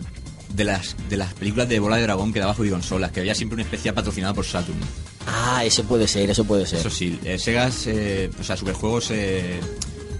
de 0.56 0.64
las, 0.64 0.96
de 1.08 1.16
las 1.16 1.34
películas 1.34 1.68
de 1.68 1.78
Bola 1.78 1.96
de 1.96 2.02
Dragón 2.02 2.32
que 2.32 2.40
daba 2.40 2.54
hobby 2.54 2.70
consolas, 2.70 3.12
que 3.12 3.20
había 3.20 3.34
siempre 3.34 3.54
un 3.54 3.60
especial 3.60 3.94
patrocinado 3.94 4.34
por 4.34 4.44
Saturn. 4.44 4.78
Ah, 5.26 5.62
ese 5.64 5.82
puede 5.84 6.08
ser, 6.08 6.30
eso 6.30 6.44
puede 6.44 6.66
ser. 6.66 6.80
Eso 6.80 6.90
sí, 6.90 7.18
eh, 7.24 7.38
Sega, 7.38 7.70
eh, 7.86 8.30
o 8.40 8.42
sea, 8.42 8.56
Superjuegos, 8.56 9.10
eh, 9.10 9.60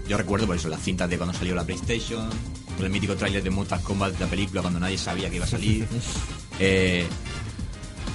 yo 0.07 0.17
recuerdo 0.17 0.45
por 0.45 0.55
eso, 0.55 0.69
las 0.69 0.81
cintas 0.81 1.09
de 1.09 1.17
cuando 1.17 1.37
salió 1.37 1.55
la 1.55 1.63
PlayStation, 1.65 2.29
el 2.79 2.89
mítico 2.89 3.15
tráiler 3.15 3.41
de 3.43 3.49
Mortal 3.49 3.81
Kombat 3.81 4.13
de 4.13 4.19
la 4.19 4.27
película 4.29 4.61
cuando 4.61 4.79
nadie 4.79 4.97
sabía 4.97 5.29
que 5.29 5.37
iba 5.37 5.45
a 5.45 5.49
salir. 5.49 5.87
Eh, 6.59 7.05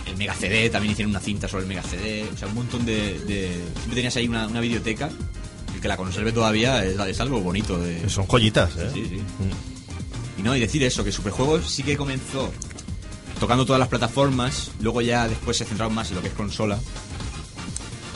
el 0.09 0.17
Mega 0.17 0.35
CD, 0.35 0.69
también 0.69 0.93
hicieron 0.93 1.11
una 1.11 1.21
cinta 1.21 1.47
sobre 1.47 1.63
el 1.63 1.69
Mega 1.69 1.83
CD, 1.85 2.25
o 2.35 2.37
sea, 2.37 2.49
un 2.49 2.55
montón 2.57 2.85
de... 2.85 3.21
de- 3.21 3.53
siempre 3.77 3.95
tenías 3.95 4.17
ahí 4.17 4.27
una, 4.27 4.49
una 4.49 4.59
videoteca, 4.61 5.11
que 5.81 5.87
la 5.89 5.97
conserve 5.97 6.33
todavía 6.33 6.85
es, 6.85 6.99
es 6.99 7.21
algo 7.21 7.41
bonito. 7.41 7.79
De, 7.79 8.09
son 8.09 8.27
joyitas, 8.27 8.77
¿eh? 8.77 8.91
Sí, 8.95 9.07
sí. 9.09 9.21
Y 10.43 10.45
no, 10.45 10.57
y 10.57 10.61
decir 10.61 10.83
eso, 10.83 11.05
que 11.05 11.13
Superjuegos 11.13 11.71
sí 11.71 11.83
que 11.85 11.97
comenzó 11.97 12.53
tocando 13.39 13.65
todas 13.65 13.79
las 13.81 13.89
plataformas, 13.89 14.73
luego 14.81 15.01
ya 15.01 15.29
después 15.29 15.57
se 15.57 15.65
centraron 15.65 15.95
más 15.95 16.11
en 16.11 16.17
lo 16.17 16.23
que 16.23 16.29
es 16.29 16.35
consola. 16.35 16.79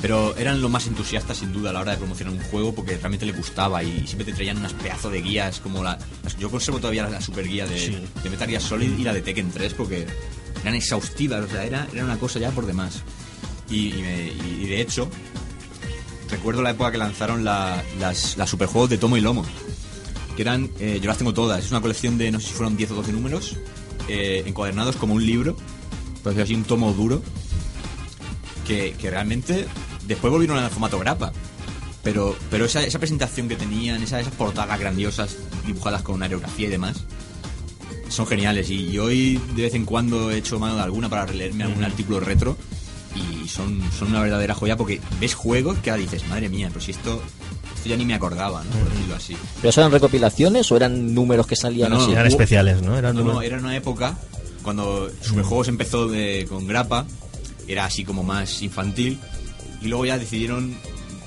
Pero 0.03 0.37
eran 0.37 0.61
los 0.61 0.71
más 0.71 0.87
entusiastas 0.87 1.39
sin 1.39 1.53
duda 1.53 1.71
a 1.71 1.73
la 1.73 1.81
hora 1.81 1.93
de 1.93 1.99
promocionar 1.99 2.35
un 2.35 2.41
juego 2.51 2.75
porque 2.75 2.97
realmente 2.99 3.25
les 3.27 3.37
gustaba 3.37 3.83
y 3.83 4.07
siempre 4.07 4.25
te 4.27 4.33
traían 4.35 4.59
unas 4.59 4.75
pedazos 4.75 5.11
de 5.11 5.23
guías 5.23 5.59
como 5.61 5.83
la... 5.83 5.99
yo 6.39 6.51
conservo 6.51 6.79
todavía 6.79 7.05
la, 7.05 7.11
la 7.11 7.21
super 7.21 7.49
guía 7.49 7.67
de, 7.67 7.79
Sí. 7.79 7.99
de 8.23 8.31
Metal 8.31 8.49
Gear 8.49 8.61
Solid 8.62 8.97
y 8.99 9.03
la 9.03 9.15
de 9.15 9.23
Tekken 9.23 9.51
3 9.51 9.73
porque 9.75 10.07
eran 10.62 10.75
exhaustivas, 10.75 11.45
o 11.45 11.49
sea, 11.49 11.65
era, 11.65 11.89
era 11.93 12.05
una 12.05 12.19
cosa 12.19 12.39
ya 12.39 12.51
por 12.51 12.67
demás. 12.67 13.01
Y, 13.71 13.89
y 13.95 14.03
me- 14.03 14.33
y 14.62 14.67
de 14.67 14.81
hecho, 14.83 15.09
recuerdo 16.31 16.62
la 16.62 16.71
época 16.71 16.93
que 16.93 16.99
lanzaron 16.99 17.43
la- 17.43 17.83
las, 17.99 18.37
las 18.37 18.51
superjuegos 18.51 18.91
de 18.91 18.99
tomo 18.99 19.17
y 19.17 19.23
lomo. 19.23 19.45
Que 20.37 20.42
eran, 20.42 20.70
eh, 20.79 20.99
yo 21.03 21.09
las 21.09 21.18
tengo 21.18 21.33
todas. 21.35 21.64
Es 21.64 21.70
una 21.70 21.81
colección 21.81 22.18
de, 22.18 22.31
no 22.31 22.38
sé 22.40 22.49
si 22.49 22.53
fueron 22.53 22.77
10 22.77 22.90
o 22.92 22.94
12 22.96 23.12
números, 23.12 23.57
eh, 24.09 24.42
encuadernados 24.46 24.96
como 24.96 25.14
un 25.14 25.25
libro. 25.27 25.57
Pues 26.22 26.37
así 26.38 26.55
un 26.55 26.64
tomo 26.64 26.92
duro. 26.92 27.22
Que, 28.66 28.94
que 29.01 29.11
realmente 29.11 29.66
después 30.07 30.31
volvieron 30.31 30.59
al 30.59 30.70
formato 30.70 30.99
grapa. 30.99 31.33
Pero, 32.03 32.37
pero 32.51 32.64
esa, 32.66 32.85
esa 32.85 32.99
presentación 32.99 33.49
que 33.49 33.57
tenían, 33.57 34.03
esa- 34.03 34.20
esas 34.20 34.35
portadas 34.35 34.79
grandiosas 34.79 35.37
dibujadas 35.66 36.03
con 36.03 36.22
aerografía 36.22 36.68
y 36.68 36.70
demás, 36.70 37.05
son 38.09 38.27
geniales. 38.27 38.70
Y, 38.70 38.90
y 38.90 38.99
hoy 38.99 39.40
de 39.57 39.62
vez 39.62 39.75
en 39.75 39.85
cuando 39.85 40.31
he 40.31 40.37
hecho 40.38 40.59
mano 40.61 40.77
de 40.77 40.83
alguna 40.83 41.09
para 41.09 41.27
releerme 41.27 41.64
algún 41.64 41.83
artículo 41.85 42.20
retro. 42.20 42.57
Y 43.16 43.48
son, 43.48 43.81
son 43.98 44.09
una 44.09 44.20
verdadera 44.20 44.55
joya 44.55 44.76
porque 44.76 45.00
ves 45.20 45.35
juegos 45.35 45.79
que 45.79 45.90
ahora 45.90 46.02
dices, 46.02 46.26
madre 46.29 46.48
mía, 46.48 46.68
pero 46.68 46.81
si 46.85 46.90
esto, 46.92 47.22
esto 47.74 47.88
ya 47.88 47.96
ni 47.96 48.05
me 48.05 48.14
acordaba, 48.14 48.62
¿no? 48.64 48.70
Por 48.70 48.90
decirlo 48.90 49.14
así. 49.16 49.37
¿Pero 49.57 49.70
eso 49.70 49.81
eran 49.81 49.92
recopilaciones 49.92 50.70
o 50.72 50.76
eran 50.76 51.14
números 51.14 51.46
que 51.46 51.57
salían 51.57 51.90
No, 51.90 51.96
no, 51.98 52.02
así? 52.02 52.12
Eran 52.12 52.26
especiales, 52.26 52.83
¿no? 52.83 52.96
Eran 52.98 53.16
No, 53.16 53.24
no, 53.24 53.42
era 53.42 53.59
una 53.59 53.76
época 53.76 54.16
cuando 54.62 55.09
Superjuegos 55.20 55.68
empezó 55.68 56.09
de- 56.09 56.46
con 56.48 56.66
grapa, 56.66 57.07
era 57.68 57.85
así 57.85 58.05
como 58.05 58.22
más 58.24 58.62
infantil, 58.62 59.18
y 59.81 59.87
luego 59.87 60.05
ya 60.07 60.18
decidieron, 60.18 60.74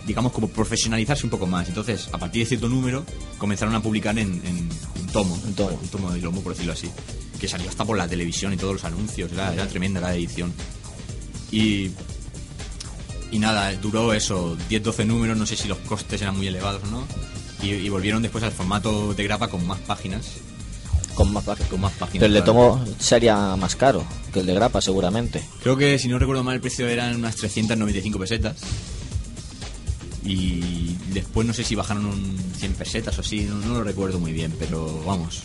digamos, 0.06 0.32
como 0.34 0.50
profesionalizarse 0.50 1.26
un 1.26 1.30
poco 1.30 1.48
más. 1.48 1.68
Entonces, 1.70 2.10
a 2.12 2.18
partir 2.18 2.44
de 2.44 2.48
cierto 2.50 2.68
número, 2.68 3.06
comenzaron 3.38 3.74
a 3.76 3.82
publicar 3.82 4.18
en, 4.20 4.42
en 4.46 4.70
un 5.00 5.08
tomo, 5.14 5.36
Un 5.46 5.54
tomo. 5.54 5.80
un 5.82 5.88
tomo 5.88 6.12
de 6.12 6.20
lomo, 6.20 6.42
por 6.42 6.52
decirlo 6.54 6.74
así, 6.74 6.90
que 7.40 7.48
salió 7.48 7.70
hasta 7.70 7.86
por 7.86 7.98
la 7.98 8.08
televisión 8.10 8.52
y 8.52 8.58
todos 8.58 8.74
los 8.74 8.84
anuncios, 8.84 9.32
era, 9.32 9.54
era 9.54 9.68
tremenda 9.68 10.02
la 10.02 10.14
edición. 10.14 10.52
Y, 11.52 11.92
y 13.32 13.40
nada, 13.40 13.72
duró 13.74 14.14
eso, 14.14 14.58
10-12 14.70 15.06
números, 15.06 15.38
no 15.38 15.46
sé 15.46 15.56
si 15.56 15.68
los 15.68 15.78
costes 15.80 16.22
eran 16.22 16.38
muy 16.38 16.48
elevados 16.48 16.84
o 16.84 16.88
no, 16.88 17.08
y, 17.62 17.72
y 17.72 17.90
volvieron 17.90 18.22
después 18.22 18.44
al 18.44 18.52
formato 18.52 19.14
de 19.14 19.24
grapa 19.24 19.48
con 19.48 19.66
más 19.66 19.80
páginas. 19.80 20.28
Con 21.16 21.34
más 21.34 21.44
páginas. 21.44 21.70
Con 21.70 21.82
más 21.82 21.94
páginas. 21.94 22.14
Pero 22.14 22.26
el 22.28 22.34
de 22.34 22.44
claro. 22.44 22.54
tomo 22.54 22.86
sería 23.00 23.56
más 23.56 23.76
caro 23.76 24.06
que 24.32 24.40
el 24.40 24.46
de 24.46 24.54
grapa, 24.54 24.80
seguramente. 24.80 25.44
Creo 25.62 25.76
que 25.76 26.00
si 26.00 26.08
no 26.08 26.18
recuerdo 26.18 26.44
mal 26.44 26.56
el 26.56 26.62
precio 26.62 26.88
eran 26.88 27.16
unas 27.16 27.36
395 27.36 28.20
pesetas. 28.20 28.58
Y 30.24 30.96
después 31.12 31.48
no 31.48 31.54
sé 31.54 31.64
si 31.64 31.76
bajaron 31.76 32.06
un 32.06 32.38
100 32.58 32.74
pesetas 32.74 33.18
o 33.18 33.22
así, 33.22 33.42
no, 33.42 33.56
no 33.56 33.76
lo 33.76 33.84
recuerdo 33.84 34.20
muy 34.20 34.32
bien, 34.32 34.54
pero 34.60 35.02
vamos, 35.06 35.44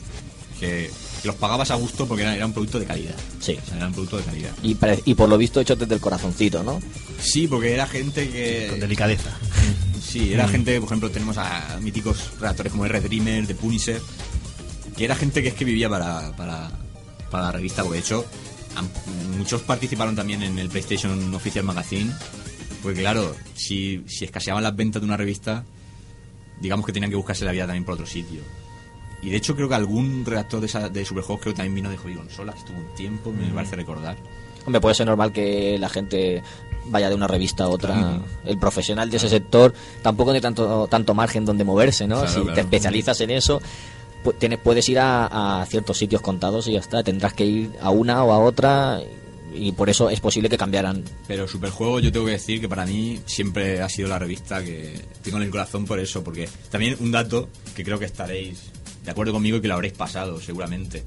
que, 0.60 0.90
que 1.24 1.28
los 1.28 1.36
pagabas 1.36 1.70
a 1.70 1.76
gusto 1.76 2.06
porque 2.06 2.22
era, 2.22 2.36
era 2.36 2.44
un 2.44 2.52
producto 2.52 2.78
de 2.78 2.84
calidad. 2.84 3.14
Sí. 3.40 3.56
O 3.60 3.66
sea, 3.66 3.78
era 3.78 3.86
un 3.86 3.94
producto 3.94 4.18
de 4.18 4.24
calidad. 4.24 4.50
Y, 4.62 5.14
por 5.14 5.26
lo 5.26 5.38
visto 5.38 5.58
hecho 5.58 5.74
desde 5.74 5.94
el 5.94 6.00
corazoncito, 6.00 6.62
¿no? 6.62 6.80
Sí, 7.18 7.48
porque 7.48 7.72
era 7.72 7.86
gente 7.86 8.24
Con 8.26 8.32
que... 8.32 8.76
delicadeza. 8.78 9.30
Sí, 10.06 10.34
era 10.34 10.46
gente, 10.46 10.78
por 10.80 10.88
ejemplo, 10.88 11.10
tenemos 11.10 11.38
a 11.38 11.78
míticos 11.80 12.32
redactores 12.38 12.72
como 12.72 12.84
R. 12.84 13.00
Dreamer, 13.00 13.46
de 13.46 13.54
Punisher, 13.54 14.02
que 14.94 15.06
era 15.06 15.16
gente 15.16 15.42
que 15.42 15.48
es 15.48 15.54
que 15.54 15.64
vivía 15.64 15.88
para, 15.88 16.36
para, 16.36 16.70
para 17.30 17.44
la 17.44 17.52
revista, 17.52 17.82
porque 17.82 17.96
de 17.96 18.04
hecho 18.04 18.26
muchos 19.38 19.62
participaron 19.62 20.14
también 20.14 20.42
en 20.42 20.58
el 20.58 20.68
PlayStation 20.68 21.34
Official 21.34 21.64
Magazine, 21.64 22.12
porque 22.82 23.00
claro, 23.00 23.34
si, 23.54 24.04
si 24.06 24.26
escaseaban 24.26 24.62
las 24.62 24.76
ventas 24.76 25.00
de 25.00 25.06
una 25.06 25.16
revista, 25.16 25.64
digamos 26.60 26.84
que 26.84 26.92
tenían 26.92 27.10
que 27.10 27.16
buscarse 27.16 27.46
la 27.46 27.52
vida 27.52 27.64
también 27.64 27.84
por 27.84 27.94
otro 27.94 28.06
sitio. 28.06 28.42
Y 29.24 29.30
de 29.30 29.36
hecho 29.36 29.56
creo 29.56 29.68
que 29.68 29.74
algún 29.74 30.24
redactor 30.26 30.60
de, 30.60 30.66
esa, 30.66 30.90
de 30.90 31.04
Superjuegos 31.04 31.40
creo 31.42 31.54
que 31.54 31.56
también 31.56 31.74
vino 31.74 31.90
de 31.90 31.96
Hobby 31.96 32.14
Consolas, 32.14 32.58
estuvo 32.58 32.78
un 32.78 32.94
tiempo, 32.94 33.32
me 33.32 33.46
parece 33.48 33.74
recordar. 33.74 34.16
Hombre, 34.66 34.80
puede 34.80 34.94
ser 34.94 35.06
normal 35.06 35.32
que 35.32 35.78
la 35.78 35.88
gente 35.88 36.42
vaya 36.86 37.08
de 37.08 37.14
una 37.14 37.26
revista 37.26 37.64
a 37.64 37.68
otra. 37.68 37.94
Claro. 37.94 38.24
El 38.44 38.58
profesional 38.58 39.10
de 39.10 39.16
ese 39.16 39.30
sector 39.30 39.72
tampoco 40.02 40.30
tiene 40.30 40.42
tanto, 40.42 40.86
tanto 40.88 41.14
margen 41.14 41.44
donde 41.46 41.64
moverse, 41.64 42.06
¿no? 42.06 42.16
Claro, 42.16 42.30
si 42.30 42.40
claro. 42.40 42.54
te 42.54 42.60
especializas 42.60 43.20
en 43.22 43.30
eso, 43.30 43.62
tienes, 44.38 44.58
puedes 44.58 44.86
ir 44.90 44.98
a, 44.98 45.60
a 45.60 45.66
ciertos 45.66 45.96
sitios 45.96 46.20
contados 46.20 46.68
y 46.68 46.72
ya 46.72 46.80
está. 46.80 47.02
Tendrás 47.02 47.32
que 47.32 47.46
ir 47.46 47.70
a 47.80 47.90
una 47.90 48.24
o 48.24 48.32
a 48.32 48.38
otra 48.38 49.00
y 49.54 49.72
por 49.72 49.88
eso 49.88 50.10
es 50.10 50.20
posible 50.20 50.48
que 50.48 50.58
cambiaran. 50.58 51.02
Pero 51.26 51.46
Superjuego 51.46 52.00
yo 52.00 52.12
tengo 52.12 52.26
que 52.26 52.32
decir 52.32 52.60
que 52.60 52.68
para 52.68 52.84
mí 52.84 53.20
siempre 53.26 53.80
ha 53.80 53.88
sido 53.88 54.08
la 54.08 54.18
revista 54.18 54.62
que 54.62 55.00
tengo 55.22 55.38
en 55.38 55.44
el 55.44 55.50
corazón 55.50 55.84
por 55.84 56.00
eso, 56.00 56.22
porque 56.22 56.48
también 56.70 56.96
un 57.00 57.12
dato 57.12 57.48
que 57.74 57.84
creo 57.84 57.98
que 57.98 58.04
estaréis 58.04 58.70
de 59.04 59.10
acuerdo 59.10 59.32
conmigo 59.32 59.58
y 59.58 59.60
que 59.60 59.68
lo 59.68 59.74
habréis 59.74 59.92
pasado 59.94 60.40
seguramente. 60.40 61.04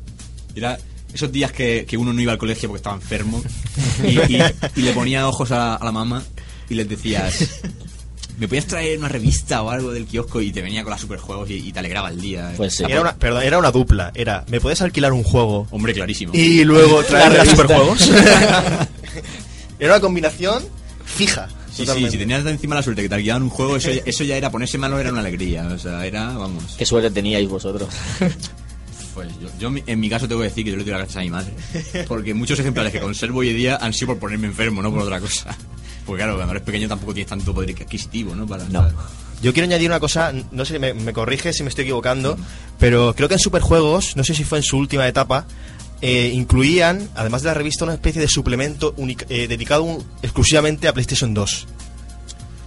Era 0.56 0.78
esos 1.14 1.32
días 1.32 1.52
que, 1.52 1.86
que 1.88 1.98
uno 1.98 2.14
no 2.14 2.22
iba 2.22 2.32
al 2.32 2.38
colegio 2.38 2.70
porque 2.70 2.78
estaba 2.80 2.96
enfermo 2.96 3.42
y, 4.04 4.20
y- 4.36 4.44
y 4.76 4.82
le 4.82 4.92
ponía 4.94 5.28
ojos 5.28 5.52
a, 5.52 5.76
a 5.76 5.84
la 5.86 5.92
mamá 5.92 6.24
y 6.70 6.76
les 6.76 6.88
decías, 6.90 7.62
¿me 8.38 8.48
podías 8.48 8.66
traer 8.66 8.98
una 9.00 9.08
revista 9.08 9.62
o 9.64 9.70
algo 9.70 9.92
del 9.92 10.06
kiosco? 10.06 10.42
Y 10.42 10.52
te 10.52 10.62
venía 10.62 10.84
con 10.84 10.92
las 10.92 11.02
superjuegos 11.02 11.50
y, 11.50 11.56
y 11.56 11.72
te 11.72 11.80
alegraba 11.80 12.10
el 12.10 12.20
día. 12.22 12.54
Pues 12.58 12.76
sí. 12.76 12.84
Era 12.88 13.02
una, 13.02 13.16
perdón, 13.16 13.44
era 13.44 13.58
una 13.58 13.72
dupla. 13.72 14.12
Era, 14.14 14.44
¿me 14.50 14.60
puedes 14.60 14.82
alquilar 14.82 15.14
un 15.14 15.24
juego 15.24 15.68
Hombre, 15.72 15.94
clarísimo. 15.94 16.34
y 16.36 16.64
luego 16.66 17.04
traer 17.04 17.32
La 17.32 17.38
las 17.40 17.48
superjuegos? 17.50 18.10
era 19.80 19.94
una 19.94 20.00
combinación 20.02 20.64
fija. 21.06 21.48
Sí, 21.78 21.84
sí, 21.84 21.86
totalmente. 21.86 22.12
si 22.12 22.18
tenías 22.18 22.44
de 22.44 22.52
encima 22.52 22.76
la 22.76 22.84
suerte 22.84 23.02
que 23.04 23.10
te 23.10 23.16
alquilaban 23.16 23.44
un 23.44 23.50
juego, 23.50 23.76
eso, 23.78 23.92
ya- 23.92 24.02
eso 24.06 24.24
ya 24.24 24.36
era 24.38 24.52
ponerse 24.52 24.78
malo, 24.78 25.00
era 25.00 25.12
una 25.12 25.22
alegría. 25.22 25.68
O 25.68 25.78
sea, 25.80 26.06
era, 26.06 26.34
vamos. 26.38 26.76
¿Qué 26.78 26.86
suerte 26.86 27.10
teníais 27.12 27.48
vosotros? 27.48 27.90
Pues 29.14 29.30
yo, 29.42 29.50
yo 29.72 29.72
en 29.88 30.00
mi 30.00 30.10
caso 30.10 30.28
tengo 30.28 30.42
que 30.42 30.50
decir 30.50 30.64
que 30.64 30.70
yo 30.70 30.78
le 30.78 30.84
doy 30.84 30.92
las 30.92 31.00
gracias 31.00 31.18
a 31.18 31.22
mi 31.22 31.32
madre. 31.32 31.52
Porque 32.08 32.36
muchos 32.36 32.60
ejemplares 32.60 32.92
que 32.94 33.00
conservo 33.00 33.40
hoy 33.40 33.50
en 33.50 33.58
día 33.58 33.78
han 33.82 33.92
sido 33.92 34.10
por 34.10 34.20
ponerme 34.20 34.46
enfermo, 34.46 34.84
no 34.84 34.92
por 34.92 35.02
otra 35.02 35.20
cosa. 35.20 35.58
Porque 36.06 36.20
claro, 36.22 36.36
cuando 36.36 36.52
eres 36.54 36.64
pequeño 36.64 36.88
tampoco 36.88 37.16
tienes 37.16 37.28
tanto 37.30 37.52
poder 37.52 37.72
adquisitivo, 37.72 38.36
¿no? 38.36 38.46
Para, 38.46 38.66
No. 38.66 38.88
Yo 39.42 39.54
quiero 39.54 39.66
añadir 39.66 39.90
una 39.90 40.00
cosa, 40.00 40.34
no 40.52 40.66
sé, 40.66 40.78
me, 40.78 40.94
me 40.94 41.14
corrige 41.14 41.52
si 41.52 41.64
me 41.64 41.70
estoy 41.70 41.84
equivocando, 41.86 42.38
pero 42.80 43.14
creo 43.16 43.28
que 43.28 43.34
en 43.36 43.40
Superjuegos, 43.40 44.16
no 44.18 44.24
sé 44.24 44.36
si 44.36 44.44
fue 44.44 44.60
en 44.60 44.64
su 44.64 44.78
última 44.78 45.08
etapa, 45.08 45.48
eh, 46.02 46.32
incluían, 46.34 47.10
además 47.16 47.42
de 47.42 47.48
la 47.48 47.54
revista, 47.54 47.86
una 47.86 47.94
especie 47.96 48.22
de 48.22 48.28
suplemento 48.28 48.94
eh, 49.30 49.48
dedicado 49.48 49.84
un- 49.84 50.04
exclusivamente 50.22 50.88
a 50.88 50.94
PlayStation 50.94 51.34
2. 51.34 51.68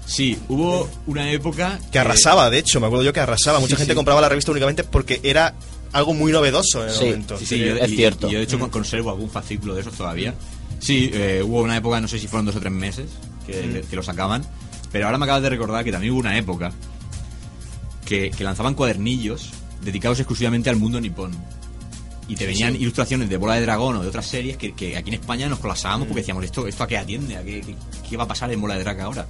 Sí, 0.07 0.37
hubo 0.49 0.89
una 1.07 1.31
época... 1.31 1.79
Que 1.93 1.99
arrasaba, 2.01 2.51
de 2.51 2.59
hecho, 2.59 2.81
me 2.81 2.87
acuerdo 2.87 3.05
yo 3.05 3.13
que 3.13 3.21
arrasaba. 3.21 3.61
Mucha 3.61 3.77
Sí, 3.77 3.81
gente 3.83 3.93
sí. 3.93 3.97
compraba 3.97 4.21
la 4.21 4.29
revista 4.29 4.51
únicamente 4.51 4.83
porque 4.83 5.21
era 5.23 5.55
algo 5.93 6.15
muy 6.15 6.33
novedoso 6.33 6.83
en 6.83 6.89
el 6.89 6.95
Sí, 6.95 7.05
momento. 7.05 7.39
Sí, 7.39 7.47
sí, 7.47 7.59
yo, 7.61 7.77
Es 7.77 7.93
y- 7.93 7.97
cierto. 7.97 8.29
y 8.29 8.33
yo 8.33 8.39
de 8.39 8.45
hecho 8.45 8.59
conservo 8.71 9.11
algún 9.11 9.31
fascículo 9.31 9.75
de 9.75 9.83
esos 9.83 9.95
todavía. 9.95 10.35
Sí, 10.81 11.11
eh, 11.13 11.43
hubo 11.45 11.61
una 11.63 11.77
época, 11.77 12.01
no 12.01 12.09
sé 12.09 12.19
si 12.19 12.27
fueron 12.27 12.47
dos 12.47 12.57
o 12.57 12.61
tres 12.61 12.73
meses, 12.73 13.07
que, 13.47 13.85
que 13.89 13.95
lo 13.97 14.03
sacaban. 14.03 14.43
Pero 14.91 15.07
ahora 15.07 15.19
me 15.19 15.25
acabas 15.27 15.43
de 15.43 15.51
recordar 15.51 15.85
que 15.85 15.93
también 15.93 16.13
hubo 16.13 16.21
una 16.21 16.37
época 16.37 16.73
que, 18.05 18.31
que 18.33 18.43
lanzaban 18.45 18.75
cuadernillos 18.75 19.51
dedicados 19.85 20.19
exclusivamente 20.19 20.71
al 20.71 20.77
mundo 20.77 21.01
nipón. 21.01 21.33
Y 22.31 22.37
te 22.37 22.47
venían 22.47 22.77
ilustraciones 22.77 23.29
de 23.29 23.37
Bola 23.37 23.55
de 23.57 23.63
Dragón 23.63 23.97
o 23.97 24.03
de 24.03 24.09
otras 24.09 24.25
series 24.27 24.57
que, 24.57 24.73
que 24.73 24.97
aquí 24.97 25.09
en 25.11 25.15
España 25.15 25.49
nos 25.49 25.59
colapsábamos 25.59 26.07
porque 26.07 26.21
decíamos, 26.21 26.45
¿esto, 26.45 26.67
esto 26.69 26.85
a 26.85 26.87
qué 26.87 26.97
atiende? 26.97 27.37
¿A 27.37 27.43
qué, 27.43 27.61
qué- 27.61 27.75
qué 28.09 28.17
va 28.17 28.25
a 28.25 28.29
pasar 28.29 28.53
en 28.53 28.61
Bola 28.61 28.75
de 28.77 28.81
Dragón 28.85 29.03
ahora? 29.05 29.27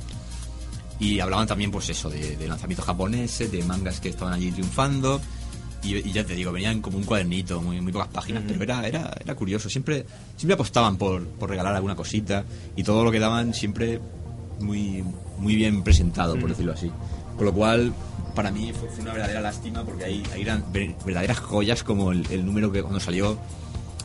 Y 0.98 1.18
hablaban 1.18 1.46
también, 1.46 1.70
pues 1.70 1.88
eso, 1.88 2.10
de, 2.10 2.36
de 2.36 2.46
lanzamientos 2.46 2.84
japoneses, 2.84 3.50
de 3.50 3.62
mangas 3.64 4.00
que 4.00 4.10
estaban 4.10 4.34
allí 4.34 4.50
triunfando. 4.52 5.18
Y, 5.82 5.96
y 5.96 6.12
ya 6.12 6.24
te 6.24 6.34
digo, 6.34 6.52
venían 6.52 6.82
como 6.82 6.98
un 6.98 7.04
cuadernito, 7.04 7.62
muy, 7.62 7.80
muy 7.80 7.90
pocas 7.90 8.08
páginas, 8.08 8.42
pero 8.46 8.62
era, 8.62 8.86
era, 8.86 9.10
era 9.24 9.34
curioso. 9.34 9.70
Siempre, 9.70 10.04
siempre 10.36 10.52
apostaban 10.54 10.98
por, 10.98 11.26
por 11.26 11.48
regalar 11.48 11.74
alguna 11.74 11.96
cosita 11.96 12.44
y 12.76 12.82
todo 12.82 13.02
lo 13.02 13.10
que 13.10 13.18
daban 13.18 13.54
siempre 13.54 13.98
muy, 14.60 15.02
muy 15.38 15.54
bien 15.56 15.82
presentado, 15.82 16.38
por 16.38 16.50
decirlo 16.50 16.74
así. 16.74 16.90
Con 17.36 17.46
lo 17.46 17.52
cual, 17.52 17.92
para 18.34 18.50
mí 18.50 18.72
fue, 18.78 18.88
fue 18.88 19.02
una 19.02 19.12
verdadera 19.12 19.40
lástima 19.40 19.82
porque 19.84 20.04
ahí, 20.04 20.22
ahí 20.34 20.42
eran 20.42 20.64
ver- 20.72 20.94
verdaderas 21.04 21.38
joyas 21.40 21.82
como 21.82 22.12
el, 22.12 22.26
el 22.30 22.44
número 22.44 22.70
que 22.70 22.82
cuando 22.82 23.00
salió 23.00 23.38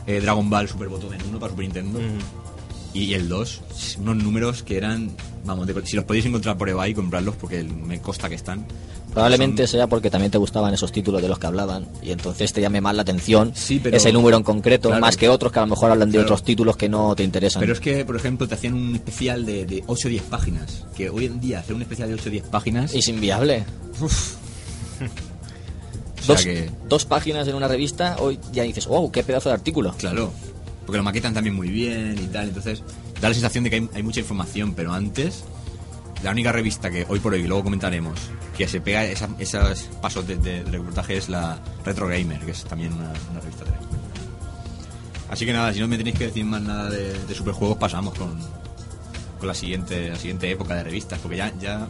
eh, 0.06 0.20
Dragon 0.20 0.48
Ball 0.48 0.68
Super 0.68 0.88
Button 0.88 1.10
1 1.28 1.38
para 1.38 1.50
Super 1.50 1.64
Nintendo 1.64 2.00
y 2.94 3.12
el 3.14 3.28
2, 3.28 3.62
unos 4.00 4.16
números 4.16 4.62
que 4.62 4.76
eran, 4.78 5.10
vamos, 5.44 5.66
de- 5.66 5.86
si 5.86 5.96
los 5.96 6.04
podéis 6.06 6.24
encontrar 6.26 6.56
por 6.56 6.68
eBay, 6.68 6.94
comprarlos 6.94 7.36
porque 7.36 7.62
me 7.62 8.00
consta 8.00 8.28
que 8.28 8.36
están. 8.36 8.64
Probablemente 9.16 9.66
Son- 9.66 9.78
sea 9.78 9.86
porque 9.86 10.10
también 10.10 10.30
te 10.30 10.38
gustaban 10.38 10.72
esos 10.74 10.92
títulos 10.92 11.20
de 11.22 11.28
los 11.28 11.38
que 11.38 11.46
hablaban 11.46 11.86
y 12.02 12.10
entonces 12.10 12.52
te 12.52 12.60
llame 12.60 12.80
más 12.80 12.94
la 12.94 13.02
atención 13.02 13.52
Sí, 13.54 13.80
pero- 13.82 13.96
ese 13.96 14.12
número 14.12 14.36
en 14.36 14.42
concreto, 14.42 14.88
Claro. 14.90 15.00
más 15.00 15.16
que 15.16 15.28
otros 15.28 15.50
que 15.52 15.58
a 15.58 15.62
lo 15.62 15.68
mejor 15.68 15.90
hablan 15.90 16.10
de 16.10 16.18
Claro. 16.18 16.26
otros 16.26 16.44
títulos 16.44 16.76
que 16.76 16.88
no 16.88 17.16
te 17.16 17.22
interesan. 17.24 17.60
Pero 17.60 17.72
es 17.72 17.80
que, 17.80 18.04
por 18.04 18.14
ejemplo, 18.16 18.46
te 18.46 18.54
hacían 18.54 18.74
un 18.74 18.94
especial 18.94 19.44
de, 19.46 19.64
de 19.66 19.82
8 19.86 20.08
o 20.08 20.10
10 20.10 20.22
páginas. 20.24 20.84
Que 20.96 21.08
hoy 21.10 21.24
en 21.26 21.40
día 21.40 21.60
hacer 21.60 21.74
un 21.74 21.82
especial 21.82 22.08
de 22.08 22.14
8 22.14 22.28
o 22.28 22.30
10 22.30 22.44
páginas. 22.48 22.94
Es 22.94 23.08
inviable. 23.08 23.64
o 24.00 24.08
sea 26.22 26.34
Dos, 26.34 26.44
que, 26.44 26.70
dos 26.88 27.04
páginas 27.04 27.46
en 27.48 27.54
una 27.54 27.68
revista, 27.68 28.16
hoy 28.18 28.38
ya 28.52 28.64
dices, 28.64 28.86
wow, 28.86 29.10
qué 29.12 29.22
pedazo 29.22 29.48
de 29.48 29.54
artículo. 29.54 29.94
claro. 29.98 30.32
Porque 30.84 30.98
lo 30.98 31.02
maquetan 31.04 31.34
también 31.34 31.56
muy 31.56 31.68
bien 31.68 32.16
y 32.22 32.26
tal. 32.28 32.46
Entonces, 32.48 32.80
da 33.20 33.28
la 33.28 33.34
sensación 33.34 33.64
de 33.64 33.70
que 33.70 33.76
hay, 33.76 33.88
hay 33.94 34.02
mucha 34.04 34.20
información. 34.20 34.72
Pero 34.74 34.92
antes, 34.92 35.42
la 36.22 36.30
única 36.30 36.52
revista 36.52 36.90
que 36.90 37.06
hoy 37.08 37.20
por 37.20 37.34
hoy, 37.34 37.46
luego 37.46 37.64
comentaremos, 37.64 38.18
que 38.56 38.66
se 38.66 38.80
pega 38.80 39.04
esos 39.04 39.88
pasos 40.00 40.26
de, 40.26 40.36
de 40.36 40.64
reportaje 40.64 41.16
es 41.16 41.28
la 41.28 41.58
Retro 41.84 42.08
Gamer, 42.08 42.40
que 42.40 42.52
es 42.52 42.64
también 42.64 42.92
una, 42.92 43.12
revista 43.40 43.64
de 43.64 43.72
Así 45.28 45.44
que 45.44 45.52
nada, 45.52 45.72
si 45.72 45.80
no 45.80 45.88
me 45.88 45.98
tenéis 45.98 46.16
que 46.16 46.26
decir 46.26 46.44
más 46.44 46.62
nada 46.62 46.88
de, 46.88 47.12
de 47.24 47.34
superjuegos, 47.34 47.76
pasamos 47.78 48.14
con, 48.14 48.38
con 49.38 49.48
la 49.48 49.54
siguiente 49.54 50.10
la 50.10 50.16
siguiente 50.16 50.50
época 50.50 50.74
de 50.74 50.84
revistas, 50.84 51.18
porque 51.18 51.36
ya, 51.36 51.52
ya 51.58 51.88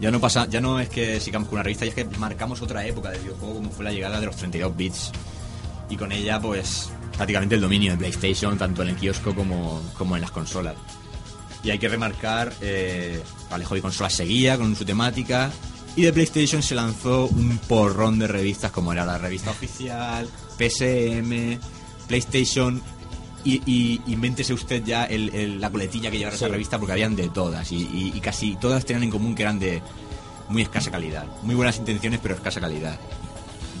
Ya 0.00 0.10
no 0.10 0.20
pasa, 0.20 0.46
ya 0.46 0.60
no 0.60 0.78
es 0.78 0.88
que 0.88 1.20
sigamos 1.20 1.48
con 1.48 1.56
una 1.56 1.62
revista, 1.62 1.84
ya 1.84 1.90
es 1.90 1.94
que 1.94 2.04
marcamos 2.18 2.60
otra 2.60 2.84
época 2.84 3.10
del 3.10 3.20
videojuego 3.22 3.54
como 3.54 3.70
fue 3.70 3.84
la 3.84 3.92
llegada 3.92 4.20
de 4.20 4.26
los 4.26 4.36
32 4.36 4.76
bits. 4.76 5.12
Y 5.88 5.96
con 5.96 6.12
ella, 6.12 6.40
pues, 6.40 6.90
prácticamente 7.16 7.54
el 7.54 7.60
dominio 7.60 7.92
de 7.92 7.98
PlayStation, 7.98 8.58
tanto 8.58 8.82
en 8.82 8.88
el 8.88 8.96
kiosco 8.96 9.34
como, 9.34 9.80
como 9.96 10.16
en 10.16 10.22
las 10.22 10.30
consolas. 10.32 10.74
Y 11.62 11.70
hay 11.70 11.78
que 11.78 11.88
remarcar, 11.88 12.52
eh, 12.60 13.22
vale, 13.50 13.64
Hobby 13.64 13.80
Consolas 13.80 14.12
seguía 14.14 14.56
con 14.56 14.74
su 14.76 14.84
temática. 14.84 15.50
Y 15.96 16.02
de 16.02 16.12
PlayStation 16.12 16.62
se 16.62 16.74
lanzó 16.74 17.26
un 17.26 17.58
porrón 17.66 18.18
de 18.18 18.26
revistas 18.28 18.70
como 18.70 18.92
era 18.92 19.04
la 19.06 19.16
revista 19.18 19.50
oficial, 19.50 20.28
PSM, 20.58 21.58
PlayStation. 22.06 22.82
Y, 23.44 23.62
y 23.64 24.00
invéntese 24.12 24.52
usted 24.52 24.82
ya 24.84 25.04
el- 25.04 25.32
el- 25.34 25.60
la 25.60 25.70
coletilla 25.70 26.10
que 26.10 26.18
llevaba 26.18 26.36
esa 26.36 26.48
revista 26.48 26.78
porque 26.78 26.92
habían 26.92 27.14
de 27.16 27.28
todas. 27.28 27.70
Y, 27.72 27.76
y- 27.76 28.12
y 28.14 28.20
casi 28.20 28.56
todas 28.56 28.84
tenían 28.84 29.04
en 29.04 29.10
común 29.10 29.34
que 29.34 29.42
eran 29.42 29.58
de 29.58 29.82
muy 30.48 30.62
escasa 30.62 30.90
calidad. 30.90 31.24
Muy 31.42 31.54
buenas 31.54 31.78
intenciones, 31.78 32.20
pero 32.22 32.34
escasa 32.34 32.60
calidad. 32.60 32.98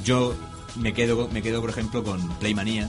Yo 0.04 0.34
me 0.76 0.92
quedo, 0.94 1.28
me 1.32 1.42
quedo 1.42 1.60
por 1.60 1.70
ejemplo, 1.70 2.04
con 2.04 2.28
Playmania, 2.38 2.88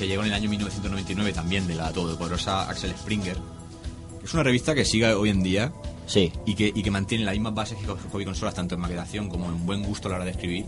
que 0.00 0.08
llegó 0.08 0.22
en 0.22 0.28
el 0.28 0.34
año 0.34 0.48
1999 0.50 1.32
también 1.32 1.66
de 1.66 1.74
la 1.74 1.92
todopoderosa 1.92 2.68
Axel 2.68 2.90
Springer. 2.92 3.36
Es 4.24 4.34
una 4.34 4.42
revista 4.42 4.74
que 4.74 4.84
sigue 4.84 5.12
hoy 5.12 5.28
en 5.30 5.42
día 5.42 5.72
Sí. 6.06 6.32
y 6.46 6.54
que, 6.54 6.72
y 6.74 6.82
que 6.82 6.90
mantiene 6.90 7.24
las 7.24 7.34
mismas 7.34 7.54
bases 7.54 7.78
que 7.78 7.86
Hobby 7.86 8.24
Consolas, 8.24 8.54
tanto 8.54 8.74
en 8.74 8.80
maquetación 8.80 9.28
como 9.28 9.46
en 9.46 9.64
buen 9.66 9.82
gusto 9.82 10.08
a 10.08 10.10
la 10.10 10.16
hora 10.16 10.24
de 10.24 10.32
escribir. 10.32 10.64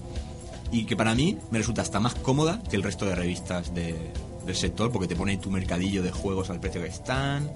Y 0.70 0.84
que 0.84 0.96
para 0.96 1.14
mí 1.14 1.38
me 1.50 1.58
resulta 1.58 1.82
hasta 1.82 1.98
más 2.00 2.14
cómoda 2.14 2.62
que 2.70 2.76
el 2.76 2.82
resto 2.82 3.04
de 3.06 3.14
revistas 3.14 3.74
de- 3.74 4.12
del 4.46 4.54
sector, 4.56 4.90
porque 4.92 5.08
te 5.08 5.16
pone 5.16 5.36
tu 5.38 5.50
mercadillo 5.50 6.02
de 6.02 6.10
juegos 6.12 6.50
al 6.50 6.60
precio 6.60 6.80
que 6.82 6.88
están, 6.88 7.50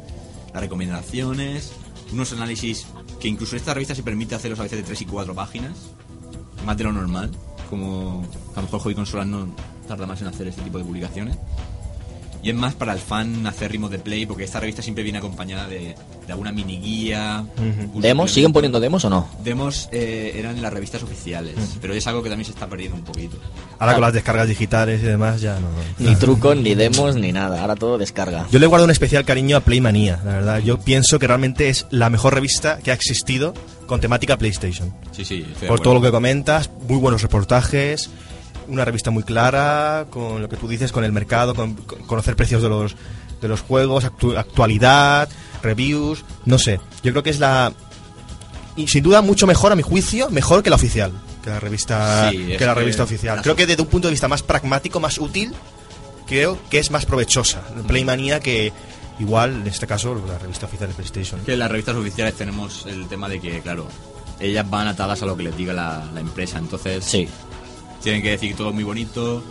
las 0.52 0.62
recomendaciones, 0.62 1.72
unos 2.12 2.32
análisis 2.32 2.86
que 3.20 3.28
incluso 3.28 3.56
esta 3.56 3.74
revista 3.74 3.94
se 3.94 4.02
permite 4.02 4.34
hacerlos 4.34 4.60
a 4.60 4.64
veces 4.64 4.78
de 4.78 4.84
3 4.84 5.00
y 5.02 5.04
4 5.06 5.34
páginas, 5.34 5.72
más 6.64 6.76
de 6.76 6.84
lo 6.84 6.92
normal, 6.92 7.30
como 7.70 8.24
a 8.54 8.56
lo 8.56 8.62
mejor 8.62 8.80
Hobby 8.80 8.94
Consolas 8.94 9.26
no 9.26 9.48
tarda 9.86 10.06
más 10.06 10.20
en 10.20 10.28
hacer 10.28 10.48
este 10.48 10.62
tipo 10.62 10.78
de 10.78 10.84
publicaciones. 10.84 11.36
Y 12.42 12.50
es 12.50 12.54
más 12.54 12.74
para 12.74 12.92
el 12.92 13.00
fan 13.00 13.44
acérrimo 13.46 13.88
de 13.88 13.98
Play, 13.98 14.24
porque 14.24 14.44
esta 14.44 14.60
revista 14.60 14.80
siempre 14.80 15.02
viene 15.02 15.18
acompañada 15.18 15.66
de, 15.66 15.96
de 16.26 16.32
alguna 16.32 16.52
mini 16.52 16.78
guía. 16.78 17.44
un 17.92 18.00
¿Demos? 18.00 18.30
¿Siguen 18.30 18.52
poniendo 18.52 18.78
demos 18.78 19.04
o 19.04 19.10
no? 19.10 19.28
Demos 19.42 19.88
eh, 19.90 20.32
eran 20.36 20.62
las 20.62 20.72
revistas 20.72 21.02
oficiales, 21.02 21.56
pero 21.80 21.92
es 21.94 22.06
algo 22.06 22.22
que 22.22 22.28
también 22.28 22.44
se 22.44 22.52
está 22.52 22.68
perdiendo 22.68 22.96
un 22.96 23.04
poquito. 23.04 23.36
Ahora 23.80 23.94
con 23.94 24.02
las 24.02 24.12
descargas 24.12 24.46
digitales 24.46 25.00
y 25.02 25.06
demás 25.06 25.40
ya 25.40 25.58
no. 25.58 25.66
Ni 25.98 26.14
trucos, 26.14 26.56
ni 26.56 26.76
demos, 26.76 27.16
ni 27.16 27.32
nada. 27.32 27.62
Ahora 27.62 27.74
todo 27.74 27.98
descarga. 27.98 28.46
Yo 28.52 28.60
le 28.60 28.66
guardo 28.66 28.84
un 28.84 28.92
especial 28.92 29.24
cariño 29.24 29.56
a 29.56 29.60
Playmanía, 29.60 30.20
la 30.24 30.32
verdad. 30.32 30.58
Yo 30.60 30.78
pienso 30.78 31.18
que 31.18 31.26
realmente 31.26 31.68
es 31.68 31.86
la 31.90 32.10
mejor 32.10 32.34
revista 32.34 32.78
que 32.78 32.92
ha 32.92 32.94
existido 32.94 33.54
con 33.86 34.00
temática 34.00 34.36
PlayStation. 34.36 34.94
Sí, 35.10 35.24
sí. 35.24 35.44
Por 35.66 35.80
todo 35.80 35.94
lo 35.94 36.00
que 36.00 36.10
comentas, 36.10 36.70
muy 36.88 36.98
buenos 36.98 37.22
reportajes, 37.22 38.10
una 38.68 38.84
revista 38.84 39.10
muy 39.10 39.22
clara, 39.22 40.06
con 40.10 40.42
lo 40.42 40.48
que 40.48 40.56
tú 40.56 40.68
dices, 40.68 40.92
con 40.92 41.04
el 41.04 41.12
mercado, 41.12 41.54
con, 41.54 41.74
con 41.74 42.00
conocer 42.04 42.36
precios 42.36 42.62
de 42.62 42.68
los, 42.68 42.96
de 43.40 43.48
los 43.48 43.60
juegos, 43.60 44.04
actu- 44.04 44.36
actualidad, 44.36 45.28
reviews, 45.62 46.24
no 46.44 46.58
sé. 46.58 46.80
Yo 47.02 47.12
creo 47.12 47.22
que 47.22 47.30
es 47.30 47.38
la... 47.38 47.72
Y 48.76 48.88
sin 48.88 49.02
duda 49.02 49.22
mucho 49.22 49.46
mejor, 49.46 49.72
a 49.72 49.76
mi 49.76 49.82
juicio, 49.82 50.28
mejor 50.30 50.62
que 50.62 50.70
la 50.70 50.76
oficial, 50.76 51.12
que 51.42 51.50
la 51.50 51.60
revista, 51.60 52.30
Sí, 52.30 52.36
que 52.58 52.66
la 52.66 52.74
que 52.74 52.80
revista 52.80 53.04
oficial. 53.04 53.36
la 53.36 53.42
Creo 53.42 53.56
que 53.56 53.66
desde 53.66 53.82
un 53.82 53.88
punto 53.88 54.08
de 54.08 54.12
vista 54.12 54.28
más 54.28 54.42
pragmático, 54.42 55.00
más 55.00 55.18
útil, 55.18 55.54
creo 56.26 56.58
que 56.68 56.78
es 56.78 56.90
más 56.90 57.06
provechosa. 57.06 57.62
Playmanía 57.86 58.40
que 58.40 58.72
igual, 59.18 59.62
en 59.62 59.66
este 59.66 59.86
caso, 59.86 60.20
la 60.28 60.36
revista 60.38 60.66
oficial 60.66 60.90
de 60.90 60.94
PlayStation. 60.94 61.40
Que 61.40 61.54
en 61.54 61.60
las 61.60 61.70
revistas 61.70 61.96
oficiales 61.96 62.34
tenemos 62.34 62.84
el 62.86 63.06
tema 63.08 63.28
de 63.30 63.40
que, 63.40 63.60
claro, 63.60 63.88
ellas 64.40 64.68
van 64.68 64.88
atadas 64.88 65.22
a 65.22 65.26
lo 65.26 65.34
que 65.38 65.44
les 65.44 65.56
diga 65.56 65.72
la, 65.72 66.04
la 66.12 66.20
empresa, 66.20 66.58
entonces 66.58 67.02
Sí. 67.02 67.26
Tienen 68.02 68.22
que 68.22 68.30
decir 68.30 68.54
todo 68.56 68.72
muy 68.72 68.84
bonito, 68.84 69.42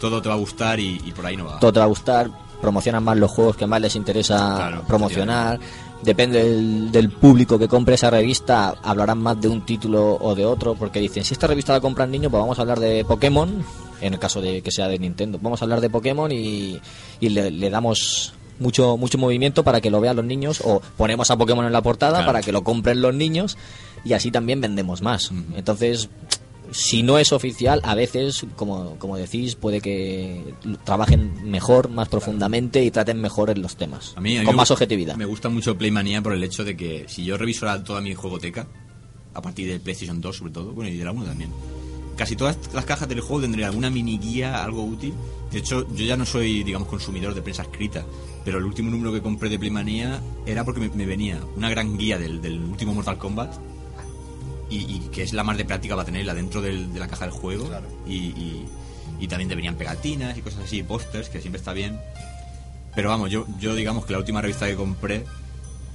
todo 0.00 0.20
te 0.22 0.28
va 0.28 0.34
a 0.34 0.38
gustar 0.38 0.78
y, 0.80 1.00
y 1.04 1.12
por 1.12 1.26
ahí 1.26 1.36
no 1.36 1.46
va. 1.46 1.58
Todo 1.60 1.72
te 1.72 1.78
va 1.78 1.84
a 1.86 1.88
gustar. 1.88 2.30
Promocionan 2.60 3.02
más 3.04 3.16
los 3.18 3.30
juegos 3.30 3.56
que 3.56 3.66
más 3.66 3.80
les 3.80 3.94
interesa 3.96 4.36
Claro, 4.56 4.82
promocionar. 4.86 5.58
Depende 6.02 6.42
del, 6.44 6.92
del 6.92 7.10
público 7.10 7.58
que 7.58 7.66
compre 7.68 7.94
esa 7.94 8.10
revista, 8.10 8.74
hablarán 8.82 9.18
más 9.22 9.40
de 9.40 9.48
un 9.48 9.64
título 9.64 10.18
o 10.20 10.34
de 10.34 10.44
otro, 10.44 10.74
porque 10.74 11.00
dicen, 11.00 11.24
si 11.24 11.32
esta 11.32 11.46
revista 11.46 11.72
la 11.72 11.80
compran 11.80 12.10
niños, 12.10 12.30
pues 12.30 12.40
vamos 12.42 12.58
a 12.58 12.62
hablar 12.62 12.78
de 12.78 13.04
Pokémon, 13.06 13.64
en 14.02 14.12
el 14.12 14.18
caso 14.18 14.42
de 14.42 14.60
que 14.60 14.70
sea 14.70 14.86
de 14.88 14.98
Nintendo. 14.98 15.38
Vamos 15.40 15.62
a 15.62 15.64
hablar 15.64 15.80
de 15.80 15.88
Pokémon 15.88 16.30
y, 16.30 16.78
y 17.20 17.28
le, 17.30 17.50
le 17.50 17.70
damos 17.70 18.34
mucho 18.60 18.96
mucho 18.98 19.16
movimiento 19.18 19.64
para 19.64 19.80
que 19.80 19.90
lo 19.90 20.00
vean 20.00 20.16
los 20.16 20.24
niños, 20.26 20.60
o 20.64 20.80
ponemos 20.98 21.30
a 21.30 21.36
Pokémon 21.38 21.64
en 21.64 21.72
la 21.72 21.80
portada 21.82 22.18
Claro. 22.18 22.26
para 22.26 22.42
que 22.42 22.52
lo 22.52 22.62
compren 22.64 23.00
los 23.00 23.14
niños, 23.14 23.56
y 24.04 24.12
así 24.12 24.30
también 24.30 24.60
vendemos 24.60 25.00
más. 25.00 25.30
Entonces, 25.56 26.10
si 26.70 27.02
no 27.02 27.18
es 27.18 27.32
oficial, 27.32 27.80
a 27.84 27.94
veces, 27.94 28.46
como, 28.56 28.96
como 28.98 29.16
decís, 29.16 29.54
puede 29.54 29.80
que 29.80 30.54
trabajen 30.84 31.50
mejor, 31.50 31.88
más 31.90 32.08
profundamente 32.08 32.82
y 32.84 32.90
traten 32.90 33.20
mejor 33.20 33.50
en 33.50 33.62
los 33.62 33.76
temas. 33.76 34.12
A 34.16 34.20
mí, 34.20 34.36
a 34.36 34.40
mí 34.40 34.46
con 34.46 34.56
más 34.56 34.70
objetividad. 34.70 35.16
Me 35.16 35.24
gusta 35.24 35.48
mucho 35.48 35.76
Playmanía 35.76 36.22
por 36.22 36.32
el 36.32 36.42
hecho 36.42 36.64
de 36.64 36.76
que 36.76 37.04
si 37.08 37.24
yo 37.24 37.36
reviso 37.36 37.66
toda 37.82 38.00
mi 38.00 38.14
juegoteca, 38.14 38.66
a 39.34 39.42
partir 39.42 39.68
de 39.68 39.80
PlayStation 39.80 40.20
2 40.20 40.36
sobre 40.36 40.52
todo, 40.52 40.72
bueno, 40.72 40.90
y 40.90 40.96
de 40.96 41.04
la 41.04 41.12
1 41.12 41.24
también, 41.24 41.50
casi 42.16 42.36
todas 42.36 42.58
las 42.72 42.84
cajas 42.84 43.08
del 43.08 43.20
juego 43.20 43.42
tendrían 43.42 43.70
alguna 43.70 43.90
mini 43.90 44.18
guía, 44.18 44.64
algo 44.64 44.84
útil. 44.84 45.14
De 45.50 45.58
hecho, 45.58 45.86
yo 45.94 46.04
ya 46.04 46.16
no 46.16 46.24
soy, 46.24 46.64
digamos, 46.64 46.88
consumidor 46.88 47.34
de 47.34 47.42
prensa 47.42 47.62
escrita, 47.62 48.04
pero 48.44 48.58
el 48.58 48.64
último 48.64 48.90
número 48.90 49.12
que 49.12 49.22
compré 49.22 49.48
de 49.48 49.58
Playmanía 49.58 50.20
era 50.46 50.64
porque 50.64 50.80
me, 50.80 50.88
me 50.88 51.06
venía 51.06 51.40
una 51.56 51.70
gran 51.70 51.96
guía 51.96 52.18
del, 52.18 52.40
del 52.40 52.62
último 52.62 52.94
Mortal 52.94 53.18
Kombat. 53.18 53.54
Y, 54.70 54.76
y 54.78 55.08
que 55.12 55.22
es 55.22 55.32
la 55.32 55.44
más 55.44 55.56
de 55.58 55.64
práctica 55.64 55.94
para 55.94 56.06
tenerla 56.06 56.34
dentro 56.34 56.60
del- 56.62 56.92
de 56.92 57.00
la 57.00 57.06
caja 57.08 57.26
del 57.26 57.34
juego. 57.34 57.70
Y, 58.06 58.14
y- 58.14 58.68
y 59.20 59.28
también 59.28 59.48
te 59.48 59.54
venían 59.54 59.76
pegatinas 59.76 60.36
y 60.36 60.42
cosas 60.42 60.64
así, 60.64 60.82
pósters, 60.82 61.28
que 61.28 61.40
siempre 61.40 61.58
está 61.58 61.72
bien. 61.72 62.00
Pero 62.94 63.10
vamos, 63.10 63.30
yo, 63.30 63.46
yo 63.58 63.74
digamos 63.74 64.06
que 64.06 64.12
la 64.12 64.18
última 64.18 64.40
revista 64.40 64.66
que 64.66 64.74
compré 64.74 65.24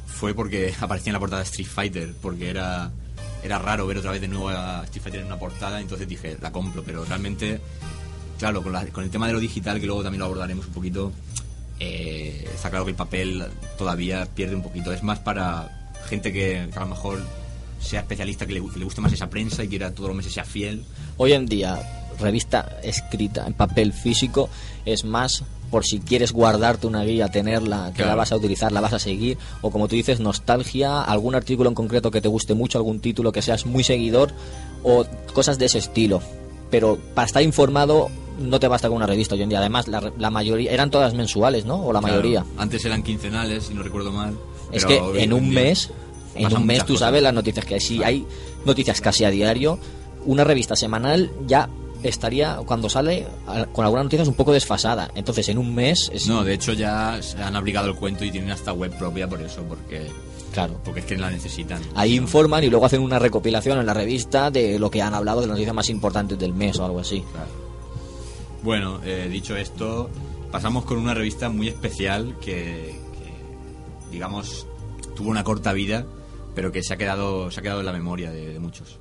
fue 0.07 0.33
porque 0.33 0.73
aparecía 0.81 1.09
en 1.11 1.13
la 1.13 1.19
portada 1.19 1.41
de 1.41 1.45
Street 1.49 1.67
Fighter, 1.67 2.13
porque 2.21 2.49
era, 2.49 2.91
era 3.43 3.57
raro 3.59 3.87
ver 3.87 3.97
otra 3.97 4.11
vez 4.11 4.21
de 4.21 4.27
nuevo 4.27 4.49
a 4.49 4.83
Street 4.85 5.03
Fighter 5.03 5.21
en 5.21 5.27
una 5.27 5.39
portada, 5.39 5.81
entonces 5.81 6.07
dije, 6.07 6.37
la 6.41 6.51
compro, 6.51 6.83
pero 6.83 7.03
realmente, 7.05 7.59
claro, 8.37 8.61
con, 8.63 8.71
la- 8.73 8.85
con 8.87 9.03
el 9.03 9.09
tema 9.09 9.27
de 9.27 9.33
lo 9.33 9.39
digital, 9.39 9.79
que 9.79 9.85
luego 9.87 10.03
también 10.03 10.19
lo 10.19 10.25
abordaremos 10.25 10.67
un 10.67 10.73
poquito, 10.73 11.11
eh, 11.79 12.49
está 12.53 12.69
claro 12.69 12.85
que 12.85 12.91
el 12.91 12.97
papel 12.97 13.45
todavía 13.77 14.25
pierde 14.27 14.55
un 14.55 14.63
poquito. 14.63 14.91
Es 14.91 15.03
más 15.03 15.19
para 15.19 15.91
gente 16.07 16.31
que, 16.33 16.67
que 16.71 16.77
a 16.77 16.81
lo 16.81 16.87
mejor 16.87 17.21
sea 17.79 18.01
especialista, 18.01 18.45
que 18.45 18.53
le, 18.53 18.61
que 18.61 18.79
le 18.79 18.85
guste 18.85 19.01
más 19.01 19.13
esa 19.13 19.29
prensa 19.29 19.63
y 19.63 19.67
quiera 19.67 19.91
todos 19.93 20.09
los 20.09 20.17
meses 20.17 20.33
sea 20.33 20.43
fiel. 20.45 20.83
Hoy 21.17 21.33
en 21.33 21.45
día, 21.45 21.79
revista 22.19 22.77
escrita 22.83 23.45
en 23.47 23.53
papel 23.53 23.93
físico 23.93 24.49
es 24.85 25.03
más 25.05 25.43
por 25.71 25.85
si 25.85 25.99
quieres 25.99 26.31
guardarte 26.31 26.87
una 26.87 27.03
guía, 27.03 27.27
tenerla, 27.27 27.93
que 27.95 28.03
la 28.03 28.15
vas 28.15 28.31
a 28.31 28.35
utilizar, 28.37 28.71
la 28.71 28.81
vas 28.81 28.93
a 28.93 28.97
seguir, 28.99 29.37
o 29.61 29.69
como 29.69 29.87
tú 29.87 29.95
dices, 29.95 30.19
nostalgia, 30.19 31.01
algún 31.03 31.35
artículo 31.35 31.69
en 31.69 31.75
concreto 31.75 32.09
que 32.09 32.21
te 32.21 32.27
guste 32.27 32.55
mucho, 32.55 32.79
algún 32.79 32.99
título 32.99 33.31
que 33.31 33.43
seas 33.43 33.67
muy 33.67 33.83
seguidor, 33.83 34.31
o 34.81 35.05
cosas 35.33 35.59
de 35.59 35.65
ese 35.67 35.77
estilo. 35.77 36.21
Pero 36.71 36.97
para 37.13 37.27
estar 37.27 37.43
informado 37.43 38.09
no 38.39 38.59
te 38.59 38.67
basta 38.67 38.87
con 38.87 38.97
una 38.97 39.05
revista 39.05 39.35
hoy 39.35 39.43
en 39.43 39.49
día. 39.49 39.59
Además, 39.59 39.87
la, 39.87 40.11
la 40.17 40.31
mayoría, 40.31 40.71
eran 40.71 40.89
todas 40.89 41.13
mensuales, 41.13 41.65
¿no? 41.65 41.75
O 41.85 41.93
la 41.93 41.99
Claro, 41.99 42.13
mayoría. 42.15 42.45
Antes 42.57 42.83
eran 42.85 43.03
quincenales, 43.03 43.65
si 43.65 43.75
no 43.75 43.83
recuerdo 43.83 44.11
mal. 44.11 44.35
Es 44.71 44.85
que 44.85 44.97
en 45.17 45.33
un 45.33 45.51
día 45.51 45.61
mes, 45.61 45.91
en 46.35 46.55
un 46.55 46.65
mes 46.65 46.79
tú 46.85 46.93
cosas. 46.93 47.07
sabes 47.07 47.21
las 47.23 47.33
noticias 47.33 47.65
que 47.65 47.75
hay. 47.75 47.79
Si 47.81 48.03
hay 48.03 48.25
noticias 48.65 49.01
casi 49.01 49.23
a 49.25 49.29
diario, 49.29 49.79
una 50.25 50.43
revista 50.43 50.75
semanal 50.75 51.31
ya 51.47 51.69
estaría, 52.03 52.57
cuando 52.65 52.89
sale, 52.89 53.27
con 53.73 53.83
algunas 53.83 54.05
noticias 54.05 54.27
un 54.27 54.33
poco 54.35 54.53
desfasada. 54.53 55.09
Entonces, 55.15 55.49
en 55.49 55.57
un 55.57 55.75
mes 55.75 56.09
es... 56.13 56.27
No, 56.27 56.43
de 56.43 56.53
hecho 56.53 56.71
ya 56.73 57.17
se 57.21 57.41
han 57.43 57.55
aplicado 57.55 57.89
el 57.89 57.95
cuento 57.95 58.23
y 58.23 58.31
tienen 58.31 58.51
hasta 58.51 58.71
web 58.71 58.97
propia 58.97 59.27
por 59.27 59.41
eso, 59.41 59.63
porque, 59.63 60.07
Claro. 60.53 60.79
porque 60.85 61.01
es 61.01 61.05
que 61.05 61.17
la 61.17 61.29
necesitan. 61.29 61.81
Ahí 61.95 62.15
informan 62.15 62.63
y 62.63 62.69
luego 62.69 62.85
hacen 62.85 63.01
una 63.01 63.19
recopilación 63.19 63.79
en 63.79 63.85
la 63.85 63.93
revista 63.93 64.49
de 64.49 64.79
lo 64.79 64.89
que 64.89 65.01
han 65.01 65.13
hablado 65.13 65.41
de 65.41 65.47
las 65.47 65.55
noticias 65.55 65.75
más 65.75 65.89
importantes 65.89 66.39
del 66.39 66.53
mes 66.53 66.79
o 66.79 66.85
algo 66.85 66.99
así. 66.99 67.21
claro. 67.33 67.47
Bueno, 68.63 68.99
eh, 69.05 69.27
dicho 69.31 69.55
esto, 69.55 70.09
pasamos 70.51 70.83
con 70.85 70.97
una 70.97 71.13
revista 71.13 71.49
muy 71.49 71.67
especial 71.69 72.35
que, 72.41 72.93
que, 73.13 74.11
digamos, 74.11 74.67
tuvo 75.15 75.29
una 75.29 75.43
corta 75.43 75.71
vida, 75.73 76.05
pero 76.59 76.73
que 76.73 76.83
se 76.83 76.93
ha 76.93 76.97
quedado, 76.97 77.49
se 77.51 77.61
ha 77.61 77.63
quedado 77.63 77.79
en 77.79 77.85
la 77.85 77.93
memoria 77.93 78.31
de, 78.33 78.51
de 78.51 78.59
muchos. 78.59 78.99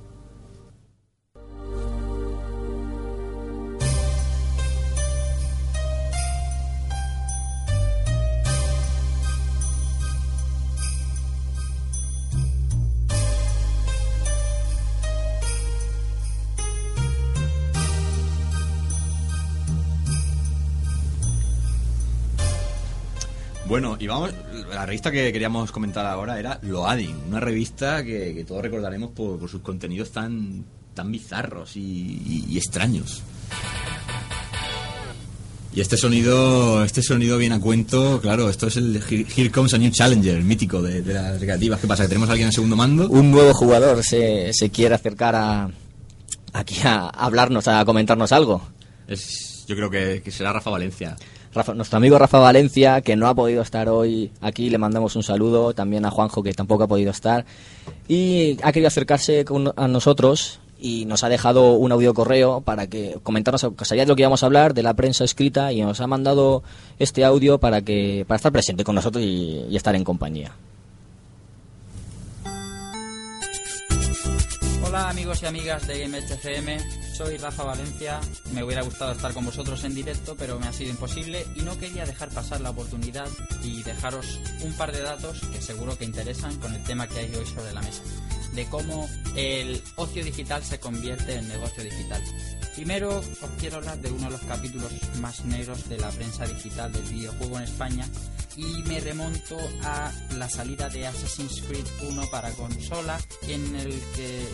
Bueno, 23.81 23.95
y 23.97 24.07
vamos, 24.07 24.31
la 24.73 24.85
revista 24.85 25.09
que 25.09 25.31
queríamos 25.31 25.71
comentar 25.71 26.05
ahora 26.05 26.37
era 26.37 26.59
Loading, 26.63 27.15
una 27.29 27.39
revista 27.39 28.03
que, 28.03 28.33
que 28.35 28.43
todos 28.43 28.61
recordaremos 28.61 29.11
por, 29.11 29.39
por 29.39 29.49
sus 29.49 29.61
contenidos 29.61 30.11
tan, 30.11 30.65
tan 30.93 31.09
bizarros 31.09 31.77
y, 31.77 31.79
y- 31.79 32.45
y 32.49 32.57
extraños. 32.57 33.23
Y 35.73 35.79
este 35.79 35.95
sonido, 35.95 36.83
este 36.83 37.01
sonido 37.01 37.37
viene 37.37 37.55
a 37.55 37.59
cuento, 37.61 38.19
claro, 38.19 38.49
esto 38.49 38.67
es 38.67 38.75
el 38.75 39.01
Here 39.33 39.49
Comes 39.49 39.73
a 39.73 39.77
New 39.77 39.91
Challenger, 39.91 40.35
el 40.35 40.43
mítico 40.43 40.81
de, 40.81 41.01
de 41.01 41.13
las 41.13 41.39
recreativas. 41.39 41.79
¿Qué 41.79 41.87
pasa? 41.87 42.03
¿Que 42.03 42.09
tenemos 42.09 42.27
a 42.27 42.33
alguien 42.33 42.47
en 42.49 42.51
segundo 42.53 42.75
mando? 42.75 43.07
Un 43.07 43.31
nuevo 43.31 43.53
jugador 43.53 44.03
se, 44.03 44.51
se 44.51 44.69
quiere 44.71 44.95
acercar 44.95 45.35
a 45.37 45.69
aquí 46.51 46.75
a 46.83 47.07
hablarnos, 47.07 47.69
a 47.69 47.85
comentarnos 47.85 48.33
algo. 48.33 48.61
Es, 49.07 49.63
yo 49.69 49.77
creo 49.77 49.89
que, 49.89 50.21
que 50.21 50.31
será 50.31 50.51
Rafa 50.51 50.69
Valencia. 50.69 51.15
Rafa- 51.53 51.73
nuestro 51.73 51.97
amigo 51.97 52.17
Rafa 52.19 52.39
Valencia, 52.39 53.01
que 53.01 53.15
no 53.15 53.27
ha 53.27 53.33
podido 53.33 53.61
estar 53.61 53.89
hoy 53.89 54.31
aquí, 54.41 54.69
le 54.69 54.77
mandamos 54.77 55.15
un 55.15 55.23
saludo. 55.23 55.73
También 55.73 56.05
a 56.05 56.11
Juanjo, 56.11 56.43
que 56.43 56.53
tampoco 56.53 56.83
ha 56.83 56.87
podido 56.87 57.11
estar. 57.11 57.45
Y 58.07 58.57
ha 58.63 58.71
querido 58.71 58.87
acercarse 58.87 59.45
con- 59.45 59.73
a 59.75 59.87
nosotros 59.87 60.59
y 60.81 61.05
nos 61.05 61.23
ha 61.23 61.29
dejado 61.29 61.73
un 61.73 61.91
audio 61.91 62.13
correo 62.13 62.61
para 62.61 62.87
que 62.87 63.17
comentarnos, 63.23 63.67
que 63.77 63.83
sabía 63.85 64.03
de 64.03 64.07
lo 64.09 64.15
que 64.15 64.21
íbamos 64.21 64.43
a 64.43 64.45
hablar, 64.45 64.73
de 64.73 64.83
la 64.83 64.93
prensa 64.93 65.23
escrita, 65.25 65.73
y 65.73 65.81
nos 65.81 65.99
ha 65.99 66.07
mandado 66.07 66.63
este 66.99 67.25
audio 67.25 67.57
para, 67.59 67.81
que, 67.81 68.23
para 68.27 68.37
estar 68.37 68.51
presente 68.51 68.83
con 68.83 68.95
nosotros 68.95 69.23
y, 69.23 69.65
y 69.69 69.75
estar 69.75 69.95
en 69.95 70.03
compañía. 70.03 70.53
Hola 74.89 75.07
amigos 75.07 75.43
y 75.43 75.45
amigas 75.45 75.85
de 75.85 75.99
GameHFM, 75.99 76.79
soy 77.13 77.37
Rafa 77.37 77.63
Valencia. 77.63 78.19
Me 78.53 78.63
hubiera 78.63 78.81
gustado 78.81 79.11
estar 79.11 79.35
con 79.35 79.45
vosotros 79.45 79.83
en 79.83 79.93
directo, 79.93 80.35
pero 80.35 80.59
me 80.59 80.65
ha 80.65 80.73
sido 80.73 80.89
imposible 80.89 81.45
y 81.53 81.61
no 81.61 81.77
quería 81.77 82.07
dejar 82.07 82.29
pasar 82.29 82.59
la 82.61 82.71
oportunidad 82.71 83.27
y 83.63 83.83
dejaros 83.83 84.39
un 84.63 84.73
par 84.73 84.91
de 84.91 85.03
datos 85.03 85.41
que 85.53 85.61
seguro 85.61 85.95
que 85.95 86.05
interesan 86.05 86.55
con 86.55 86.73
el 86.73 86.83
tema 86.85 87.07
que 87.07 87.19
hay 87.19 87.35
hoy 87.35 87.45
sobre 87.45 87.71
la 87.71 87.83
mesa, 87.83 88.01
de 88.53 88.65
cómo 88.65 89.07
el 89.35 89.79
ocio 89.95 90.23
digital 90.23 90.63
se 90.63 90.79
convierte 90.79 91.35
en 91.35 91.47
negocio 91.47 91.83
digital. 91.83 92.23
Primero 92.79 93.19
os 93.19 93.49
quiero 93.59 93.75
hablar 93.75 93.99
de 93.99 94.09
uno 94.09 94.27
de 94.27 94.31
los 94.31 94.41
capítulos 94.43 94.89
más 95.19 95.43
negros 95.43 95.89
de 95.89 95.97
la 95.97 96.09
prensa 96.11 96.47
digital 96.47 96.89
del 96.93 97.03
videojuego 97.03 97.57
en 97.57 97.63
España 97.65 98.07
y 98.55 98.63
me 98.83 99.01
remonto 99.01 99.57
a 99.83 100.09
la 100.37 100.49
salida 100.49 100.87
de 100.87 101.05
Assassin's 101.05 101.61
Creed 101.67 101.85
1 102.07 102.31
para 102.31 102.51
consola 102.51 103.19
en 103.49 103.75
el 103.75 104.01
que 104.15 104.45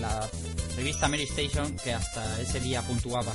la 0.00 0.28
revista 0.76 1.06
Mary 1.06 1.22
Station 1.22 1.76
que 1.76 1.94
hasta 1.94 2.40
ese 2.40 2.58
día 2.58 2.82
puntuaba 2.82 3.32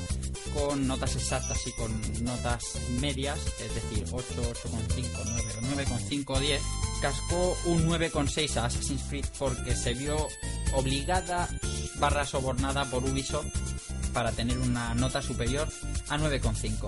con 0.53 0.87
notas 0.87 1.15
exactas 1.15 1.65
y 1.65 1.71
con 1.71 2.25
notas 2.25 2.65
medias, 2.99 3.39
es 3.61 3.73
decir 3.73 4.03
8, 4.11 4.25
8,5, 4.65 5.05
9 5.25 5.87
o 5.87 5.97
9,5 5.97 6.39
10, 6.41 6.61
cascó 7.01 7.57
un 7.67 7.87
9,6 7.87 8.57
a 8.57 8.65
Assassin's 8.65 9.03
Creed 9.03 9.25
porque 9.39 9.73
se 9.73 9.93
vio 9.93 10.27
obligada 10.73 11.47
barra 11.95 12.25
sobornada 12.25 12.83
por 12.91 13.05
Ubisoft 13.05 13.72
para 14.13 14.31
tener 14.31 14.57
una 14.59 14.93
nota 14.93 15.21
superior 15.21 15.67
a 16.09 16.17
9,5. 16.17 16.87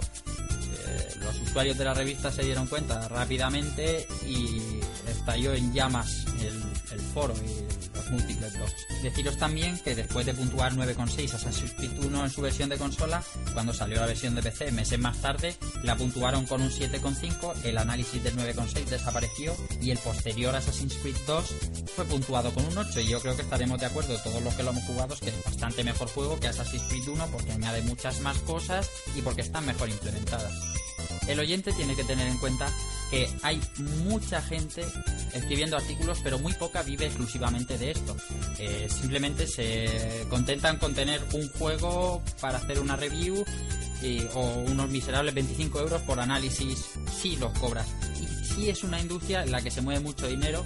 Eh, 0.88 1.16
los 1.20 1.42
usuarios 1.42 1.78
de 1.78 1.86
la 1.86 1.94
revista 1.94 2.32
se 2.32 2.44
dieron 2.44 2.68
cuenta 2.68 3.08
rápidamente 3.08 4.08
y 4.28 4.80
estalló 5.10 5.54
en 5.54 5.74
llamas 5.74 6.26
el, 6.40 6.62
el 6.92 7.00
foro 7.00 7.34
múltiples 8.10 8.54
blogs. 8.54 8.88
Deciros 9.02 9.38
también 9.38 9.80
que 9.80 9.96
después 9.96 10.26
de 10.26 10.34
puntuar 10.34 10.74
9,6 10.74 11.34
Assassin's 11.34 11.74
Creed 11.74 12.00
1 12.06 12.26
en 12.26 12.30
su 12.30 12.42
versión 12.42 12.70
de 12.70 12.78
consola, 12.78 13.24
cuando 13.54 13.74
salió 13.74 14.00
la 14.00 14.08
versión 14.08 14.36
de 14.36 14.44
PC 14.44 14.72
meses 14.72 15.00
más 15.00 15.22
tarde, 15.22 15.56
la 15.84 15.96
puntuaron 15.96 16.46
con 16.46 16.62
un 16.62 16.70
7,5, 16.70 17.54
el 17.64 17.78
análisis 17.78 18.24
del 18.24 18.36
9,6 18.36 18.86
desapareció 18.86 19.56
y 19.82 19.92
el 19.92 19.98
posterior 20.00 20.56
Assassin's 20.56 20.96
Creed 21.02 21.18
2 21.28 21.46
fue 21.96 22.06
puntuado 22.06 22.54
con 22.54 22.66
un 22.66 22.78
8 22.78 23.00
y 23.02 23.08
yo 23.08 23.22
creo 23.22 23.36
que 23.36 23.44
estaremos 23.44 23.80
de 23.80 23.86
acuerdo 23.86 24.18
todos 24.20 24.42
los 24.42 24.54
que 24.54 24.64
lo 24.64 24.72
hemos 24.72 24.84
jugado 24.84 25.16
que 25.20 25.30
es 25.30 25.44
bastante 25.44 25.84
mejor 25.84 26.08
juego 26.10 26.40
que 26.40 26.48
Assassin's 26.48 26.84
Creed 26.90 27.08
1 27.08 27.28
porque 27.32 27.52
añade 27.52 27.82
muchas 27.84 28.22
más 28.22 28.38
cosas 28.40 28.90
y 29.16 29.22
porque 29.22 29.42
están 29.42 29.66
mejor 29.66 29.90
implementadas. 29.90 30.54
El 31.28 31.40
oyente 31.40 31.74
tiene 31.74 31.96
que 31.96 32.04
tener 32.04 32.28
en 32.28 32.38
cuenta 32.38 32.68
hay 33.44 33.62
mucha 34.06 34.42
gente 34.42 34.84
escribiendo 35.34 35.78
artículos, 35.78 36.20
pero 36.24 36.40
muy 36.40 36.54
poca 36.54 36.82
vive 36.84 37.06
exclusivamente 37.08 37.78
de 37.78 37.92
esto. 37.92 38.16
Eh, 38.60 38.88
simplemente 38.90 39.48
se 39.48 40.26
contentan 40.30 40.78
con 40.78 40.94
tener 40.94 41.22
un 41.34 41.50
juego 41.50 42.22
para 42.42 42.58
hacer 42.58 42.80
una 42.80 42.96
review 42.96 43.44
o 44.36 44.42
unos 44.68 44.90
miserables 44.90 45.34
25 45.34 45.80
euros 45.80 46.02
por 46.04 46.20
análisis 46.20 46.86
si 47.22 47.38
los 47.38 47.52
cobras. 47.58 47.88
Y 48.22 48.46
sí 48.54 48.70
es 48.70 48.84
una 48.84 49.00
industria 49.02 49.44
en 49.44 49.52
la 49.52 49.62
que 49.62 49.72
se 49.72 49.82
mueve 49.82 50.00
mucho 50.02 50.28
dinero. 50.28 50.66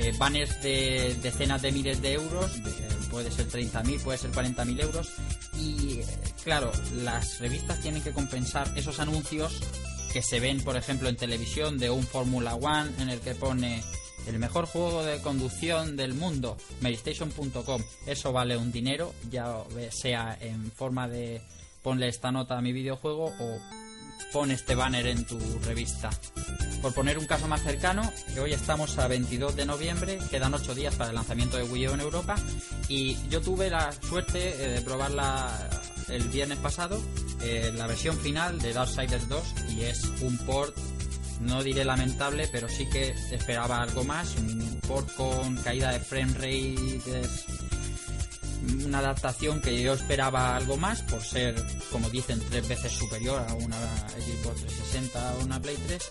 eh, 0.00 0.12
banners 0.16 0.62
de 0.62 1.16
decenas 1.22 1.60
de 1.60 1.72
miles 1.72 2.00
de 2.00 2.12
euros, 2.12 2.62
de- 2.62 2.70
puede 3.10 3.32
ser 3.32 3.48
30.000, 3.48 3.98
puede 4.00 4.16
ser 4.18 4.30
40.000 4.30 4.80
euros. 4.80 5.08
Y 5.58 5.94
eh, 5.98 6.06
claro, 6.44 6.70
las 7.02 7.40
revistas 7.40 7.80
tienen 7.80 8.00
que 8.02 8.12
compensar 8.12 8.70
esos 8.76 9.00
anuncios 9.00 9.60
que 10.12 10.22
se 10.22 10.40
ven, 10.40 10.62
por 10.62 10.76
ejemplo, 10.76 11.08
en 11.08 11.16
televisión 11.16 11.78
de 11.78 11.90
un 11.90 12.02
Fórmula 12.02 12.54
One 12.54 12.90
en 13.00 13.10
el 13.10 13.20
que 13.20 13.34
pone 13.34 13.82
el 14.26 14.38
mejor 14.38 14.66
juego 14.66 15.04
de 15.04 15.20
conducción 15.20 15.96
del 15.96 16.14
mundo, 16.14 16.56
Merystation.com. 16.80 17.82
Eso 18.06 18.32
vale 18.32 18.56
un 18.56 18.72
dinero, 18.72 19.14
ya 19.30 19.62
sea 19.90 20.36
en 20.40 20.70
forma 20.72 21.08
de 21.08 21.40
ponle 21.82 22.08
esta 22.08 22.30
nota 22.30 22.58
a 22.58 22.60
mi 22.60 22.72
videojuego 22.72 23.32
o 23.38 23.58
pon 24.32 24.50
este 24.50 24.74
banner 24.74 25.06
en 25.06 25.24
tu 25.24 25.38
revista. 25.64 26.10
Por 26.82 26.94
poner 26.94 27.18
un 27.18 27.26
caso 27.26 27.48
más 27.48 27.62
cercano, 27.62 28.10
que 28.32 28.40
hoy 28.40 28.52
estamos 28.52 28.98
a 28.98 29.08
22 29.08 29.56
de 29.56 29.66
noviembre, 29.66 30.18
quedan 30.30 30.54
8 30.54 30.74
días 30.74 30.94
para 30.94 31.10
el 31.10 31.16
lanzamiento 31.16 31.56
de 31.56 31.64
Wii 31.64 31.88
U 31.88 31.94
en 31.94 32.00
Europa 32.00 32.36
y 32.88 33.16
yo 33.28 33.40
tuve 33.40 33.68
la 33.68 33.90
suerte 33.92 34.64
eh, 34.64 34.68
de 34.68 34.80
probarla 34.82 35.68
el 36.08 36.28
viernes 36.28 36.58
pasado, 36.58 37.00
eh, 37.42 37.72
la 37.74 37.86
versión 37.86 38.16
final 38.16 38.60
de 38.60 38.72
Darksiders 38.72 39.28
2 39.28 39.54
y 39.70 39.82
es 39.82 40.04
un 40.22 40.38
port, 40.38 40.76
no 41.40 41.62
diré 41.62 41.84
lamentable, 41.84 42.48
pero 42.50 42.68
sí 42.68 42.88
que 42.88 43.14
esperaba 43.32 43.82
algo 43.82 44.04
más, 44.04 44.36
un 44.36 44.80
port 44.86 45.12
con 45.14 45.56
caída 45.56 45.92
de 45.92 46.00
frame 46.00 46.34
rate, 46.34 47.22
una 48.84 48.98
adaptación 48.98 49.60
que 49.60 49.80
yo 49.80 49.94
esperaba 49.94 50.56
algo 50.56 50.76
más 50.76 51.02
por 51.02 51.22
ser, 51.22 51.54
como 51.90 52.08
dicen, 52.10 52.40
tres 52.50 52.68
veces 52.68 52.92
superior 52.92 53.44
a 53.48 53.54
una 53.54 53.76
Xbox 53.76 54.60
360 54.60 55.34
o 55.34 55.44
una 55.44 55.60
Play 55.60 55.76
3 55.86 56.08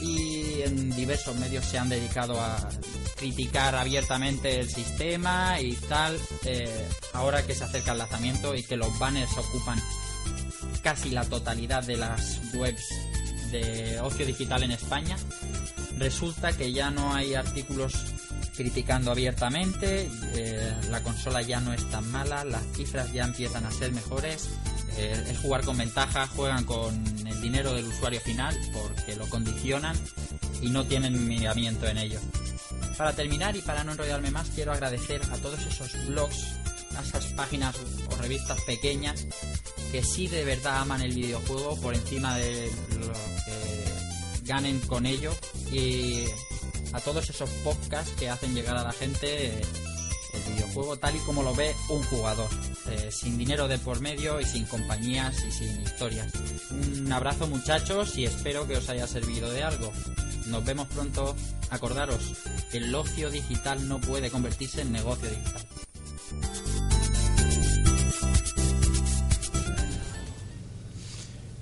y 0.00 0.62
en 0.62 0.90
diversos 0.90 1.36
medios 1.36 1.64
se 1.64 1.78
han 1.78 1.88
dedicado 1.88 2.40
a 2.40 2.68
criticar 3.16 3.74
abiertamente 3.74 4.58
el 4.60 4.68
sistema 4.68 5.60
y 5.60 5.74
tal 5.74 6.18
eh, 6.44 6.88
ahora 7.12 7.46
que 7.46 7.54
se 7.54 7.64
acerca 7.64 7.92
el 7.92 7.98
lanzamiento 7.98 8.54
y 8.54 8.62
que 8.64 8.76
los 8.76 8.98
banners 8.98 9.36
ocupan 9.38 9.80
casi 10.82 11.10
la 11.10 11.24
totalidad 11.24 11.84
de 11.84 11.96
las 11.96 12.40
webs 12.54 12.88
de 13.52 14.00
ocio 14.00 14.26
digital 14.26 14.64
en 14.64 14.72
España 14.72 15.16
resulta 15.98 16.56
que 16.56 16.72
ya 16.72 16.90
no 16.90 17.14
hay 17.14 17.34
artículos 17.34 17.94
criticando 18.56 19.10
abiertamente, 19.10 20.08
eh, 20.34 20.74
la 20.90 21.02
consola 21.02 21.42
ya 21.42 21.60
no 21.60 21.72
es 21.72 21.88
tan 21.90 22.10
mala, 22.10 22.44
las 22.44 22.62
cifras 22.74 23.12
ya 23.12 23.24
empiezan 23.24 23.64
a 23.64 23.70
ser 23.70 23.92
mejores, 23.92 24.48
eh, 24.96 25.24
es 25.30 25.38
jugar 25.38 25.64
con 25.64 25.78
ventaja, 25.78 26.26
juegan 26.26 26.64
con 26.64 26.94
el 27.26 27.40
dinero 27.40 27.74
del 27.74 27.86
usuario 27.86 28.20
final 28.20 28.56
porque 28.72 29.16
lo 29.16 29.28
condicionan 29.28 29.96
y 30.60 30.68
no 30.68 30.84
tienen 30.84 31.26
miramiento 31.26 31.86
en 31.86 31.98
ello. 31.98 32.20
Para 32.96 33.14
terminar 33.14 33.56
y 33.56 33.62
para 33.62 33.84
no 33.84 33.92
enrollarme 33.92 34.30
más, 34.30 34.48
quiero 34.54 34.72
agradecer 34.72 35.22
a 35.32 35.36
todos 35.38 35.60
esos 35.66 36.06
blogs, 36.06 36.44
a 36.96 37.02
esas 37.02 37.24
páginas 37.32 37.74
o 38.10 38.16
revistas 38.16 38.60
pequeñas 38.62 39.26
que 39.92 40.02
sí 40.02 40.26
de 40.26 40.42
verdad 40.44 40.80
aman 40.80 41.02
el 41.02 41.12
videojuego 41.14 41.78
por 41.80 41.94
encima 41.94 42.36
de 42.38 42.70
lo 42.98 43.12
que 43.12 44.44
ganen 44.44 44.80
con 44.80 45.04
ello 45.04 45.34
y 45.70 46.24
a 46.92 47.00
todos 47.00 47.28
esos 47.28 47.50
podcasts 47.64 48.12
que 48.18 48.28
hacen 48.28 48.54
llegar 48.54 48.76
a 48.76 48.84
la 48.84 48.92
gente 48.92 49.46
eh, 49.46 49.62
el 50.32 50.52
videojuego 50.54 50.96
tal 50.96 51.14
y 51.16 51.18
como 51.20 51.42
lo 51.42 51.54
ve 51.54 51.74
un 51.88 52.02
jugador, 52.04 52.48
eh, 52.90 53.10
sin 53.10 53.36
dinero 53.36 53.68
de 53.68 53.78
por 53.78 54.00
medio 54.00 54.40
y 54.40 54.44
sin 54.44 54.64
compañías 54.64 55.44
y 55.44 55.52
sin 55.52 55.80
historias. 55.82 56.32
Un 56.70 57.12
abrazo 57.12 57.46
muchachos 57.46 58.16
y 58.16 58.24
espero 58.24 58.66
que 58.66 58.76
os 58.76 58.88
haya 58.88 59.06
servido 59.06 59.50
de 59.50 59.62
algo. 59.62 59.92
Nos 60.46 60.64
vemos 60.64 60.88
pronto. 60.88 61.36
Acordaros, 61.70 62.34
el 62.72 62.94
ocio 62.94 63.30
digital 63.30 63.88
no 63.88 63.98
puede 63.98 64.30
convertirse 64.30 64.82
en 64.82 64.92
negocio 64.92 65.28
digital. 65.30 65.66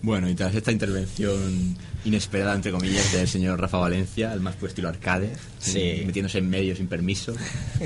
Bueno, 0.02 0.30
y 0.30 0.34
tras 0.34 0.54
esta 0.54 0.72
intervención 0.72 1.76
inesperada, 2.06 2.54
entre 2.54 2.72
comillas, 2.72 3.12
del 3.12 3.28
señor 3.28 3.60
Rafa 3.60 3.76
Valencia, 3.76 4.32
el 4.32 4.40
más 4.40 4.54
puro 4.54 4.68
estilo 4.68 4.88
arcade, 4.88 5.30
Sí. 5.58 6.02
metiéndose 6.06 6.38
en 6.38 6.48
medio 6.48 6.74
sin 6.74 6.86
permiso. 6.88 7.34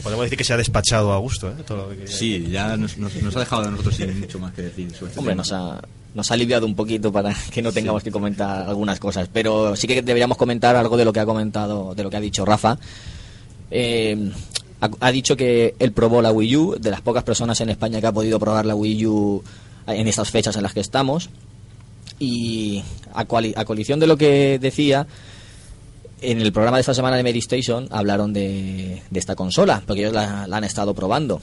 Podemos 0.03 0.25
decir 0.27 0.39
que 0.39 0.45
se 0.45 0.53
ha 0.53 0.57
despachado 0.57 1.13
a 1.13 1.19
gusto, 1.19 1.51
¿eh? 1.51 1.55
Todo 1.67 1.79
lo 1.79 1.89
que 1.91 1.97
quería 1.97 2.17
Sí, 2.17 2.47
ya 2.51 2.77
nos, 2.77 2.97
nos- 2.99 3.21
nos 3.21 3.35
ha 3.35 3.41
dejado 3.41 3.63
a 3.67 3.71
nosotros 3.73 3.97
sin 3.97 4.21
mucho 4.21 4.39
más 4.39 4.53
que 4.55 4.63
decir 4.63 4.93
sobre 4.95 5.09
este 5.09 5.19
Hombre, 5.19 5.33
tema. 5.33 5.43
nos 5.43 5.53
ha, 5.53 5.83
nos 6.15 6.31
ha 6.31 6.35
aliviado 6.35 6.67
un 6.67 6.77
poquito 6.77 7.11
para 7.11 7.35
que 7.53 7.61
no 7.63 7.73
tengamos 7.73 8.05
que 8.05 8.13
comentar 8.13 8.69
algunas 8.69 9.01
cosas, 9.01 9.29
pero 9.33 9.75
sí 9.75 9.89
que 9.89 10.01
deberíamos 10.03 10.37
comentar 10.39 10.77
algo 10.77 10.97
de 10.97 11.05
lo 11.05 11.13
que 11.13 11.19
ha 11.19 11.27
comentado, 11.27 11.97
de 11.97 12.03
lo 12.05 12.11
que 12.11 12.17
ha 12.17 12.21
dicho 12.21 12.45
Rafa. 12.45 12.79
Eh, 13.73 14.31
ha, 14.81 14.89
ha 15.01 15.11
dicho 15.11 15.37
que 15.37 15.75
él 15.81 15.91
probó 15.91 16.23
la 16.23 16.31
Wii 16.31 16.57
U, 16.57 16.77
de 16.79 16.91
las 16.93 17.01
pocas 17.01 17.25
personas 17.25 17.61
en 17.61 17.71
España 17.71 18.01
que 18.01 18.07
ha 18.07 18.13
podido 18.13 18.39
probar 18.39 18.67
la 18.67 18.77
Wii 18.77 19.07
U 19.07 19.43
en 19.89 20.07
estas 20.07 20.31
fechas 20.31 20.55
en 20.55 20.63
las 20.63 20.73
que 20.73 20.81
estamos. 20.81 21.29
Y 22.19 22.83
a, 23.13 23.21
a 23.21 23.65
coalición 23.65 24.01
de 24.01 24.07
lo 24.07 24.17
que 24.17 24.59
decía, 24.61 25.07
en 26.21 26.41
el 26.41 26.53
programa 26.53 26.77
de 26.79 26.83
esta 26.83 26.95
semana 26.95 27.17
de 27.17 27.23
Mary 27.23 27.41
Station 27.41 27.89
hablaron 27.91 28.33
de, 28.33 29.03
de 29.11 29.19
esta 29.19 29.35
consola, 29.35 29.83
porque 29.87 30.03
ellos 30.03 30.15
la- 30.15 30.47
la 30.47 30.57
han 30.59 30.65
estado 30.65 30.95
probando 30.95 31.41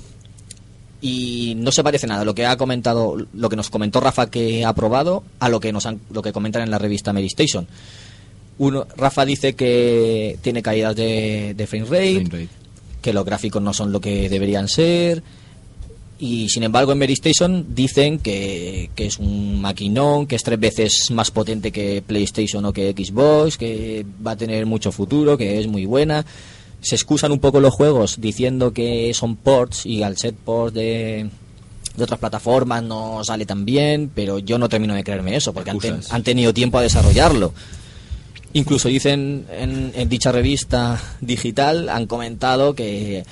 y 1.03 1.55
no 1.57 1.71
se 1.71 1.83
parece 1.83 2.05
nada 2.05 2.23
lo 2.23 2.35
que 2.35 2.45
ha 2.45 2.57
comentado 2.57 3.17
lo 3.33 3.49
que 3.49 3.55
nos 3.55 3.71
comentó 3.71 3.99
Rafa 3.99 4.29
que 4.29 4.63
ha 4.65 4.73
probado 4.75 5.23
a 5.39 5.49
lo 5.49 5.59
que 5.59 5.71
nos 5.73 5.87
han, 5.87 5.99
lo 6.11 6.21
que 6.21 6.31
comentan 6.31 6.61
en 6.61 6.69
la 6.69 6.77
revista 6.77 7.11
Mary 7.11 7.25
Station 7.25 7.67
uno 8.59 8.85
Rafa 8.97 9.25
dice 9.25 9.55
que 9.55 10.37
tiene 10.43 10.61
caídas 10.61 10.95
de, 10.95 11.55
de 11.57 11.65
frame 11.67 11.85
rate, 11.85 12.13
Frame 12.25 12.29
rate. 12.45 12.49
que 13.01 13.13
los 13.13 13.25
gráficos 13.25 13.63
no 13.63 13.73
son 13.73 13.91
lo 13.91 13.99
que 13.99 14.29
deberían 14.29 14.67
ser 14.67 15.23
y 16.21 16.47
sin 16.49 16.61
embargo 16.63 16.91
en 16.91 16.99
Mary 16.99 17.13
Station 17.13 17.65
dicen 17.73 18.19
que, 18.19 18.91
que 18.95 19.07
es 19.07 19.17
un 19.17 19.59
maquinón 19.59 20.27
que 20.27 20.35
es 20.35 20.43
tres 20.43 20.59
veces 20.59 21.09
más 21.11 21.31
potente 21.31 21.71
que 21.71 22.03
PlayStation 22.05 22.63
o 22.63 22.71
que 22.71 22.91
Xbox 22.93 23.57
que 23.57 24.05
va 24.25 24.31
a 24.31 24.35
tener 24.37 24.65
mucho 24.67 24.91
futuro 24.91 25.35
que 25.37 25.59
es 25.59 25.65
muy 25.67 25.85
buena 25.87 26.23
se 26.79 26.93
excusan 26.95 27.31
un 27.31 27.39
poco 27.39 27.59
los 27.59 27.73
juegos 27.73 28.21
diciendo 28.21 28.71
que 28.71 29.11
son 29.15 29.35
ports 29.35 29.85
y 29.87 30.03
al 30.03 30.15
ser 30.17 30.33
ports 30.35 30.73
de, 30.75 31.27
de 31.97 32.03
otras 32.03 32.19
plataformas 32.19 32.81
no 32.83 33.23
sale 33.23 33.45
tan 33.45 33.65
bien, 33.65 34.09
pero 34.13 34.39
yo 34.39 34.57
no 34.57 34.67
termino 34.69 34.93
de 34.95 35.03
creerme 35.03 35.35
eso, 35.35 35.53
porque 35.53 35.69
han, 35.71 35.77
ten- 35.79 36.01
han 36.09 36.23
tenido 36.23 36.53
tiempo 36.53 36.77
a 36.79 36.81
desarrollarlo. 36.81 37.53
Incluso 38.53 38.89
dicen 38.89 39.45
en, 39.51 39.91
en 39.95 40.09
dicha 40.09 40.31
revista 40.31 40.99
digital, 41.21 41.87
han 41.87 42.05
comentado 42.07 42.73
que 42.73 43.23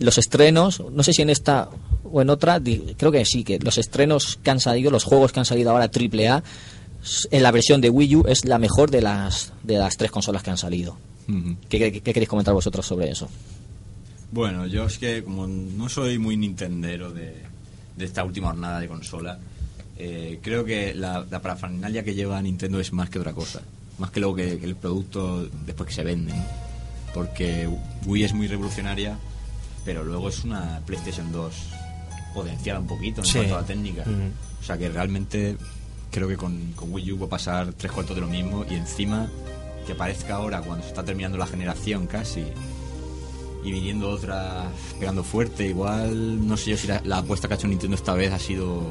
los 0.00 0.18
estrenos, 0.18 0.82
no 0.92 1.02
sé 1.02 1.12
si 1.12 1.22
en 1.22 1.30
esta 1.30 1.68
o 2.10 2.22
en 2.22 2.30
otra, 2.30 2.60
creo 2.96 3.12
que 3.12 3.24
sí, 3.24 3.44
que 3.44 3.58
los 3.58 3.78
estrenos 3.78 4.38
que 4.42 4.50
han 4.50 4.60
salido, 4.60 4.90
los 4.90 5.04
juegos 5.04 5.32
que 5.32 5.40
han 5.40 5.44
salido 5.46 5.70
ahora 5.70 5.90
AAA, 5.94 6.42
en 7.30 7.42
la 7.42 7.50
versión 7.52 7.80
de 7.80 7.90
Wii 7.90 8.16
U 8.16 8.24
es 8.26 8.44
la 8.44 8.58
mejor 8.58 8.90
de 8.90 9.02
las, 9.02 9.52
de 9.62 9.78
las 9.78 9.96
tres 9.96 10.10
consolas 10.10 10.42
que 10.42 10.50
han 10.50 10.58
salido. 10.58 10.96
¿Qué, 11.68 11.78
qué- 11.78 11.92
qué 11.92 12.12
queréis 12.12 12.28
comentar 12.28 12.54
vosotros 12.54 12.86
sobre 12.86 13.10
eso? 13.10 13.28
Bueno, 14.32 14.66
yo 14.66 14.84
es 14.86 14.98
que 14.98 15.22
como 15.24 15.46
no 15.46 15.88
soy 15.88 16.18
muy 16.18 16.36
nintendero 16.36 17.12
de, 17.12 17.34
de 17.96 18.04
esta 18.04 18.24
última 18.24 18.48
jornada 18.48 18.80
de 18.80 18.88
consola, 18.88 19.38
eh, 19.98 20.38
creo 20.42 20.64
que 20.64 20.94
la, 20.94 21.26
la 21.30 21.40
parafernalia 21.42 22.02
que 22.04 22.14
lleva 22.14 22.40
Nintendo 22.40 22.78
es 22.80 22.92
más 22.92 23.10
que 23.10 23.18
otra 23.18 23.32
cosa. 23.32 23.60
Más 23.98 24.10
que 24.10 24.20
luego 24.20 24.36
que, 24.36 24.58
que 24.58 24.64
el 24.66 24.76
producto 24.76 25.46
después 25.66 25.88
que 25.88 25.94
se 25.94 26.04
vende. 26.04 26.32
¿no? 26.32 26.44
Porque 27.14 27.68
Wii 28.06 28.24
es 28.24 28.32
muy 28.34 28.46
revolucionaria, 28.46 29.18
pero 29.88 30.04
luego 30.04 30.28
es 30.28 30.44
una 30.44 30.82
PlayStation 30.84 31.32
2 31.32 31.50
potenciada 32.34 32.78
un 32.78 32.86
poquito 32.86 33.22
en 33.22 33.26
Sí. 33.26 33.38
cuanto 33.38 33.56
a 33.56 33.60
la 33.62 33.66
técnica. 33.66 34.02
Ujú. 34.02 34.12
O 34.60 34.62
sea 34.62 34.76
que 34.76 34.90
realmente 34.90 35.56
creo 36.10 36.28
que 36.28 36.36
con, 36.36 36.72
con 36.76 36.92
Wii 36.92 37.12
U 37.12 37.18
va 37.20 37.24
a 37.24 37.30
pasar 37.30 37.72
tres 37.72 37.90
cuartos 37.90 38.14
de 38.14 38.20
lo 38.20 38.28
mismo 38.28 38.66
y 38.70 38.74
encima 38.74 39.30
que 39.86 39.94
parezca 39.94 40.34
ahora 40.34 40.60
cuando 40.60 40.82
se 40.82 40.90
está 40.90 41.02
terminando 41.02 41.38
la 41.38 41.46
generación 41.46 42.06
casi 42.06 42.44
y 43.64 43.72
viniendo 43.72 44.10
otra 44.10 44.66
pegando 45.00 45.24
fuerte 45.24 45.66
igual 45.66 46.46
no 46.46 46.58
sé 46.58 46.72
yo 46.72 46.76
si 46.76 46.86
la, 46.86 47.00
la 47.06 47.18
apuesta 47.18 47.48
que 47.48 47.54
ha 47.54 47.56
hecho 47.56 47.66
Nintendo 47.66 47.96
esta 47.96 48.12
vez 48.12 48.30
ha 48.30 48.38
sido 48.38 48.82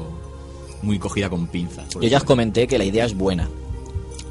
muy 0.82 0.98
cogida 0.98 1.30
con 1.30 1.46
pinzas 1.46 1.86
Yo 1.94 2.02
ya 2.08 2.16
os 2.18 2.24
comenté 2.24 2.66
que 2.66 2.76
la 2.76 2.84
idea 2.84 3.04
es 3.04 3.14
buena. 3.16 3.48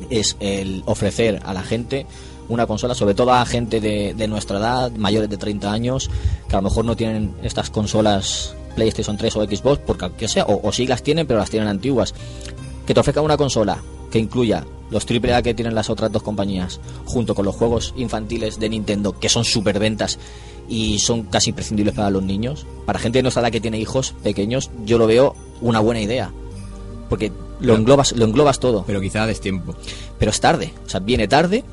Es 0.10 0.36
el 0.42 0.84
ofrecer 0.86 1.40
a 1.46 1.54
la 1.54 1.64
gente 1.64 2.06
una 2.50 2.68
consola, 2.68 2.96
sobre 2.96 3.14
todo 3.14 3.34
a 3.34 3.46
gente 3.46 3.80
de, 3.80 4.14
de 4.14 4.28
nuestra 4.28 4.60
edad, 4.60 4.92
mayores 4.92 5.30
de 5.30 5.38
30 5.38 5.72
años, 5.72 6.10
que 6.48 6.56
a 6.56 6.60
lo 6.60 6.64
mejor 6.64 6.86
no 6.86 6.96
tienen 6.96 7.34
estas 7.44 7.70
consolas 7.70 8.56
PlayStation 8.76 9.18
3 9.18 9.36
o 9.36 9.44
Xbox, 9.44 9.82
porque 9.86 10.06
aunque 10.06 10.28
sea, 10.28 10.46
o, 10.46 10.68
o 10.68 10.72
sí 10.72 10.88
las 10.88 11.04
tienen, 11.04 11.28
pero 11.28 11.40
las 11.40 11.50
tienen 11.50 11.68
antiguas. 11.68 12.14
Que 12.86 12.94
te 12.94 13.00
ofrezca 13.00 13.22
una 13.22 13.38
consola 13.38 13.82
que 14.12 14.20
incluya 14.20 14.66
los 14.90 15.06
AAA 15.06 15.42
que 15.42 15.54
tienen 15.54 15.76
las 15.76 15.90
otras 15.90 16.12
dos 16.12 16.24
compañías, 16.24 16.80
junto 17.06 17.36
con 17.36 17.46
los 17.46 17.56
juegos 17.56 17.94
infantiles 17.98 18.60
de 18.60 18.70
Nintendo, 18.70 19.20
que 19.20 19.30
son 19.30 19.44
superventas 19.44 20.18
y 20.70 21.00
son 21.00 21.24
casi 21.24 21.50
imprescindibles 21.50 21.96
para 21.96 22.10
los 22.10 22.24
niños. 22.24 22.66
Para 22.86 23.00
gente 23.00 23.20
de 23.20 23.24
nuestra 23.24 23.42
edad 23.42 23.52
que 23.52 23.62
tiene 23.62 23.80
hijos 23.80 24.14
pequeños, 24.24 24.70
yo 24.86 24.98
lo 24.98 25.08
veo 25.08 25.36
una 25.62 25.80
buena 25.80 26.02
idea. 26.02 26.32
Porque 27.10 27.32
lo 27.60 27.76
englobas, 27.76 28.14
lo 28.14 28.26
englobas 28.26 28.60
todo. 28.60 28.84
pero 28.86 29.02
quizá 29.02 29.24
a 29.24 29.28
destiempo 29.28 29.76
Pero 30.20 30.32
es 30.32 30.40
tarde. 30.40 30.74
O 30.86 30.90
sea, 30.90 31.00
viene 31.00 31.28
tarde. 31.28 31.64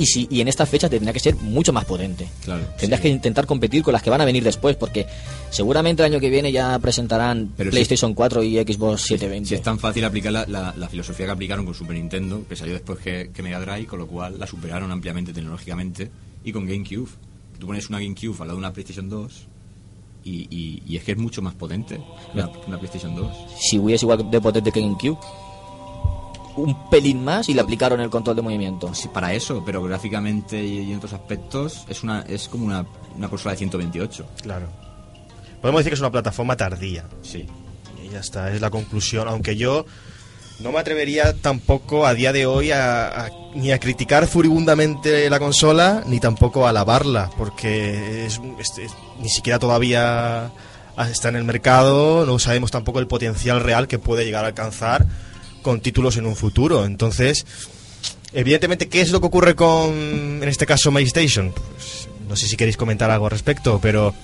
Y, 0.00 0.06
si, 0.06 0.26
y 0.30 0.40
en 0.40 0.48
estas 0.48 0.68
fechas 0.68 0.88
tendría 0.90 1.12
que 1.12 1.20
ser 1.20 1.34
mucho 1.36 1.72
más 1.72 1.84
potente. 1.84 2.26
Claro, 2.44 2.64
Tendrás 2.78 3.00
sí. 3.00 3.02
que 3.02 3.08
intentar 3.10 3.44
competir 3.46 3.82
con 3.82 3.92
las 3.92 4.02
que 4.02 4.08
van 4.10 4.20
a 4.20 4.24
venir 4.24 4.42
después. 4.42 4.74
Porque 4.76 5.06
seguramente 5.50 6.02
el 6.02 6.12
año 6.12 6.20
que 6.20 6.30
viene 6.30 6.50
ya 6.52 6.78
presentarán 6.78 7.52
Pero 7.56 7.70
si- 7.70 7.74
PlayStation 7.74 8.14
4 8.14 8.42
y 8.42 8.56
Xbox 8.56 9.02
720. 9.02 9.48
si 9.48 9.54
es 9.56 9.62
tan 9.62 9.78
fácil 9.78 10.04
aplicar 10.04 10.32
la, 10.32 10.46
la- 10.46 10.74
la 10.76 10.88
filosofía 10.88 11.26
que 11.26 11.32
aplicaron 11.32 11.64
con 11.66 11.74
Super 11.74 11.96
Nintendo 11.96 12.44
que 12.48 12.56
salió 12.56 12.72
después 12.74 12.98
que, 13.00 13.30
que 13.34 13.42
Mega 13.42 13.60
Drive 13.60 13.86
con 13.86 13.98
lo 13.98 14.06
cual 14.06 14.38
la 14.38 14.46
superaron 14.46 14.90
ampliamente 14.90 15.32
tecnológicamente 15.32 16.10
y 16.44 16.52
con 16.52 16.66
GameCube 16.66 17.08
tú 17.58 17.66
pones 17.66 17.88
una 17.90 17.98
GameCube 18.00 18.32
al 18.40 18.46
lado 18.48 18.52
de 18.52 18.58
una 18.58 18.72
PlayStation 18.72 19.08
2 19.08 19.46
y, 20.24 20.46
y- 20.50 20.82
y 20.86 20.96
es 20.96 21.04
que 21.04 21.12
es 21.12 21.18
mucho 21.18 21.42
más 21.42 21.54
potente 21.54 21.96
que 21.96 22.38
una, 22.38 22.48
una 22.66 22.78
PlayStation 22.78 23.14
2 23.14 23.30
Si 23.60 23.78
Wii 23.78 23.94
es 23.96 24.02
igual 24.02 24.30
de 24.30 24.40
potente 24.40 24.72
que 24.72 24.80
GameCube, 24.80 25.18
un 26.62 26.90
pelín 26.90 27.24
más 27.24 27.48
y 27.48 27.54
le 27.54 27.60
aplicaron 27.60 28.00
el 28.00 28.10
control 28.10 28.36
de 28.36 28.42
movimiento. 28.42 28.94
Sí, 28.94 29.08
para 29.08 29.32
eso, 29.34 29.62
pero 29.64 29.82
gráficamente 29.82 30.62
y, 30.64 30.90
en 30.92 30.96
otros 30.98 31.12
aspectos 31.12 31.84
es 31.88 32.02
una 32.02 32.20
es 32.22 32.48
como 32.48 32.64
una, 32.66 32.84
una 33.16 33.28
consola 33.28 33.52
de 33.52 33.58
128. 33.58 34.26
Claro. 34.42 34.66
Podemos 35.60 35.80
decir 35.80 35.90
que 35.90 35.94
es 35.94 36.00
una 36.00 36.10
plataforma 36.10 36.56
tardía. 36.56 37.04
Sí. 37.22 37.46
Y 38.04 38.08
ya 38.10 38.20
está, 38.20 38.52
es 38.52 38.60
la 38.60 38.70
conclusión. 38.70 39.28
Aunque 39.28 39.56
yo 39.56 39.84
no 40.60 40.72
me 40.72 40.78
atrevería 40.78 41.34
tampoco 41.34 42.06
a 42.06 42.14
día 42.14 42.32
de 42.32 42.46
hoy 42.46 42.70
a, 42.70 43.06
a- 43.26 43.30
ni 43.54 43.72
a 43.72 43.78
criticar 43.78 44.26
furibundamente 44.26 45.28
la 45.30 45.38
consola, 45.38 46.02
ni 46.06 46.20
tampoco 46.20 46.66
a 46.66 46.70
alabarla, 46.70 47.30
porque 47.36 48.26
es, 48.26 48.40
es- 48.58 48.78
es- 48.78 48.92
ni 49.20 49.28
siquiera 49.28 49.58
todavía 49.58 50.50
está 51.10 51.30
en 51.30 51.36
el 51.36 51.44
mercado, 51.44 52.26
no 52.26 52.38
sabemos 52.38 52.70
tampoco 52.70 52.98
el 52.98 53.06
potencial 53.06 53.60
real 53.60 53.88
que 53.88 53.98
puede 53.98 54.24
llegar 54.26 54.44
a 54.44 54.48
alcanzar 54.48 55.06
con 55.62 55.80
títulos 55.80 56.16
en 56.16 56.26
un 56.26 56.36
futuro. 56.36 56.84
Entonces, 56.84 57.44
evidentemente, 58.32 58.88
¿qué 58.88 59.00
es 59.00 59.10
lo 59.10 59.20
que 59.20 59.26
ocurre 59.26 59.54
con, 59.54 59.90
en 60.42 60.48
este 60.48 60.66
caso, 60.66 60.90
MyStation? 60.90 61.52
Pues, 61.52 62.08
no 62.28 62.36
sé 62.36 62.46
si 62.46 62.56
queréis 62.56 62.76
comentar 62.76 63.10
algo 63.10 63.26
al 63.26 63.30
respecto, 63.32 63.78
pero 63.82 64.14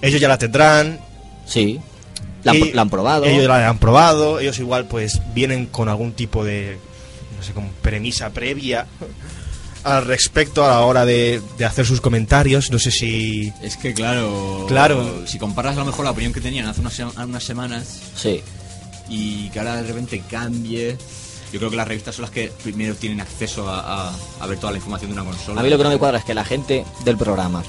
ellos 0.00 0.20
ya 0.20 0.28
la 0.28 0.38
tendrán, 0.38 1.00
Sí. 1.46 1.80
La, 2.44 2.52
han- 2.52 2.58
y 2.58 2.72
la 2.72 2.82
han 2.82 2.90
probado. 2.90 3.24
Ellos 3.24 3.46
la 3.46 3.68
han 3.68 3.78
probado. 3.78 4.40
Ellos 4.40 4.58
igual 4.58 4.86
pues 4.86 5.20
vienen 5.34 5.66
con 5.66 5.88
algún 5.88 6.12
tipo 6.12 6.44
de, 6.44 6.76
no 7.36 7.42
sé, 7.44 7.52
como 7.52 7.68
premisa 7.82 8.30
previa 8.30 8.86
al 9.84 10.04
respecto 10.06 10.64
a 10.64 10.68
la 10.68 10.80
hora 10.80 11.04
de, 11.04 11.40
de 11.58 11.64
hacer 11.64 11.86
sus 11.86 12.00
comentarios. 12.00 12.70
No 12.72 12.80
sé 12.80 12.90
si... 12.90 13.52
Es 13.62 13.76
que 13.76 13.94
claro, 13.94 14.64
Claro. 14.68 15.24
si 15.26 15.38
comparas 15.38 15.76
a 15.76 15.80
lo 15.80 15.86
mejor 15.86 16.04
la 16.04 16.10
opinión 16.12 16.32
que 16.32 16.40
tenían 16.40 16.66
hace 16.66 16.80
unas, 16.80 16.98
unas 16.98 17.44
semanas 17.44 18.00
Sí. 18.16 18.40
Y 19.12 19.50
que 19.50 19.58
ahora 19.58 19.76
de 19.76 19.82
repente 19.88 20.22
cambie, 20.30 20.96
yo 21.52 21.58
creo 21.58 21.70
que 21.70 21.76
las 21.76 21.86
revistas 21.86 22.14
son 22.14 22.22
las 22.22 22.30
que 22.30 22.50
primero 22.62 22.94
tienen 22.94 23.20
acceso 23.20 23.68
a, 23.68 24.08
a- 24.08 24.16
a 24.40 24.46
ver 24.46 24.58
toda 24.58 24.72
la 24.72 24.78
información 24.78 25.10
de 25.14 25.20
una 25.20 25.30
consola. 25.30 25.60
A 25.60 25.64
mí 25.64 25.70
lo 25.70 25.76
que 25.76 25.84
no 25.84 25.90
me 25.90 25.98
cuadra 25.98 26.18
es 26.18 26.24
que 26.24 26.34
la 26.34 26.44
gente 26.44 26.84
del 27.04 27.16
programa, 27.18 27.62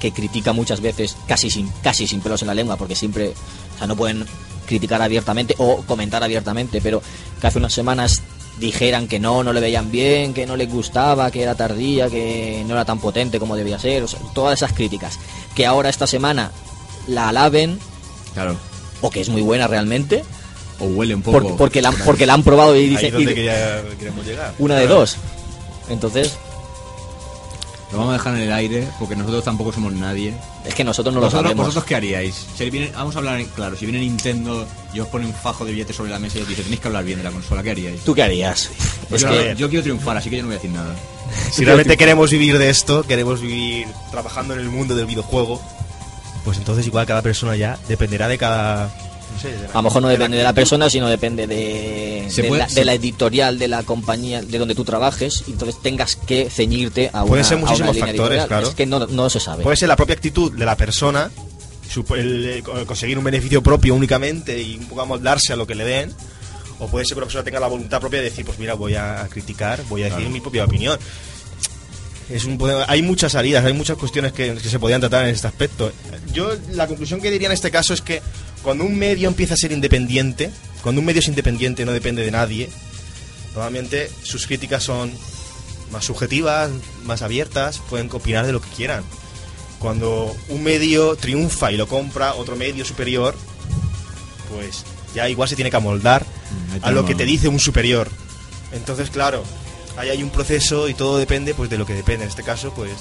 que 0.00 0.12
critica 0.12 0.52
muchas 0.52 0.80
veces, 0.80 1.16
casi 1.26 1.50
sin, 1.50 1.68
casi 1.82 2.06
sin 2.06 2.20
pelos 2.20 2.40
en 2.42 2.48
la 2.48 2.54
lengua, 2.54 2.76
porque 2.76 2.94
siempre, 2.96 3.34
o 3.74 3.78
sea, 3.78 3.86
no 3.86 3.94
pueden 3.96 4.24
criticar 4.66 5.02
abiertamente 5.02 5.54
o 5.58 5.82
comentar 5.82 6.22
abiertamente, 6.24 6.80
pero 6.80 7.02
que 7.40 7.46
hace 7.46 7.58
unas 7.58 7.72
semanas 7.72 8.22
dijeran 8.58 9.06
que 9.06 9.18
no, 9.20 9.42
no 9.44 9.52
le 9.52 9.60
veían 9.60 9.90
bien, 9.90 10.34
que 10.34 10.46
no 10.46 10.56
les 10.56 10.70
gustaba, 10.70 11.30
que 11.30 11.42
era 11.42 11.54
tardía, 11.54 12.08
que 12.08 12.64
no 12.66 12.74
era 12.74 12.84
tan 12.84 12.98
potente 13.00 13.38
como 13.38 13.54
debía 13.56 13.78
ser, 13.78 14.02
o 14.02 14.08
sea, 14.08 14.18
todas 14.34 14.58
esas 14.58 14.72
críticas, 14.72 15.18
que 15.54 15.64
ahora 15.66 15.88
esta 15.90 16.06
semana 16.06 16.52
la 17.06 17.28
alaben, 17.28 17.78
Claro. 18.34 18.56
o 19.00 19.10
que 19.10 19.20
es 19.20 19.28
muy 19.28 19.42
buena 19.42 19.66
realmente, 19.68 20.24
O 20.80 20.86
huele 20.86 21.14
un 21.14 21.22
poco. 21.22 21.40
por- 21.40 21.56
porque, 21.56 21.82
la, 21.82 21.88
han- 21.88 21.96
porque 22.04 22.24
la 22.26 22.34
han 22.34 22.42
probado 22.42 22.76
y 22.76 22.80
Ahí 22.80 22.88
dicen... 22.90 23.06
es 23.06 23.12
donde 23.12 23.32
y- 23.32 23.34
quería- 23.34 23.82
queremos 23.98 24.24
llegar. 24.24 24.54
una 24.58 24.76
de 24.76 24.86
dos. 24.86 25.16
Entonces, 25.88 26.36
Lo 27.90 27.96
vamos 27.98 28.10
a 28.12 28.18
dejar 28.18 28.34
en 28.36 28.42
el 28.42 28.52
aire 28.52 28.86
porque 28.98 29.16
nosotros 29.16 29.42
tampoco 29.42 29.72
somos 29.72 29.94
nadie. 29.94 30.34
Es 30.66 30.74
que 30.74 30.84
nosotros 30.84 31.14
no 31.14 31.20
lo 31.20 31.26
¿Vosotros, 31.28 31.44
sabemos. 31.46 31.66
¿Vosotros 31.68 31.84
qué 31.88 31.94
haríais? 31.94 32.34
Si 32.54 32.68
viene- 32.68 32.92
vamos 32.94 33.14
a 33.16 33.18
hablar, 33.20 33.40
en- 33.40 33.46
claro, 33.46 33.76
si 33.78 33.86
viene 33.86 34.00
Nintendo 34.00 34.66
y 34.92 35.00
os 35.00 35.08
pone 35.08 35.24
un 35.24 35.32
fajo 35.32 35.64
de 35.64 35.72
billetes 35.72 35.96
sobre 35.96 36.10
la 36.10 36.18
mesa 36.18 36.38
y 36.38 36.42
os 36.42 36.48
dice 36.48 36.62
tenéis 36.62 36.80
que 36.80 36.88
hablar 36.88 37.02
bien 37.04 37.16
de 37.16 37.24
la 37.24 37.30
consola, 37.30 37.62
¿qué 37.62 37.70
haríais? 37.70 38.00
¿Tú 38.02 38.14
qué 38.14 38.22
harías? 38.22 38.68
Pues 39.08 39.22
Es 39.22 39.28
yo, 39.30 39.34
que 39.34 39.54
yo 39.56 39.68
quiero 39.70 39.82
triunfar, 39.84 40.18
así 40.18 40.28
que 40.28 40.36
yo 40.36 40.42
no 40.42 40.48
voy 40.48 40.56
a 40.56 40.58
decir 40.58 40.70
nada. 40.70 40.94
Si 41.50 41.64
realmente 41.64 41.96
queremos 41.96 42.30
vivir 42.30 42.58
de 42.58 42.68
esto, 42.68 43.02
queremos 43.04 43.40
vivir 43.40 43.86
trabajando 44.10 44.52
en 44.52 44.60
el 44.60 44.68
mundo 44.68 44.94
del 44.94 45.06
videojuego, 45.06 45.58
pues 46.44 46.58
entonces 46.58 46.86
igual 46.86 47.06
cada 47.06 47.22
persona 47.22 47.56
ya 47.56 47.78
dependerá 47.88 48.28
de 48.28 48.36
cada... 48.36 48.90
A 49.72 49.76
lo 49.76 49.82
mejor 49.82 50.02
no 50.02 50.08
de 50.08 50.14
depende 50.16 50.36
de 50.36 50.42
la 50.42 50.52
persona, 50.52 50.90
sino 50.90 51.08
depende 51.08 51.46
de, 51.46 52.28
de, 52.34 52.44
puede- 52.44 52.58
la, 52.62 52.68
se- 52.68 52.80
de 52.80 52.84
la 52.84 52.94
editorial 52.94 53.58
de 53.58 53.68
la 53.68 53.82
compañía 53.84 54.42
de 54.42 54.58
donde 54.58 54.74
tú 54.74 54.84
trabajes 54.84 55.44
y 55.46 55.52
entonces 55.52 55.80
tengas 55.82 56.16
que 56.16 56.50
ceñirte 56.50 57.10
a 57.12 57.18
una, 57.22 57.28
Pueden 57.28 57.44
ser 57.44 57.58
muchísimos 57.58 57.96
factores, 57.96 58.10
editorial. 58.16 58.48
claro. 58.48 58.68
Es 58.68 58.74
que 58.74 58.86
no, 58.86 59.06
no 59.06 59.30
se 59.30 59.38
sabe. 59.40 59.62
Puede 59.62 59.76
ser 59.76 59.88
la 59.88 59.96
propia 59.96 60.14
actitud 60.14 60.52
de 60.52 60.64
la 60.64 60.76
persona, 60.76 61.30
el, 62.16 62.46
eh, 62.48 62.62
co- 62.62 62.84
conseguir 62.86 63.16
un 63.18 63.24
beneficio 63.24 63.62
propio 63.62 63.94
únicamente 63.94 64.60
y 64.60 64.76
un 64.76 64.86
poco 64.86 65.02
amoldarse 65.02 65.52
a 65.52 65.56
lo 65.56 65.66
que 65.66 65.74
le 65.74 65.84
den, 65.84 66.12
o 66.80 66.86
puede 66.88 67.04
ser 67.04 67.14
que 67.14 67.18
una 67.18 67.26
persona 67.26 67.44
tenga 67.44 67.60
la 67.60 67.66
voluntad 67.68 68.00
propia 68.00 68.18
de 68.20 68.26
decir, 68.26 68.44
pues 68.44 68.58
mira, 68.58 68.74
voy 68.74 68.94
a 68.94 69.26
criticar, 69.30 69.82
voy 69.88 70.02
a 70.02 70.04
decir 70.06 70.18
Claro. 70.18 70.32
mi 70.32 70.40
propia 70.40 70.64
opinión. 70.64 70.98
Es 72.30 72.44
un, 72.44 72.58
hay 72.88 73.00
muchas 73.02 73.32
salidas, 73.32 73.64
hay 73.64 73.72
muchas 73.72 73.96
cuestiones 73.96 74.32
que, 74.32 74.54
que 74.54 74.68
se 74.68 74.78
podían 74.78 75.00
tratar 75.00 75.24
en 75.26 75.34
este 75.34 75.46
aspecto. 75.46 75.90
Yo 76.32 76.50
la 76.72 76.86
conclusión 76.86 77.22
que 77.22 77.30
diría 77.30 77.46
en 77.48 77.52
este 77.52 77.70
caso 77.70 77.94
es 77.94 78.02
que 78.02 78.20
cuando 78.62 78.84
un 78.84 78.98
medio 78.98 79.28
empieza 79.28 79.54
a 79.54 79.56
ser 79.56 79.72
independiente, 79.72 80.50
cuando 80.82 81.00
un 81.00 81.06
medio 81.06 81.20
es 81.20 81.28
independiente 81.28 81.84
no 81.84 81.92
depende 81.92 82.24
de 82.24 82.30
nadie, 82.30 82.68
normalmente 83.54 84.10
sus 84.22 84.46
críticas 84.46 84.82
son 84.82 85.12
más 85.92 86.04
subjetivas, 86.04 86.70
más 87.04 87.22
abiertas, 87.22 87.78
pueden 87.88 88.10
opinar 88.12 88.46
de 88.46 88.52
lo 88.52 88.60
que 88.60 88.68
quieran. 88.70 89.04
Cuando 89.78 90.36
un 90.48 90.62
medio 90.62 91.16
triunfa 91.16 91.70
y 91.72 91.76
lo 91.76 91.86
compra 91.86 92.34
otro 92.34 92.56
medio 92.56 92.84
superior, 92.84 93.36
pues 94.52 94.84
ya 95.14 95.28
igual 95.28 95.48
se 95.48 95.56
tiene 95.56 95.70
que 95.70 95.76
amoldar 95.76 96.26
Mm, 96.50 96.84
a 96.84 96.90
lo 96.90 97.04
que 97.04 97.14
te 97.14 97.24
dice 97.24 97.48
un 97.48 97.60
superior. 97.60 98.08
Entonces, 98.72 99.10
claro, 99.10 99.44
ahí 99.96 100.10
hay 100.10 100.22
un 100.22 100.30
proceso 100.30 100.88
y 100.88 100.94
todo 100.94 101.18
depende 101.18 101.54
pues 101.54 101.70
de 101.70 101.78
lo 101.78 101.86
que 101.86 101.94
depende. 101.94 102.24
En 102.24 102.30
este 102.30 102.42
caso, 102.42 102.72
pues 102.74 102.92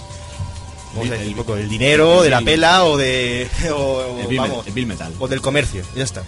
vamos 0.94 1.06
El- 1.06 1.14
a 1.14 1.16
decir 1.16 1.28
el- 1.28 1.30
un 1.34 1.36
poco 1.38 1.56
del 1.56 1.70
dinero, 1.70 2.18
el- 2.20 2.24
de 2.26 2.30
la 2.30 2.38
el- 2.40 2.46
pela 2.46 2.84
o 2.86 2.98
de 2.98 3.48
o, 3.76 4.20
El 4.22 4.28
Bill, 4.28 4.40
vamos, 4.40 4.68
el 4.68 4.74
Bill 4.74 4.86
Metal. 4.88 5.14
o 5.20 5.28
del 5.28 5.42
comercio. 5.42 5.84
Ya 5.96 6.04
está. 6.04 6.24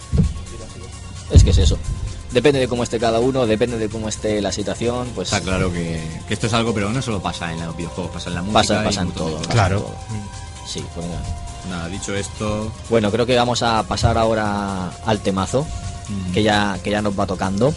Es 1.32 1.44
que 1.44 1.52
es 1.52 1.58
eso. 1.60 1.78
Depende 2.32 2.60
de 2.60 2.68
cómo 2.68 2.84
esté 2.84 3.00
cada 3.00 3.20
uno, 3.20 3.48
depende 3.48 3.78
de 3.80 3.90
cómo 3.90 4.08
esté 4.08 4.40
la 4.42 4.52
situación, 4.52 5.08
pues 5.16 5.30
Está 5.32 5.42
claro 5.42 5.72
que, 5.74 6.00
que 6.28 6.34
esto 6.34 6.46
es 6.48 6.54
algo, 6.54 6.74
pero 6.74 6.90
no 6.92 7.02
solo 7.02 7.22
pasa 7.22 7.52
en 7.52 7.66
los 7.66 7.76
videojuegos, 7.76 8.12
pasa 8.14 8.30
en 8.30 8.36
la 8.36 8.42
música. 8.44 8.60
pasa, 8.60 8.84
pasa 8.84 9.02
en 9.02 9.12
todo. 9.12 9.38
pasa 9.38 9.50
Claro. 9.52 9.80
todo. 9.82 9.96
Sí, 10.68 10.84
pues 10.94 11.08
nada. 11.08 11.46
Nada, 11.70 11.88
dicho 11.90 12.16
esto, 12.16 12.72
Bueno, 12.90 13.12
creo 13.12 13.26
que 13.26 13.36
vamos 13.36 13.62
a 13.64 13.84
pasar 13.84 14.18
ahora 14.18 14.90
al 15.06 15.20
temazo, 15.22 15.66
que 16.34 16.42
ya, 16.44 16.80
que 16.84 16.90
ya 16.92 17.02
nos 17.02 17.20
va 17.20 17.26
tocando. 17.28 17.74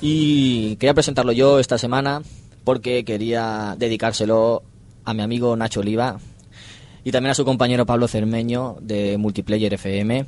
Y 0.00 0.76
quería 0.76 0.94
presentarlo 0.94 1.32
yo 1.32 1.58
esta 1.58 1.78
semana 1.78 2.22
porque 2.64 3.04
quería 3.04 3.74
dedicárselo 3.78 4.62
a 5.04 5.14
mi 5.14 5.22
amigo 5.22 5.56
Nacho 5.56 5.80
Oliva 5.80 6.18
y 7.04 7.10
también 7.12 7.32
a 7.32 7.34
su 7.34 7.44
compañero 7.44 7.84
Pablo 7.86 8.08
Cermeño 8.08 8.76
de 8.80 9.18
Multiplayer 9.18 9.74
FM, 9.74 10.26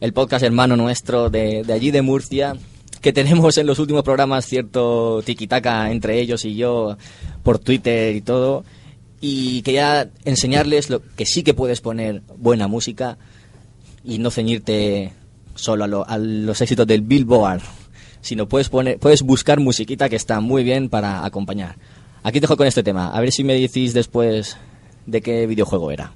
el 0.00 0.12
podcast 0.12 0.44
hermano 0.44 0.76
nuestro 0.76 1.28
de, 1.30 1.64
allí 1.72 1.90
de 1.90 2.02
Murcia, 2.02 2.56
que 3.00 3.12
tenemos 3.12 3.56
en 3.58 3.66
los 3.66 3.78
últimos 3.78 4.02
programas 4.02 4.46
cierto 4.46 5.22
tiquitaca 5.24 5.90
entre 5.90 6.18
ellos 6.20 6.44
y 6.44 6.54
yo 6.56 6.96
por 7.42 7.58
Twitter 7.58 8.16
y 8.16 8.20
todo. 8.22 8.64
Y 9.20 9.62
quería 9.62 10.10
enseñarles 10.24 10.90
lo 10.90 11.00
que 11.16 11.24
sí 11.26 11.42
que 11.42 11.54
puedes 11.54 11.80
poner 11.80 12.22
buena 12.38 12.68
música 12.68 13.16
y 14.04 14.18
no 14.18 14.30
ceñirte 14.30 15.12
solo 15.54 15.84
a, 15.84 15.86
lo- 15.86 16.08
a 16.08 16.18
los 16.18 16.60
éxitos 16.60 16.86
del 16.86 17.00
Billboard, 17.02 17.62
sino 18.20 18.46
puedes 18.48 18.68
puedes 18.68 19.22
buscar 19.22 19.58
musiquita 19.60 20.08
que 20.08 20.16
está 20.16 20.40
muy 20.40 20.64
bien 20.64 20.88
para 20.90 21.24
acompañar. 21.24 21.76
Aquí 22.26 22.40
te 22.40 22.46
dejo 22.48 22.56
con 22.56 22.66
este 22.66 22.82
tema, 22.82 23.10
a 23.10 23.20
ver 23.20 23.30
si 23.30 23.44
me 23.44 23.54
decís 23.54 23.94
después 23.94 24.56
de 25.06 25.22
qué 25.22 25.46
videojuego 25.46 25.92
era. 25.92 26.12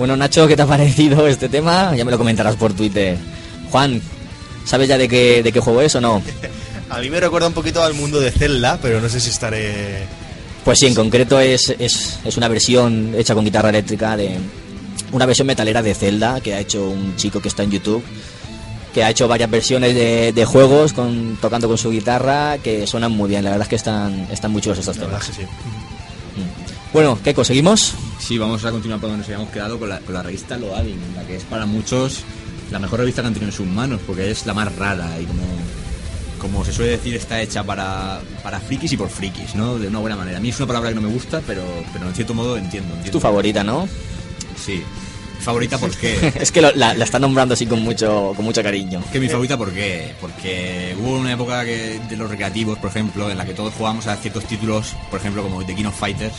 Bueno, 0.00 0.16
Nacho, 0.16 0.48
¿qué 0.48 0.56
te 0.56 0.62
ha 0.62 0.66
parecido 0.66 1.26
este 1.26 1.50
tema? 1.50 1.94
Ya 1.94 2.06
me 2.06 2.10
lo 2.10 2.16
comentarás 2.16 2.56
por 2.56 2.72
Twitter. 2.72 3.18
Juan, 3.70 4.00
¿sabes 4.64 4.88
ya 4.88 4.96
de 4.96 5.06
qué, 5.06 5.42
de 5.42 5.52
qué 5.52 5.60
juego 5.60 5.82
es 5.82 5.94
o 5.94 6.00
no? 6.00 6.22
A 6.88 7.00
mí 7.00 7.10
me 7.10 7.20
recuerda 7.20 7.48
un 7.48 7.52
poquito 7.52 7.82
al 7.82 7.92
mundo 7.92 8.18
de 8.18 8.30
Zelda, 8.30 8.78
pero 8.80 9.02
no 9.02 9.10
sé 9.10 9.20
si 9.20 9.28
estaré 9.28 10.06
Pues 10.64 10.78
sí, 10.78 10.86
en 10.86 10.94
concreto 10.94 11.38
es, 11.38 11.74
es, 11.78 12.18
es 12.24 12.36
una 12.38 12.48
versión 12.48 13.12
hecha 13.14 13.34
con 13.34 13.44
guitarra 13.44 13.68
eléctrica 13.68 14.16
de 14.16 14.38
una 15.12 15.26
versión 15.26 15.46
metalera 15.46 15.82
de 15.82 15.94
Zelda 15.94 16.40
que 16.40 16.54
ha 16.54 16.60
hecho 16.60 16.88
un 16.88 17.14
chico 17.16 17.42
que 17.42 17.48
está 17.48 17.62
en 17.62 17.70
YouTube 17.72 18.02
que 18.94 19.04
ha 19.04 19.10
hecho 19.10 19.28
varias 19.28 19.50
versiones 19.50 19.94
de, 19.94 20.32
de 20.32 20.44
juegos 20.46 20.94
con, 20.94 21.36
tocando 21.42 21.68
con 21.68 21.76
su 21.76 21.90
guitarra 21.90 22.56
que 22.56 22.86
suenan 22.86 23.12
muy 23.12 23.28
bien, 23.28 23.44
la 23.44 23.50
verdad 23.50 23.66
es 23.66 23.68
que 23.68 23.76
están, 23.76 24.28
están 24.32 24.50
muy 24.50 24.62
chulos 24.62 24.78
estos 24.78 24.96
La 24.96 25.04
temas. 25.04 25.26
que 25.26 25.32
sí. 25.34 25.42
Bueno, 26.94 27.18
¿qué 27.22 27.34
conseguimos? 27.34 27.94
Sí, 28.30 28.38
vamos 28.38 28.64
a 28.64 28.70
continuar 28.70 29.00
por 29.00 29.08
donde 29.10 29.22
nos 29.22 29.26
habíamos 29.28 29.50
quedado 29.52 29.76
con 29.76 29.88
la, 29.88 29.98
con 29.98 30.14
la 30.14 30.22
revista 30.22 30.56
Loading, 30.56 31.00
la 31.16 31.26
que 31.26 31.34
es 31.34 31.42
para 31.42 31.66
muchos 31.66 32.22
la 32.70 32.78
mejor 32.78 33.00
revista 33.00 33.22
que 33.22 33.26
han 33.26 33.34
tenido 33.34 33.50
en 33.50 33.56
sus 33.56 33.66
manos, 33.66 34.00
porque 34.06 34.30
es 34.30 34.46
la 34.46 34.54
más 34.54 34.72
rara 34.76 35.10
y 35.20 35.24
como, 35.24 35.42
como 36.38 36.64
se 36.64 36.72
suele 36.72 36.92
decir, 36.92 37.16
está 37.16 37.42
hecha 37.42 37.64
para, 37.64 38.20
para 38.44 38.60
frikis 38.60 38.92
y 38.92 38.96
por 38.96 39.08
frikis, 39.08 39.56
¿no? 39.56 39.76
De 39.80 39.88
una 39.88 39.98
buena 39.98 40.14
manera. 40.14 40.38
A 40.38 40.40
mí 40.40 40.50
es 40.50 40.56
una 40.58 40.68
palabra 40.68 40.90
que 40.90 40.94
no 40.94 41.00
me 41.00 41.08
gusta, 41.08 41.42
pero, 41.44 41.64
pero 41.92 42.06
en 42.06 42.14
cierto 42.14 42.32
modo 42.34 42.56
entiendo. 42.56 42.94
Es 43.04 43.10
tu 43.10 43.18
favorita, 43.18 43.64
¿no? 43.64 43.88
Sí. 44.56 44.80
Favorita 45.40 45.78
porque... 45.78 46.32
es 46.40 46.52
que 46.52 46.60
lo- 46.62 46.70
la, 46.76 46.94
la 46.94 47.02
está 47.04 47.18
nombrando 47.18 47.54
así 47.54 47.66
con 47.66 47.82
mucho, 47.82 48.32
con 48.36 48.44
mucho 48.44 48.62
cariño. 48.62 49.02
Que 49.10 49.18
mi 49.18 49.28
favorita, 49.28 49.58
¿por 49.58 49.72
qué? 49.72 50.12
Porque 50.20 50.94
hubo 51.00 51.16
una 51.18 51.32
época 51.32 51.64
que, 51.64 51.98
de 52.08 52.16
los 52.16 52.30
recreativos, 52.30 52.78
por 52.78 52.90
ejemplo, 52.90 53.28
en 53.28 53.36
la 53.38 53.44
que 53.44 53.54
todos 53.54 53.74
jugábamos 53.74 54.06
a 54.06 54.14
ciertos 54.14 54.44
títulos, 54.44 54.94
por 55.10 55.18
ejemplo, 55.18 55.42
como 55.42 55.64
The 55.64 55.74
King 55.74 55.86
of 55.86 55.98
Fighters, 55.98 56.34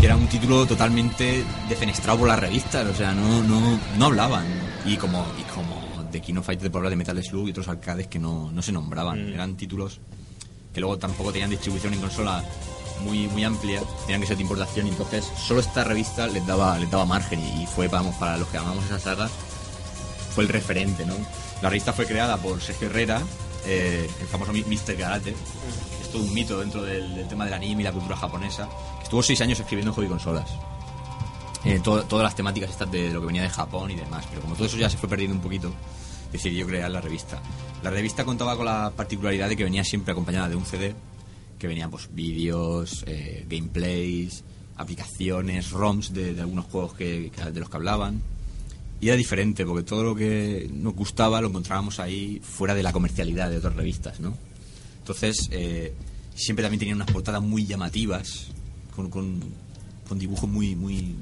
que 0.00 0.06
era 0.06 0.16
un 0.16 0.28
título 0.28 0.66
totalmente 0.66 1.44
defenestrado 1.68 2.20
por 2.20 2.28
las 2.28 2.38
revistas, 2.38 2.86
o 2.86 2.94
sea, 2.94 3.12
no, 3.12 3.42
no, 3.42 3.78
no 3.98 4.06
hablaban. 4.06 4.46
Y 4.86 4.96
como, 4.96 5.26
y 5.38 5.42
como 5.54 5.76
The 6.10 6.22
King 6.22 6.36
of 6.36 6.46
Fighters 6.46 6.70
por 6.70 6.78
hablar 6.78 6.90
de 6.90 6.96
Metal 6.96 7.22
Slug 7.22 7.48
y 7.48 7.50
otros 7.50 7.68
arcades 7.68 8.06
que 8.06 8.18
no, 8.18 8.50
no 8.50 8.62
se 8.62 8.72
nombraban. 8.72 9.32
Eran 9.32 9.56
títulos 9.56 10.00
que 10.72 10.80
luego 10.80 10.96
tampoco 10.96 11.32
tenían 11.32 11.50
distribución 11.50 11.92
en 11.92 12.00
consola 12.00 12.42
muy 13.04 13.28
muy 13.28 13.44
amplia, 13.44 13.82
tenían 14.06 14.22
que 14.22 14.26
ser 14.26 14.36
de 14.36 14.42
importación 14.42 14.86
y 14.86 14.90
entonces 14.90 15.30
solo 15.36 15.60
esta 15.60 15.84
revista 15.84 16.26
les 16.26 16.46
daba 16.46 16.78
les 16.78 16.90
daba 16.90 17.06
margen 17.06 17.40
y, 17.40 17.62
y 17.62 17.66
fue 17.66 17.88
vamos 17.88 18.14
para 18.16 18.36
los 18.36 18.46
que 18.48 18.58
amamos 18.58 18.84
esa 18.84 18.98
saga 18.98 19.28
fue 20.34 20.44
el 20.44 20.48
referente, 20.50 21.04
¿no? 21.04 21.14
La 21.62 21.68
revista 21.68 21.92
fue 21.92 22.06
creada 22.06 22.36
por 22.36 22.60
Sergio 22.60 22.88
Herrera, 22.88 23.20
eh, 23.66 24.08
el 24.20 24.26
famoso 24.26 24.52
Mr. 24.52 24.96
Karate, 24.96 25.32
que 25.32 26.02
es 26.02 26.10
todo 26.10 26.22
un 26.22 26.32
mito 26.32 26.60
dentro 26.60 26.82
del, 26.82 27.14
del 27.14 27.28
tema 27.28 27.44
del 27.44 27.54
anime 27.54 27.82
y 27.82 27.84
la 27.84 27.92
cultura 27.92 28.16
japonesa, 28.16 28.68
estuvo 29.10 29.24
seis 29.24 29.40
años 29.40 29.58
escribiendo 29.58 29.92
hobby 29.92 30.06
consolas. 30.06 30.48
Eh, 31.64 31.80
to- 31.82 32.04
todas 32.04 32.22
las 32.22 32.36
temáticas 32.36 32.70
estas 32.70 32.88
de 32.92 33.10
lo 33.10 33.20
que 33.20 33.26
venía 33.26 33.42
de 33.42 33.50
Japón 33.50 33.90
y 33.90 33.96
demás, 33.96 34.24
pero 34.30 34.40
como 34.40 34.54
todo 34.54 34.66
eso 34.66 34.76
ya 34.76 34.88
se 34.88 34.96
fue 34.96 35.08
perdiendo 35.08 35.34
un 35.34 35.42
poquito, 35.42 35.72
decidió 36.32 36.64
crear 36.64 36.88
la 36.92 37.00
revista. 37.00 37.42
La 37.82 37.90
revista 37.90 38.24
contaba 38.24 38.56
con 38.56 38.66
la 38.66 38.92
particularidad 38.96 39.48
de 39.48 39.56
que 39.56 39.64
venía 39.64 39.82
siempre 39.82 40.12
acompañada 40.12 40.48
de 40.48 40.54
un 40.54 40.64
CD, 40.64 40.94
que 41.58 41.66
venían 41.66 41.90
pues 41.90 42.08
vídeos, 42.14 43.02
eh, 43.08 43.44
gameplays, 43.50 44.44
aplicaciones, 44.76 45.72
ROMs 45.72 46.14
de, 46.14 46.32
de 46.34 46.40
algunos 46.40 46.66
juegos 46.66 46.94
que, 46.94 47.32
que- 47.34 47.50
de 47.50 47.58
los 47.60 47.68
que 47.68 47.76
hablaban. 47.76 48.22
Y 49.00 49.08
era 49.08 49.16
diferente, 49.16 49.66
porque 49.66 49.82
todo 49.82 50.04
lo 50.04 50.14
que 50.14 50.70
nos 50.72 50.94
gustaba 50.94 51.40
lo 51.40 51.48
encontrábamos 51.48 51.98
ahí 51.98 52.40
fuera 52.44 52.74
de 52.76 52.84
la 52.84 52.92
comercialidad 52.92 53.50
de 53.50 53.56
otras 53.58 53.74
revistas, 53.74 54.20
¿no? 54.20 54.34
Entonces, 55.00 55.48
eh, 55.50 55.92
siempre 56.34 56.62
también 56.62 56.78
tenían 56.78 56.96
unas 56.96 57.10
portadas 57.10 57.42
muy 57.42 57.66
llamativas, 57.66 58.46
con, 59.00 59.10
con, 59.10 59.40
con 60.08 60.18
dibujos 60.18 60.48
muy, 60.48 60.74
muy... 60.74 61.14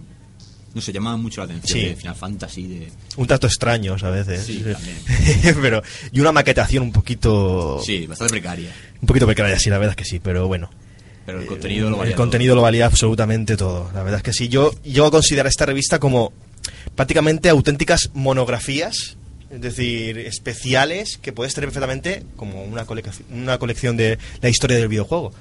No 0.74 0.83
sé, 0.83 0.93
llamaban 0.93 1.20
mucho 1.22 1.41
la 1.41 1.47
atención 1.47 1.79
Sí. 1.81 1.87
de 1.87 1.97
Final 1.97 2.14
Fantasy, 2.14 2.66
de... 2.66 2.89
Un 3.16 3.26
tanto 3.26 3.47
extraños 3.47 4.03
a 4.05 4.11
veces. 4.11 4.45
Sí, 4.45 4.62
pero, 5.62 5.83
y 6.12 6.20
una 6.20 6.31
maquetación 6.33 6.83
un 6.83 6.93
poquito. 6.93 7.81
Sí, 7.85 8.07
bastante 8.07 8.33
precaria. 8.33 8.70
Un 9.01 9.07
poquito 9.07 9.26
precaria, 9.26 9.59
sí, 9.59 9.70
la 9.70 9.79
verdad 9.79 9.93
es 9.93 9.97
que 9.97 10.05
sí, 10.05 10.20
pero 10.20 10.47
bueno. 10.47 10.68
Pero 11.24 11.41
el 11.41 11.47
contenido 11.47 11.91
lo 11.91 11.97
valía 11.99 12.11
El 12.12 12.16
contenido 12.16 12.51
todo. 12.53 12.57
lo 12.57 12.62
valía 12.62 12.87
absolutamente 12.87 13.57
todo. 13.57 13.91
La 13.95 14.03
verdad 14.03 14.18
es 14.18 14.22
que 14.22 14.33
sí. 14.33 14.49
Yo 14.49 14.72
llego 14.83 15.07
a 15.07 15.11
considerar 15.11 15.47
esta 15.47 15.66
revista 15.66 15.99
como 15.99 16.33
prácticamente 16.95 17.49
auténticas 17.49 18.11
monografías, 18.14 19.16
es 19.51 19.61
decir, 19.61 20.18
especiales 20.18 21.18
que 21.20 21.33
puedes 21.33 21.55
tener 21.55 21.68
perfectamente 21.68 22.24
como 22.37 22.62
una, 22.64 22.87
colec- 22.87 23.22
una 23.31 23.59
colección 23.59 23.97
de 23.97 24.18
la 24.43 24.49
historia 24.51 24.76
del 24.76 24.89
videojuego. 24.89 25.33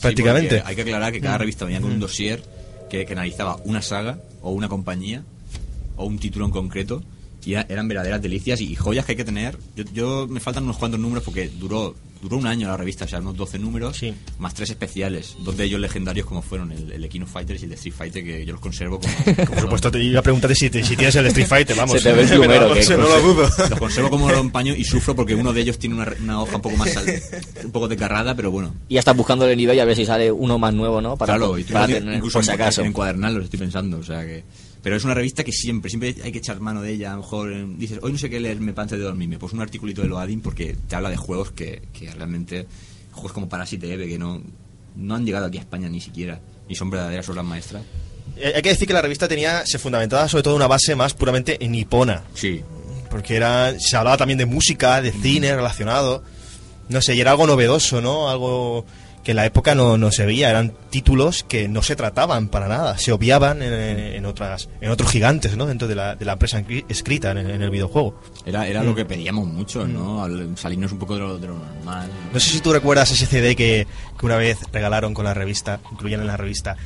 Prácticamente. 0.00 0.62
hay 0.64 0.76
que 0.76 0.82
aclarar 0.82 1.12
que 1.12 1.20
cada 1.20 1.38
revista 1.38 1.64
venía 1.64 1.80
con 1.80 1.90
un 1.90 2.00
dossier 2.00 2.42
que, 2.88 3.04
que 3.04 3.12
analizaba 3.12 3.56
una 3.64 3.82
saga 3.82 4.18
o 4.42 4.50
una 4.50 4.68
compañía 4.68 5.24
o 5.96 6.06
un 6.06 6.18
título 6.18 6.46
en 6.46 6.50
concreto 6.52 7.02
y 7.44 7.52
era- 7.52 7.66
eran 7.68 7.88
verdaderas 7.88 8.20
delicias 8.22 8.60
y 8.60 8.74
joyas 8.76 9.04
que 9.04 9.12
hay 9.12 9.16
que 9.16 9.24
tener. 9.24 9.56
Yo, 9.76 9.84
yo 9.92 10.26
me 10.28 10.40
faltan 10.40 10.64
unos 10.64 10.76
cuantos 10.78 11.00
números 11.00 11.24
porque 11.24 11.48
duró 11.48 11.94
duró 12.20 12.36
un 12.36 12.48
año 12.48 12.66
la 12.66 12.76
revista, 12.76 13.04
o 13.04 13.08
sea, 13.08 13.20
unos 13.20 13.36
12 13.36 13.60
números, 13.60 13.96
Sí. 13.96 14.12
más 14.40 14.52
tres 14.52 14.70
especiales, 14.70 15.36
dos 15.44 15.56
de 15.56 15.62
ellos 15.66 15.78
legendarios 15.80 16.26
como 16.26 16.42
fueron 16.42 16.72
el, 16.72 16.90
el 16.90 17.22
of 17.22 17.30
Fighters 17.30 17.60
y 17.60 17.64
el 17.66 17.68
de 17.70 17.74
Street 17.76 17.94
Fighter 17.96 18.24
que 18.24 18.44
yo 18.44 18.50
los 18.54 18.60
conservo 18.60 18.98
como... 18.98 19.14
Por 19.46 19.60
supuesto, 19.60 19.88
te 19.92 20.02
iba 20.02 20.18
a 20.18 20.22
preguntarte 20.24 20.56
si, 20.56 20.68
te- 20.68 20.82
si 20.82 20.96
tienes 20.96 21.14
el 21.14 21.26
Street 21.26 21.46
Fighter, 21.46 21.76
vamos. 21.76 22.02
Se 22.02 22.10
te 22.10 22.12
ve 22.16 22.22
el 22.22 22.28
que 22.88 22.96
no 22.96 23.02
lo 23.08 23.20
dudo. 23.20 23.42
Los 23.70 23.78
conservo 23.78 24.10
como 24.10 24.28
lo 24.32 24.40
empaño 24.40 24.74
y 24.74 24.82
sufro 24.82 25.14
porque 25.14 25.36
uno 25.36 25.52
de 25.52 25.60
ellos 25.60 25.78
tiene 25.78 25.94
una, 25.94 26.12
una 26.20 26.42
hoja 26.42 26.56
un 26.56 26.62
poco 26.62 26.76
más 26.76 26.90
sal- 26.92 27.06
un 27.64 27.70
poco 27.70 27.86
desgarrada, 27.86 28.34
pero 28.34 28.50
bueno. 28.50 28.74
Y 28.88 28.94
ya 28.94 28.98
estás 28.98 29.16
buscando 29.16 29.48
en 29.48 29.60
eBay 29.60 29.78
a 29.78 29.84
ver 29.84 29.94
si 29.94 30.04
sale 30.04 30.32
uno 30.32 30.58
más 30.58 30.74
nuevo, 30.74 31.00
¿no? 31.00 31.16
Para, 31.16 31.36
claro, 31.36 31.56
y 31.56 31.62
para 31.62 31.86
tener, 31.86 32.14
incluso 32.16 32.38
por 32.38 32.44
si 32.44 32.50
en- 32.50 32.54
acaso. 32.56 32.80
en 32.80 32.88
encuadernarlos, 32.88 33.44
estoy 33.44 33.60
pensando, 33.60 33.98
o 33.98 34.02
sea 34.02 34.26
que... 34.26 34.42
Pero 34.88 34.96
es 34.96 35.04
una 35.04 35.12
revista 35.12 35.44
que 35.44 35.52
siempre, 35.52 35.90
siempre 35.90 36.16
hay 36.24 36.32
que 36.32 36.38
echar 36.38 36.60
mano 36.60 36.80
de 36.80 36.90
ella. 36.90 37.10
A 37.12 37.16
lo 37.16 37.20
mejor 37.20 37.52
eh, 37.52 37.62
dices, 37.76 37.98
hoy 38.00 38.10
no 38.10 38.16
sé 38.16 38.30
qué 38.30 38.40
leerme 38.40 38.72
para 38.72 38.84
antes 38.84 38.98
de 38.98 39.04
dormirme. 39.04 39.38
Pues 39.38 39.52
un 39.52 39.60
articulito 39.60 40.00
de 40.00 40.08
Loading 40.08 40.40
porque 40.40 40.78
te 40.88 40.96
habla 40.96 41.10
de 41.10 41.18
juegos 41.18 41.50
que, 41.50 41.82
que 41.92 42.10
realmente... 42.10 42.66
Juegos 43.12 43.32
como 43.32 43.50
Parasite 43.50 43.92
Eve 43.92 44.08
que 44.08 44.18
no, 44.18 44.40
no 44.96 45.14
han 45.14 45.26
llegado 45.26 45.44
aquí 45.44 45.58
a 45.58 45.60
España 45.60 45.90
ni 45.90 46.00
siquiera. 46.00 46.40
Ni 46.70 46.74
son 46.74 46.88
verdaderas 46.88 47.28
obras 47.28 47.44
maestras. 47.44 47.82
Eh, 48.38 48.52
Hay 48.56 48.62
que 48.62 48.70
decir 48.70 48.88
que 48.88 48.94
la 48.94 49.02
revista 49.02 49.28
tenía, 49.28 49.66
se 49.66 49.78
fundamentaba 49.78 50.26
sobre 50.26 50.42
todo 50.42 50.54
en 50.54 50.60
una 50.60 50.68
base 50.68 50.96
más 50.96 51.12
puramente 51.12 51.58
nipona. 51.68 52.22
Sí, 52.32 52.62
Porque 53.10 53.36
era, 53.36 53.78
se 53.78 53.94
hablaba 53.94 54.16
también 54.16 54.38
de 54.38 54.46
música, 54.46 55.02
de 55.02 55.12
cine 55.12 55.54
relacionado. 55.54 56.22
No 56.88 57.02
sé, 57.02 57.14
y 57.14 57.20
era 57.20 57.32
algo 57.32 57.46
novedoso, 57.46 58.00
¿no? 58.00 58.30
Algo 58.30 58.86
que 59.24 59.32
en 59.32 59.36
la 59.36 59.46
época 59.46 59.74
no, 59.74 59.98
no 59.98 60.10
se 60.10 60.24
veía. 60.24 60.50
Eran 60.50 60.72
títulos 60.90 61.42
que 61.44 61.68
no 61.68 61.82
se 61.82 61.96
trataban 61.96 62.48
para 62.48 62.68
nada. 62.68 62.96
Se 62.98 63.12
obviaban 63.12 63.62
en, 63.62 63.72
en 63.72 64.24
otras, 64.26 64.68
en 64.80 64.90
otros 64.90 65.10
gigantes, 65.10 65.56
¿no? 65.56 65.66
Dentro 65.66 65.86
de 65.88 65.94
la, 65.94 66.16
de 66.16 66.24
la 66.24 66.32
empresa 66.34 66.60
escri- 66.60 66.84
escrita 66.88 67.30
en, 67.32 67.38
en 67.38 67.62
el 67.62 67.70
videojuego. 67.70 68.20
era, 68.46 68.66
era 68.66 68.82
lo 68.82 68.94
que 68.94 69.04
pedíamos 69.04 69.46
mucho, 69.46 69.86
¿no? 69.86 70.22
Al 70.24 70.56
salirnos 70.56 70.92
un 70.92 70.98
poco 70.98 71.14
de 71.14 71.20
lo, 71.20 71.38
de 71.38 71.46
lo 71.48 71.54
normal. 71.58 72.08
No 72.32 72.40
sé 72.40 72.50
si 72.50 72.60
tú 72.60 72.72
recuerdas 72.72 73.10
ese 73.10 73.26
CD 73.26 73.54
que, 73.54 73.86
que 74.18 74.26
una 74.26 74.36
vez 74.36 74.58
regalaron 74.72 75.14
con 75.14 75.24
la 75.24 75.34
revista, 75.34 75.80
incluían 75.92 76.20
en 76.20 76.26
la 76.26 76.36
revista, 76.36 76.76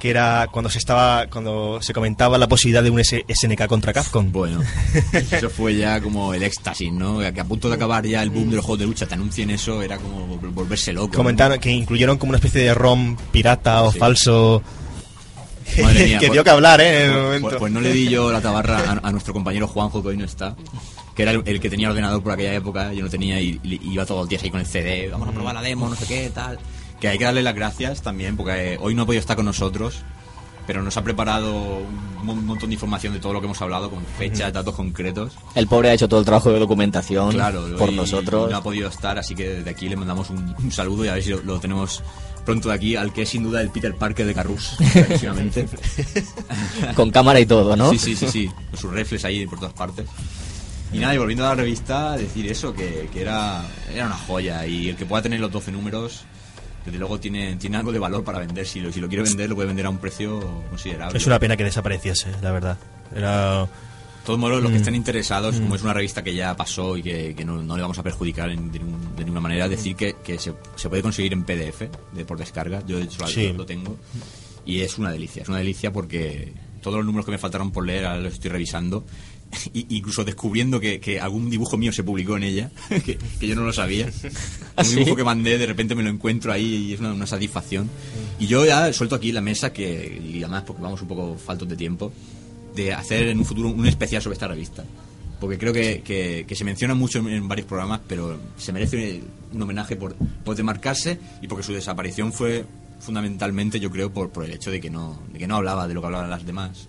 que 0.00 0.10
era 0.10 0.48
cuando 0.50 0.70
se 0.70 0.78
estaba, 0.78 1.26
cuando 1.28 1.78
se 1.82 1.92
comentaba 1.92 2.38
la 2.38 2.48
posibilidad 2.48 2.82
de 2.82 2.88
un 2.90 2.98
S- 3.00 3.24
SNK 3.28 3.66
contra 3.66 3.92
Capcom. 3.92 4.32
Bueno, 4.32 4.60
eso 5.12 5.50
fue 5.50 5.76
ya 5.76 6.00
como 6.00 6.32
el 6.34 6.42
éxtasis, 6.42 6.90
¿no? 6.92 7.18
Que 7.18 7.38
a 7.40 7.44
punto 7.44 7.68
de 7.68 7.74
acabar 7.76 8.04
ya 8.06 8.22
el 8.22 8.30
boom 8.30 8.48
de 8.50 8.56
los 8.56 8.64
juegos 8.64 8.80
de 8.80 8.86
lucha 8.86 9.06
te 9.06 9.14
anuncien 9.14 9.50
eso, 9.50 9.82
era 9.82 9.98
como 9.98 10.26
vol- 10.40 10.52
volverse 10.54 10.92
loco. 10.92 11.08
¿no? 11.12 11.16
Comentaron 11.18 11.60
que 11.60 11.70
incluyeron 11.70 12.16
como 12.18 12.30
una 12.30 12.38
especie 12.38 12.62
de 12.62 12.72
ROM 12.74 13.16
pirata 13.30 13.82
o 13.82 13.92
Sí. 13.92 13.98
falso. 13.98 14.62
Madre 15.82 16.04
mía, 16.06 16.18
que 16.18 16.26
pues- 16.28 16.32
dio 16.34 16.44
que 16.44 16.50
hablar, 16.50 16.80
¿eh? 16.80 17.04
En 17.04 17.10
el 17.10 17.10
Pues, 17.12 17.22
momento. 17.24 17.48
pues- 17.50 17.58
pues 17.60 17.72
no 17.72 17.80
le 17.80 17.92
di 17.92 18.08
yo 18.08 18.32
la 18.32 18.40
tabarra 18.40 18.78
a, 18.78 18.92
a 19.08 19.12
nuestro 19.12 19.34
compañero 19.34 19.68
Juanjo, 19.68 20.02
que 20.02 20.08
hoy 20.08 20.16
no 20.16 20.24
está, 20.24 20.56
que 21.14 21.22
era 21.22 21.32
el, 21.32 21.42
el 21.44 21.60
que 21.60 21.68
tenía 21.68 21.90
ordenador 21.90 22.22
por 22.22 22.32
aquella 22.32 22.54
época, 22.54 22.92
yo 22.94 23.04
no 23.04 23.10
tenía 23.10 23.38
y, 23.38 23.60
y 23.62 23.78
iba 23.92 24.06
todos 24.06 24.22
los 24.22 24.28
días 24.30 24.42
ahí 24.42 24.50
con 24.50 24.60
el 24.60 24.66
CD, 24.66 25.08
vamos 25.10 25.28
a 25.28 25.32
probar 25.32 25.54
la 25.54 25.60
demo, 25.62 25.88
no 25.90 25.94
sé 25.94 26.06
qué, 26.06 26.30
tal. 26.34 26.58
Que 27.00 27.08
hay 27.08 27.18
que 27.18 27.24
darle 27.24 27.42
las 27.42 27.54
gracias 27.54 28.02
también, 28.02 28.36
porque 28.36 28.74
eh, 28.74 28.78
hoy 28.80 28.94
no 28.94 29.02
ha 29.02 29.06
podido 29.06 29.20
estar 29.20 29.34
con 29.36 29.46
nosotros, 29.46 30.00
pero 30.66 30.82
nos 30.82 30.96
ha 30.98 31.02
preparado 31.02 31.52
un 31.78 32.26
mon- 32.26 32.44
montón 32.44 32.68
de 32.68 32.74
información 32.74 33.14
de 33.14 33.20
todo 33.20 33.32
lo 33.32 33.40
que 33.40 33.46
hemos 33.46 33.60
hablado, 33.62 33.90
con 33.90 34.04
fechas, 34.18 34.52
datos 34.52 34.74
concretos. 34.74 35.32
El 35.54 35.66
pobre 35.66 35.88
ha 35.90 35.94
hecho 35.94 36.08
todo 36.08 36.20
el 36.20 36.26
trabajo 36.26 36.52
de 36.52 36.58
documentación 36.58 37.32
Claro, 37.32 37.66
por 37.78 37.88
y 37.90 37.96
nosotros. 37.96 38.50
No 38.50 38.56
ha 38.58 38.62
podido 38.62 38.88
estar, 38.88 39.18
así 39.18 39.34
que 39.34 39.48
desde 39.48 39.70
aquí 39.70 39.88
le 39.88 39.96
mandamos 39.96 40.28
un, 40.30 40.54
un 40.62 40.70
saludo 40.72 41.04
y 41.06 41.08
a 41.08 41.14
ver 41.14 41.22
si 41.22 41.30
lo, 41.30 41.42
lo 41.42 41.58
tenemos 41.58 42.02
pronto 42.44 42.68
de 42.68 42.74
aquí, 42.74 42.96
al 42.96 43.12
que 43.12 43.22
es 43.22 43.28
sin 43.30 43.42
duda 43.44 43.60
el 43.62 43.70
Peter 43.70 43.94
Parker 43.94 44.26
de 44.26 44.34
Carrus, 44.34 44.76
clarísimamente. 44.92 45.66
Con 46.94 47.10
cámara 47.10 47.40
y 47.40 47.46
todo, 47.46 47.76
¿no? 47.76 47.90
Sí, 47.92 47.98
sí, 47.98 48.16
sí, 48.16 48.28
sí, 48.28 48.46
con 48.70 48.78
sus 48.80 48.90
reflex 48.92 49.24
ahí 49.24 49.46
por 49.46 49.58
todas 49.58 49.74
partes. 49.74 50.06
Y 50.92 50.98
nada, 50.98 51.14
y 51.14 51.18
volviendo 51.18 51.44
a 51.46 51.50
la 51.50 51.54
revista, 51.54 52.16
decir 52.16 52.50
eso, 52.50 52.74
que, 52.74 53.08
que 53.12 53.20
era, 53.22 53.62
era 53.94 54.06
una 54.06 54.16
joya. 54.16 54.66
Y 54.66 54.88
el 54.88 54.96
que 54.96 55.06
pueda 55.06 55.22
tener 55.22 55.38
los 55.38 55.52
12 55.52 55.70
números, 55.70 56.24
desde 56.84 56.98
luego 56.98 57.18
tiene, 57.20 57.56
tiene 57.56 57.76
algo 57.76 57.92
de 57.92 57.98
valor 57.98 58.24
para 58.24 58.38
vender. 58.38 58.66
Si 58.66 58.80
lo, 58.80 58.92
si 58.92 59.00
lo 59.00 59.08
quiere 59.08 59.22
vender, 59.24 59.48
lo 59.48 59.54
puede 59.54 59.68
vender 59.68 59.86
a 59.86 59.90
un 59.90 59.98
precio 59.98 60.40
considerable. 60.70 61.16
Es 61.18 61.26
una 61.26 61.38
pena 61.38 61.56
que 61.56 61.64
desapareciese, 61.64 62.28
la 62.42 62.52
verdad. 62.52 62.78
Era. 63.14 63.62
De 64.20 64.26
todos 64.26 64.38
modos, 64.38 64.62
los 64.62 64.70
que 64.70 64.76
Mm. 64.76 64.80
estén 64.80 64.94
interesados, 64.94 65.56
como 65.56 65.74
es 65.74 65.82
una 65.82 65.94
revista 65.94 66.22
que 66.22 66.34
ya 66.34 66.54
pasó 66.54 66.96
y 66.96 67.02
que, 67.02 67.34
que 67.34 67.42
no, 67.44 67.62
no 67.62 67.74
le 67.76 67.82
vamos 67.82 67.98
a 67.98 68.02
perjudicar 68.02 68.50
en- 68.50 68.70
de, 68.70 68.78
de 68.78 69.24
ninguna 69.24 69.40
manera, 69.40 69.66
decir 69.66 69.96
que, 69.96 70.16
que 70.22 70.38
se, 70.38 70.52
se 70.76 70.88
puede 70.90 71.00
conseguir 71.02 71.32
en 71.32 71.42
PDF, 71.42 71.88
de, 72.12 72.24
por 72.26 72.36
descarga. 72.38 72.82
Yo, 72.86 72.98
de 72.98 73.04
hecho, 73.04 73.26
Sí. 73.26 73.48
lo, 73.48 73.54
lo 73.58 73.66
tengo. 73.66 73.96
Y 74.66 74.80
es 74.82 74.98
una 74.98 75.10
delicia, 75.10 75.42
es 75.42 75.48
una 75.48 75.58
delicia 75.58 75.90
porque 75.90 76.52
todos 76.82 76.98
los 76.98 77.06
números 77.06 77.24
que 77.24 77.32
me 77.32 77.38
faltaron 77.38 77.70
por 77.72 77.84
leer, 77.86 78.04
ahora 78.04 78.20
los 78.20 78.34
estoy 78.34 78.50
revisando. 78.50 79.04
Incluso 79.74 80.24
descubriendo 80.24 80.78
que, 80.80 81.00
que 81.00 81.20
algún 81.20 81.50
dibujo 81.50 81.76
mío 81.76 81.92
se 81.92 82.02
publicó 82.04 82.36
en 82.36 82.44
ella, 82.44 82.70
que, 82.88 83.18
que 83.38 83.46
yo 83.46 83.54
no 83.56 83.62
lo 83.62 83.72
sabía. 83.72 84.08
¿Ah, 84.76 84.82
Un 84.82 84.84
sí? 84.84 84.94
dibujo 84.96 85.16
que 85.16 85.24
mandé, 85.24 85.58
de 85.58 85.66
repente 85.66 85.94
me 85.94 86.02
lo 86.02 86.10
encuentro 86.10 86.52
ahí 86.52 86.86
y 86.88 86.92
es 86.94 87.00
una, 87.00 87.12
una 87.12 87.26
satisfacción. 87.26 87.90
Y 88.38 88.46
yo 88.46 88.64
ya 88.64 88.92
suelto 88.92 89.14
aquí 89.16 89.32
la 89.32 89.40
mesa, 89.40 89.72
que 89.72 90.20
y 90.24 90.42
además 90.42 90.64
porque 90.66 90.82
vamos 90.82 91.02
un 91.02 91.08
poco 91.08 91.36
faltos 91.36 91.68
de 91.68 91.76
tiempo, 91.76 92.12
de 92.74 92.92
hacer 92.92 93.28
en 93.28 93.38
un 93.38 93.44
futuro 93.44 93.68
un 93.70 93.86
especial 93.86 94.22
sobre 94.22 94.34
esta 94.34 94.48
revista. 94.48 94.84
Porque 95.40 95.56
creo 95.58 95.72
que, 95.72 96.02
que- 96.02 96.44
que 96.46 96.54
se 96.54 96.64
menciona 96.64 96.94
mucho 96.94 97.18
en, 97.18 97.28
en 97.28 97.48
varios 97.48 97.66
programas, 97.66 98.00
pero 98.06 98.38
se 98.58 98.72
merece 98.72 99.22
un 99.52 99.62
homenaje 99.62 99.96
por, 99.96 100.14
por 100.44 100.54
demarcarse 100.54 101.18
y 101.42 101.48
porque 101.48 101.64
su 101.64 101.72
desaparición 101.72 102.32
fue 102.32 102.66
fundamentalmente, 103.00 103.80
yo 103.80 103.90
creo, 103.90 104.12
por, 104.12 104.30
por 104.30 104.44
el 104.44 104.52
hecho 104.52 104.70
de 104.70 104.80
que 104.80 104.90
no 104.90 105.18
de 105.32 105.38
que 105.38 105.46
no 105.46 105.56
hablaba 105.56 105.88
de 105.88 105.94
lo 105.94 106.00
que 106.02 106.06
hablaban 106.06 106.28
las 106.30 106.44
demás. 106.46 106.88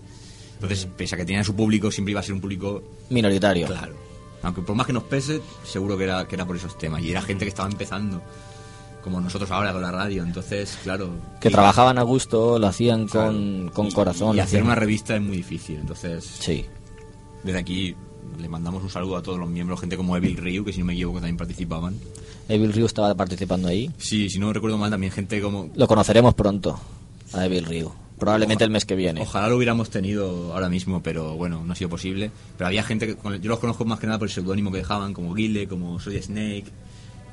Entonces, 0.62 0.86
pese 0.96 1.14
a 1.14 1.18
que 1.18 1.24
tenía 1.24 1.42
su 1.44 1.54
público, 1.54 1.90
siempre 1.90 2.12
iba 2.12 2.20
a 2.20 2.22
ser 2.22 2.34
un 2.34 2.40
público 2.40 2.82
Minoritario. 3.10 3.66
Claro. 3.66 3.94
Aunque 4.42 4.62
por 4.62 4.74
más 4.76 4.86
que 4.86 4.92
nos 4.92 5.04
pese, 5.04 5.40
seguro 5.64 5.96
que 5.96 6.04
era, 6.04 6.26
que 6.26 6.34
era 6.36 6.46
por 6.46 6.56
esos 6.56 6.76
temas. 6.78 7.02
Y 7.02 7.10
era 7.10 7.22
gente 7.22 7.44
que 7.44 7.48
estaba 7.50 7.68
empezando, 7.68 8.22
como 9.02 9.20
nosotros 9.20 9.50
ahora 9.50 9.72
con 9.72 9.82
la 9.82 9.90
radio. 9.92 10.22
Entonces, 10.22 10.78
claro. 10.82 11.10
Que 11.40 11.50
trabajaban 11.50 11.98
a 11.98 12.02
gusto, 12.02 12.58
lo 12.58 12.66
hacían 12.66 13.06
claro. 13.06 13.28
con, 13.32 13.70
con 13.72 13.86
Y- 13.88 13.92
corazón. 13.92 14.36
Y 14.36 14.40
hacer 14.40 14.58
hacían- 14.60 14.64
una 14.66 14.74
revista 14.74 15.14
es 15.16 15.22
muy 15.22 15.36
difícil. 15.38 15.76
Entonces, 15.76 16.24
Sí. 16.24 16.64
desde 17.44 17.58
aquí 17.58 17.94
le 18.40 18.48
mandamos 18.48 18.82
un 18.82 18.90
saludo 18.90 19.16
a 19.16 19.22
todos 19.22 19.38
los 19.38 19.48
miembros, 19.48 19.80
gente 19.80 19.96
como 19.96 20.16
Evil 20.16 20.36
Ryu, 20.36 20.64
que 20.64 20.72
si 20.72 20.78
no 20.80 20.86
me 20.86 20.94
equivoco 20.94 21.18
también 21.18 21.36
participaban. 21.36 21.94
Evil 22.48 22.72
Ryu 22.72 22.86
estaba 22.86 23.14
participando 23.14 23.68
ahí. 23.68 23.90
Sí, 23.98 24.28
si 24.28 24.38
no 24.40 24.52
recuerdo 24.52 24.76
mal, 24.78 24.90
también 24.90 25.12
gente 25.12 25.40
como. 25.40 25.70
Lo 25.76 25.86
conoceremos 25.86 26.34
pronto, 26.34 26.80
a 27.32 27.44
Evil 27.46 27.64
Ryu. 27.64 27.92
Probablemente 28.22 28.64
el 28.64 28.70
mes 28.70 28.84
que 28.84 28.94
viene. 28.94 29.20
Ojalá 29.20 29.48
lo 29.48 29.56
hubiéramos 29.56 29.90
tenido 29.90 30.52
ahora 30.54 30.68
mismo, 30.68 31.02
pero 31.02 31.34
bueno, 31.34 31.62
no 31.64 31.72
ha 31.72 31.76
sido 31.76 31.90
posible. 31.90 32.30
Pero 32.56 32.68
había 32.68 32.82
gente 32.84 33.06
que. 33.06 33.16
Yo 33.40 33.48
los 33.50 33.58
conozco 33.58 33.84
más 33.84 33.98
que 33.98 34.06
nada 34.06 34.18
por 34.18 34.28
el 34.28 34.32
seudónimo 34.34 34.70
que 34.70 34.78
dejaban, 34.78 35.12
como 35.12 35.34
Guile, 35.34 35.66
como 35.66 35.98
Soy 35.98 36.22
Snake. 36.22 36.66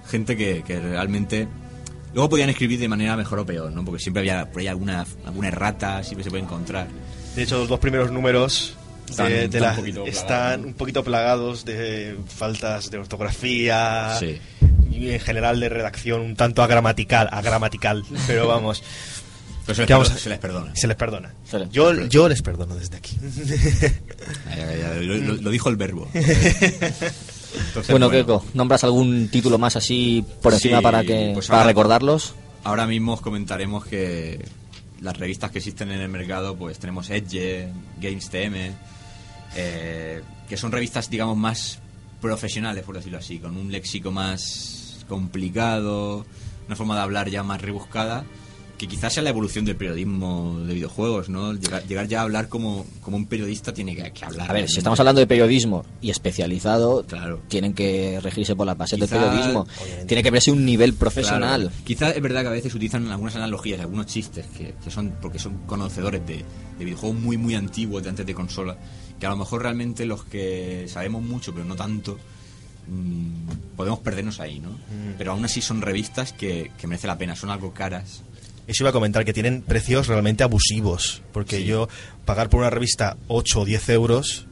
Gente 0.08 0.36
que, 0.36 0.64
que 0.66 0.80
realmente. 0.80 1.48
Luego 2.14 2.30
podían 2.30 2.50
escribir 2.50 2.80
de 2.80 2.88
manera 2.88 3.16
mejor 3.16 3.38
o 3.40 3.46
peor, 3.46 3.72
¿no? 3.72 3.86
Porque 3.86 4.02
siempre 4.02 4.22
había 4.22 4.50
por 4.52 4.62
ahí 4.62 4.68
alguna, 4.68 5.06
alguna 5.26 5.50
errata, 5.50 6.04
siempre 6.04 6.24
se 6.24 6.32
puede 6.32 6.42
encontrar. 6.44 6.88
De 7.36 7.44
hecho, 7.44 7.60
los 7.60 7.68
dos 7.70 7.80
primeros 7.80 8.12
números 8.12 8.76
Están- 9.08 9.28
de- 9.28 9.48
de 9.48 9.58
están 9.58 9.62
la- 9.62 9.70
un 9.70 9.76
poquito 9.76 10.06
están 10.08 10.26
plagados, 10.28 10.60
¿no? 10.62 10.68
un 10.70 10.74
poquito 10.74 11.04
plagados 11.04 11.66
de 11.66 12.18
faltas 12.28 12.90
de 12.90 12.98
ortografía 12.98 14.16
Sí. 14.20 14.40
y 14.92 15.12
en 15.12 15.20
general 15.20 15.60
de 15.60 15.70
redacción 15.70 16.22
un 16.22 16.36
tanto 16.36 16.64
agramatical, 16.64 17.30
agramatical, 17.32 18.04
pero 18.26 18.48
vamos, 18.48 18.84
Pero 19.70 19.76
se 19.76 19.82
les, 19.82 19.88
¿Qué 19.88 19.94
vamos 19.94 20.10
perdo- 20.10 20.16
a- 20.16 20.20
se 20.20 20.30
les 20.30 20.40
perdona. 20.40 20.76
se 20.76 20.88
les 20.88 20.98
perdona. 20.98 21.34
Se 21.46 21.60
les- 21.60 21.70
Yo, 21.70 22.06
yo 22.08 22.28
les 22.28 22.42
perdono 22.42 22.76
desde 22.76 22.98
aquí. 22.98 23.16
Lo, 25.02 25.16
lo- 25.18 25.42
lo 25.42 25.50
dijo 25.50 25.70
el 25.70 25.76
verbo. 25.78 26.08
Entonces, 26.14 27.90
Bueno, 27.90 28.10
Keiko, 28.10 28.46
¿nombras 28.54 28.84
algún 28.84 29.28
título 29.30 29.58
más 29.58 29.76
así 29.76 30.24
por 30.42 30.54
encima 30.54 30.78
Sí, 30.78 30.84
para 30.84 31.04
que 31.04 31.32
pues 31.34 31.48
para 31.48 31.62
ahora- 31.62 31.70
recordarlos? 31.70 32.36
Ahora 32.64 32.86
mismo 32.88 33.14
os 33.14 33.22
comentaremos 33.22 33.86
que 33.86 34.44
las 35.02 35.18
revistas 35.18 35.50
que 35.52 35.60
existen 35.60 35.92
en 35.92 36.02
el 36.02 36.10
mercado, 36.10 36.56
pues 36.58 36.78
tenemos 36.78 37.10
Edge, 37.10 37.70
Games 38.02 38.30
TM, 38.30 38.72
eh, 39.56 40.22
que 40.48 40.58
son 40.58 40.72
revistas, 40.72 41.10
digamos, 41.10 41.38
más 41.38 41.80
profesionales, 42.22 42.84
por 42.84 42.96
decirlo 42.98 43.18
así, 43.18 43.40
con 43.40 43.56
un 43.56 43.72
léxico 43.72 44.12
más 44.12 45.06
complicado, 45.08 46.26
una 46.68 46.76
forma 46.76 46.96
de 46.96 47.02
hablar 47.02 47.30
ya 47.30 47.44
más 47.44 47.62
rebuscada, 47.62 48.26
que 48.80 48.88
quizás 48.88 49.14
sea 49.14 49.22
la 49.22 49.30
evolución 49.30 49.66
del 49.66 49.76
periodismo 49.76 50.58
de 50.66 50.74
videojuegos, 50.74 51.28
¿no? 51.30 51.54
Llegar, 51.54 51.86
llegar 51.86 52.08
ya 52.08 52.22
a 52.22 52.24
hablar 52.24 52.48
como, 52.48 52.86
como 53.02 53.18
un 53.18 53.26
periodista 53.28 53.74
tiene 53.74 53.94
que, 53.96 54.12
que 54.14 54.26
hablar. 54.26 54.50
A 54.50 54.54
ver, 54.54 54.70
si 54.70 54.78
estamos 54.78 54.98
hablando 55.00 55.20
de 55.20 55.28
periodismo 55.28 55.86
y 56.02 56.10
especializado, 56.10 57.04
Claro. 57.06 57.42
tienen 57.50 57.74
que 57.74 58.20
regirse 58.24 58.56
por 58.56 58.66
las 58.66 58.78
bases 58.78 58.98
del 58.98 59.10
periodismo. 59.10 59.68
Obviamente. 59.82 60.06
Tiene 60.06 60.24
que 60.24 60.32
verse 60.32 60.52
un 60.52 60.66
nivel 60.66 60.94
profesional. 60.94 61.62
Claro. 61.64 61.76
Quizás 61.84 62.16
es 62.16 62.22
verdad 62.22 62.42
que 62.42 62.48
a 62.48 62.52
veces 62.52 62.74
utilizan 62.74 63.06
algunas 63.12 63.36
analogías, 63.36 63.82
algunos 63.82 64.06
chistes 64.06 64.46
que, 64.58 64.74
que 64.84 64.90
son 64.90 65.14
porque 65.22 65.40
son 65.40 65.58
conocedores 65.66 66.26
de, 66.26 66.46
de 66.78 66.86
videojuegos 66.86 67.20
muy 67.20 67.36
muy 67.38 67.56
antiguos 67.56 68.02
de 68.02 68.10
antes 68.10 68.26
de 68.26 68.34
consola, 68.34 68.78
que 69.20 69.26
a 69.26 69.30
lo 69.30 69.36
mejor 69.36 69.62
realmente 69.62 70.06
los 70.06 70.24
que 70.24 70.86
sabemos 70.88 71.22
mucho 71.22 71.54
pero 71.54 71.66
no 71.66 71.76
tanto 71.76 72.18
mm, 72.88 73.76
podemos 73.76 74.00
perdernos 74.00 74.40
ahí, 74.40 74.60
¿no? 74.60 74.70
Pero 75.18 75.32
aún 75.34 75.44
así 75.46 75.62
son 75.62 75.82
revistas 75.82 76.32
que, 76.34 76.72
que 76.78 76.88
merece 76.88 77.08
la 77.08 77.18
pena, 77.18 77.36
son 77.36 77.50
algo 77.50 77.74
caras. 77.74 78.24
Eso 78.70 78.84
iba 78.84 78.92
a 78.92 78.94
comentar 78.94 79.26
que 79.26 79.34
tienen 79.34 79.64
precios 79.64 80.06
realmente 80.08 80.44
abusivos, 80.44 81.24
porque 81.34 81.58
Sí. 81.58 81.66
yo 81.66 81.90
pagar 82.26 82.50
por 82.50 82.60
una 82.60 82.70
revista 82.70 83.18
8 83.28 83.62
o 83.62 83.66
10 83.66 83.90
euros 83.90 84.46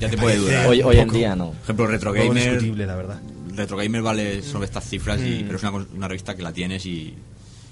Ya 0.00 0.08
te 0.08 0.16
puede 0.16 0.36
durar. 0.36 0.66
Hoy, 0.68 0.80
hoy 0.82 0.96
en 0.98 1.08
día 1.10 1.34
no. 1.36 1.50
Por 1.50 1.62
ejemplo, 1.64 1.86
Retro 1.88 2.10
un 2.12 2.16
poco 2.16 2.28
Gamer. 2.28 2.44
discutible, 2.52 2.86
la 2.86 2.94
verdad. 2.96 3.20
Retro 3.54 3.76
Gamer 3.76 4.00
vale 4.02 4.42
sobre 4.42 4.64
estas 4.66 4.84
cifras, 4.88 5.20
y- 5.20 5.42
Mm. 5.42 5.46
pero 5.46 5.56
es 5.56 5.62
una, 5.64 5.72
una 5.94 6.08
revista 6.08 6.34
que 6.34 6.42
la 6.42 6.52
tienes 6.52 6.86
y, 6.86 7.14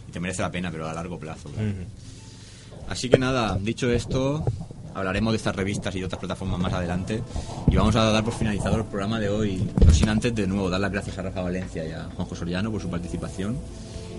y 0.09 0.13
te 0.13 0.21
merece 0.21 0.43
la 0.43 0.51
pena, 0.51 0.71
pero 0.71 0.89
a 0.89 0.93
largo 0.93 1.19
plazo. 1.19 1.49
claro. 1.51 1.69
Ujú. 1.71 1.85
Así 2.91 3.09
que 3.09 3.17
nada, 3.19 3.57
dicho 3.61 3.91
esto, 3.91 4.45
hablaremos 4.95 5.33
de 5.33 5.37
estas 5.37 5.55
revistas 5.57 5.95
y 5.95 6.01
de 6.01 6.07
otras 6.07 6.19
plataformas 6.19 6.59
más 6.59 6.73
adelante. 6.73 7.23
Y 7.71 7.77
vamos 7.77 7.95
a 7.97 8.05
dar 8.11 8.25
por 8.25 8.35
finalizado 8.35 8.77
el 8.77 8.85
programa 8.85 9.21
de 9.21 9.29
hoy. 9.29 9.63
No 9.87 9.93
sin 9.95 10.09
antes, 10.09 10.35
de 10.35 10.47
nuevo, 10.47 10.69
dar 10.69 10.81
las 10.81 10.91
gracias 10.93 11.17
a 11.19 11.23
Rafa 11.23 11.43
Valencia 11.43 11.87
y 11.87 11.93
a 11.93 12.05
Juanjo 12.15 12.35
Soriano 12.35 12.71
por 12.73 12.83
su 12.83 12.91
participación. 12.91 13.57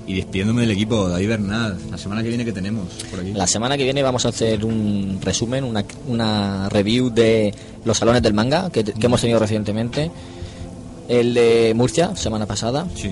Y 0.10 0.16
despidiéndome 0.16 0.62
del 0.62 0.72
equipo, 0.72 1.08
David 1.08 1.28
Bernal, 1.28 1.78
la 1.92 1.98
semana 2.00 2.24
que 2.24 2.30
viene 2.30 2.44
que 2.44 2.52
tenemos 2.52 2.88
por 3.12 3.20
aquí. 3.20 3.32
La 3.32 3.46
semana 3.46 3.78
que 3.78 3.84
viene 3.84 4.02
vamos 4.02 4.26
a 4.26 4.30
hacer 4.30 4.66
un 4.66 5.20
resumen, 5.22 5.64
una, 5.64 5.86
una 6.08 6.68
review 6.68 7.12
de 7.12 7.54
los 7.86 7.96
salones 7.96 8.24
del 8.24 8.34
manga 8.34 8.72
que, 8.72 8.84
que 8.84 9.06
hemos 9.06 9.22
tenido 9.22 9.38
recientemente. 9.38 10.10
El 11.08 11.36
de 11.36 11.74
Murcia, 11.76 12.16
semana 12.16 12.48
pasada. 12.48 12.88
Sí. 12.96 13.12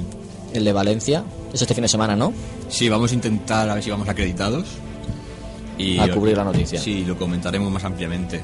El 0.56 0.64
de 0.64 0.74
Valencia. 0.74 1.24
Es 1.54 1.62
este 1.62 1.76
fin 1.76 1.84
de 1.84 1.88
semana, 1.88 2.16
¿no? 2.16 2.34
Sí, 2.68 2.90
vamos 2.90 3.12
a 3.12 3.14
intentar 3.14 3.70
a 3.70 3.76
ver 3.76 3.84
si 3.84 3.92
vamos 3.92 4.10
acreditados. 4.10 4.66
Y 5.78 6.00
A 6.00 6.12
cubrir 6.12 6.36
la 6.36 6.46
noticia. 6.46 6.80
Sí, 6.80 7.06
lo 7.06 7.16
comentaremos 7.16 7.72
más 7.72 7.84
ampliamente. 7.84 8.42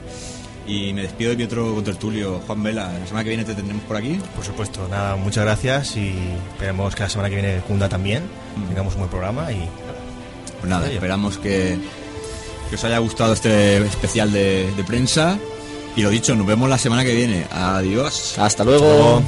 Y 0.68 0.94
me 0.94 1.02
despido 1.02 1.32
de 1.32 1.38
mi 1.38 1.44
otro 1.44 1.74
contertulio, 1.74 2.40
Juan 2.46 2.62
Vela. 2.62 2.94
La 3.00 3.08
semana 3.08 3.24
que 3.24 3.30
viene 3.30 3.46
te 3.46 3.56
tendremos 3.56 3.84
por 3.86 3.98
aquí. 3.98 4.20
Por 4.36 4.46
supuesto, 4.46 4.88
nada, 4.88 5.16
muchas 5.16 5.44
gracias 5.44 5.98
y 5.98 6.14
esperemos 6.52 6.94
que 6.94 7.02
la 7.02 7.10
semana 7.10 7.30
que 7.30 7.36
viene 7.36 7.58
cunda 7.68 7.90
también. 7.90 8.43
Tengamos 8.68 8.94
un 8.94 9.00
buen 9.00 9.10
programa 9.10 9.52
y 9.52 9.70
Pues 10.60 10.70
nada, 10.70 10.88
esperamos 10.90 11.38
que, 11.38 11.78
que 12.70 12.76
os 12.76 12.84
haya 12.84 12.98
gustado 13.00 13.34
este 13.34 13.78
especial 13.86 14.32
de, 14.32 14.72
de 14.76 14.84
prensa. 14.84 15.38
Y 15.96 16.02
lo 16.02 16.10
dicho, 16.10 16.36
nos 16.36 16.48
vemos 16.48 16.70
la 16.70 16.78
semana 16.78 17.04
que 17.04 17.14
viene. 17.14 17.46
Adiós. 17.52 18.38
Hasta 18.40 18.64
luego. 18.64 18.86
Hasta 18.86 18.98
luego. 18.98 19.24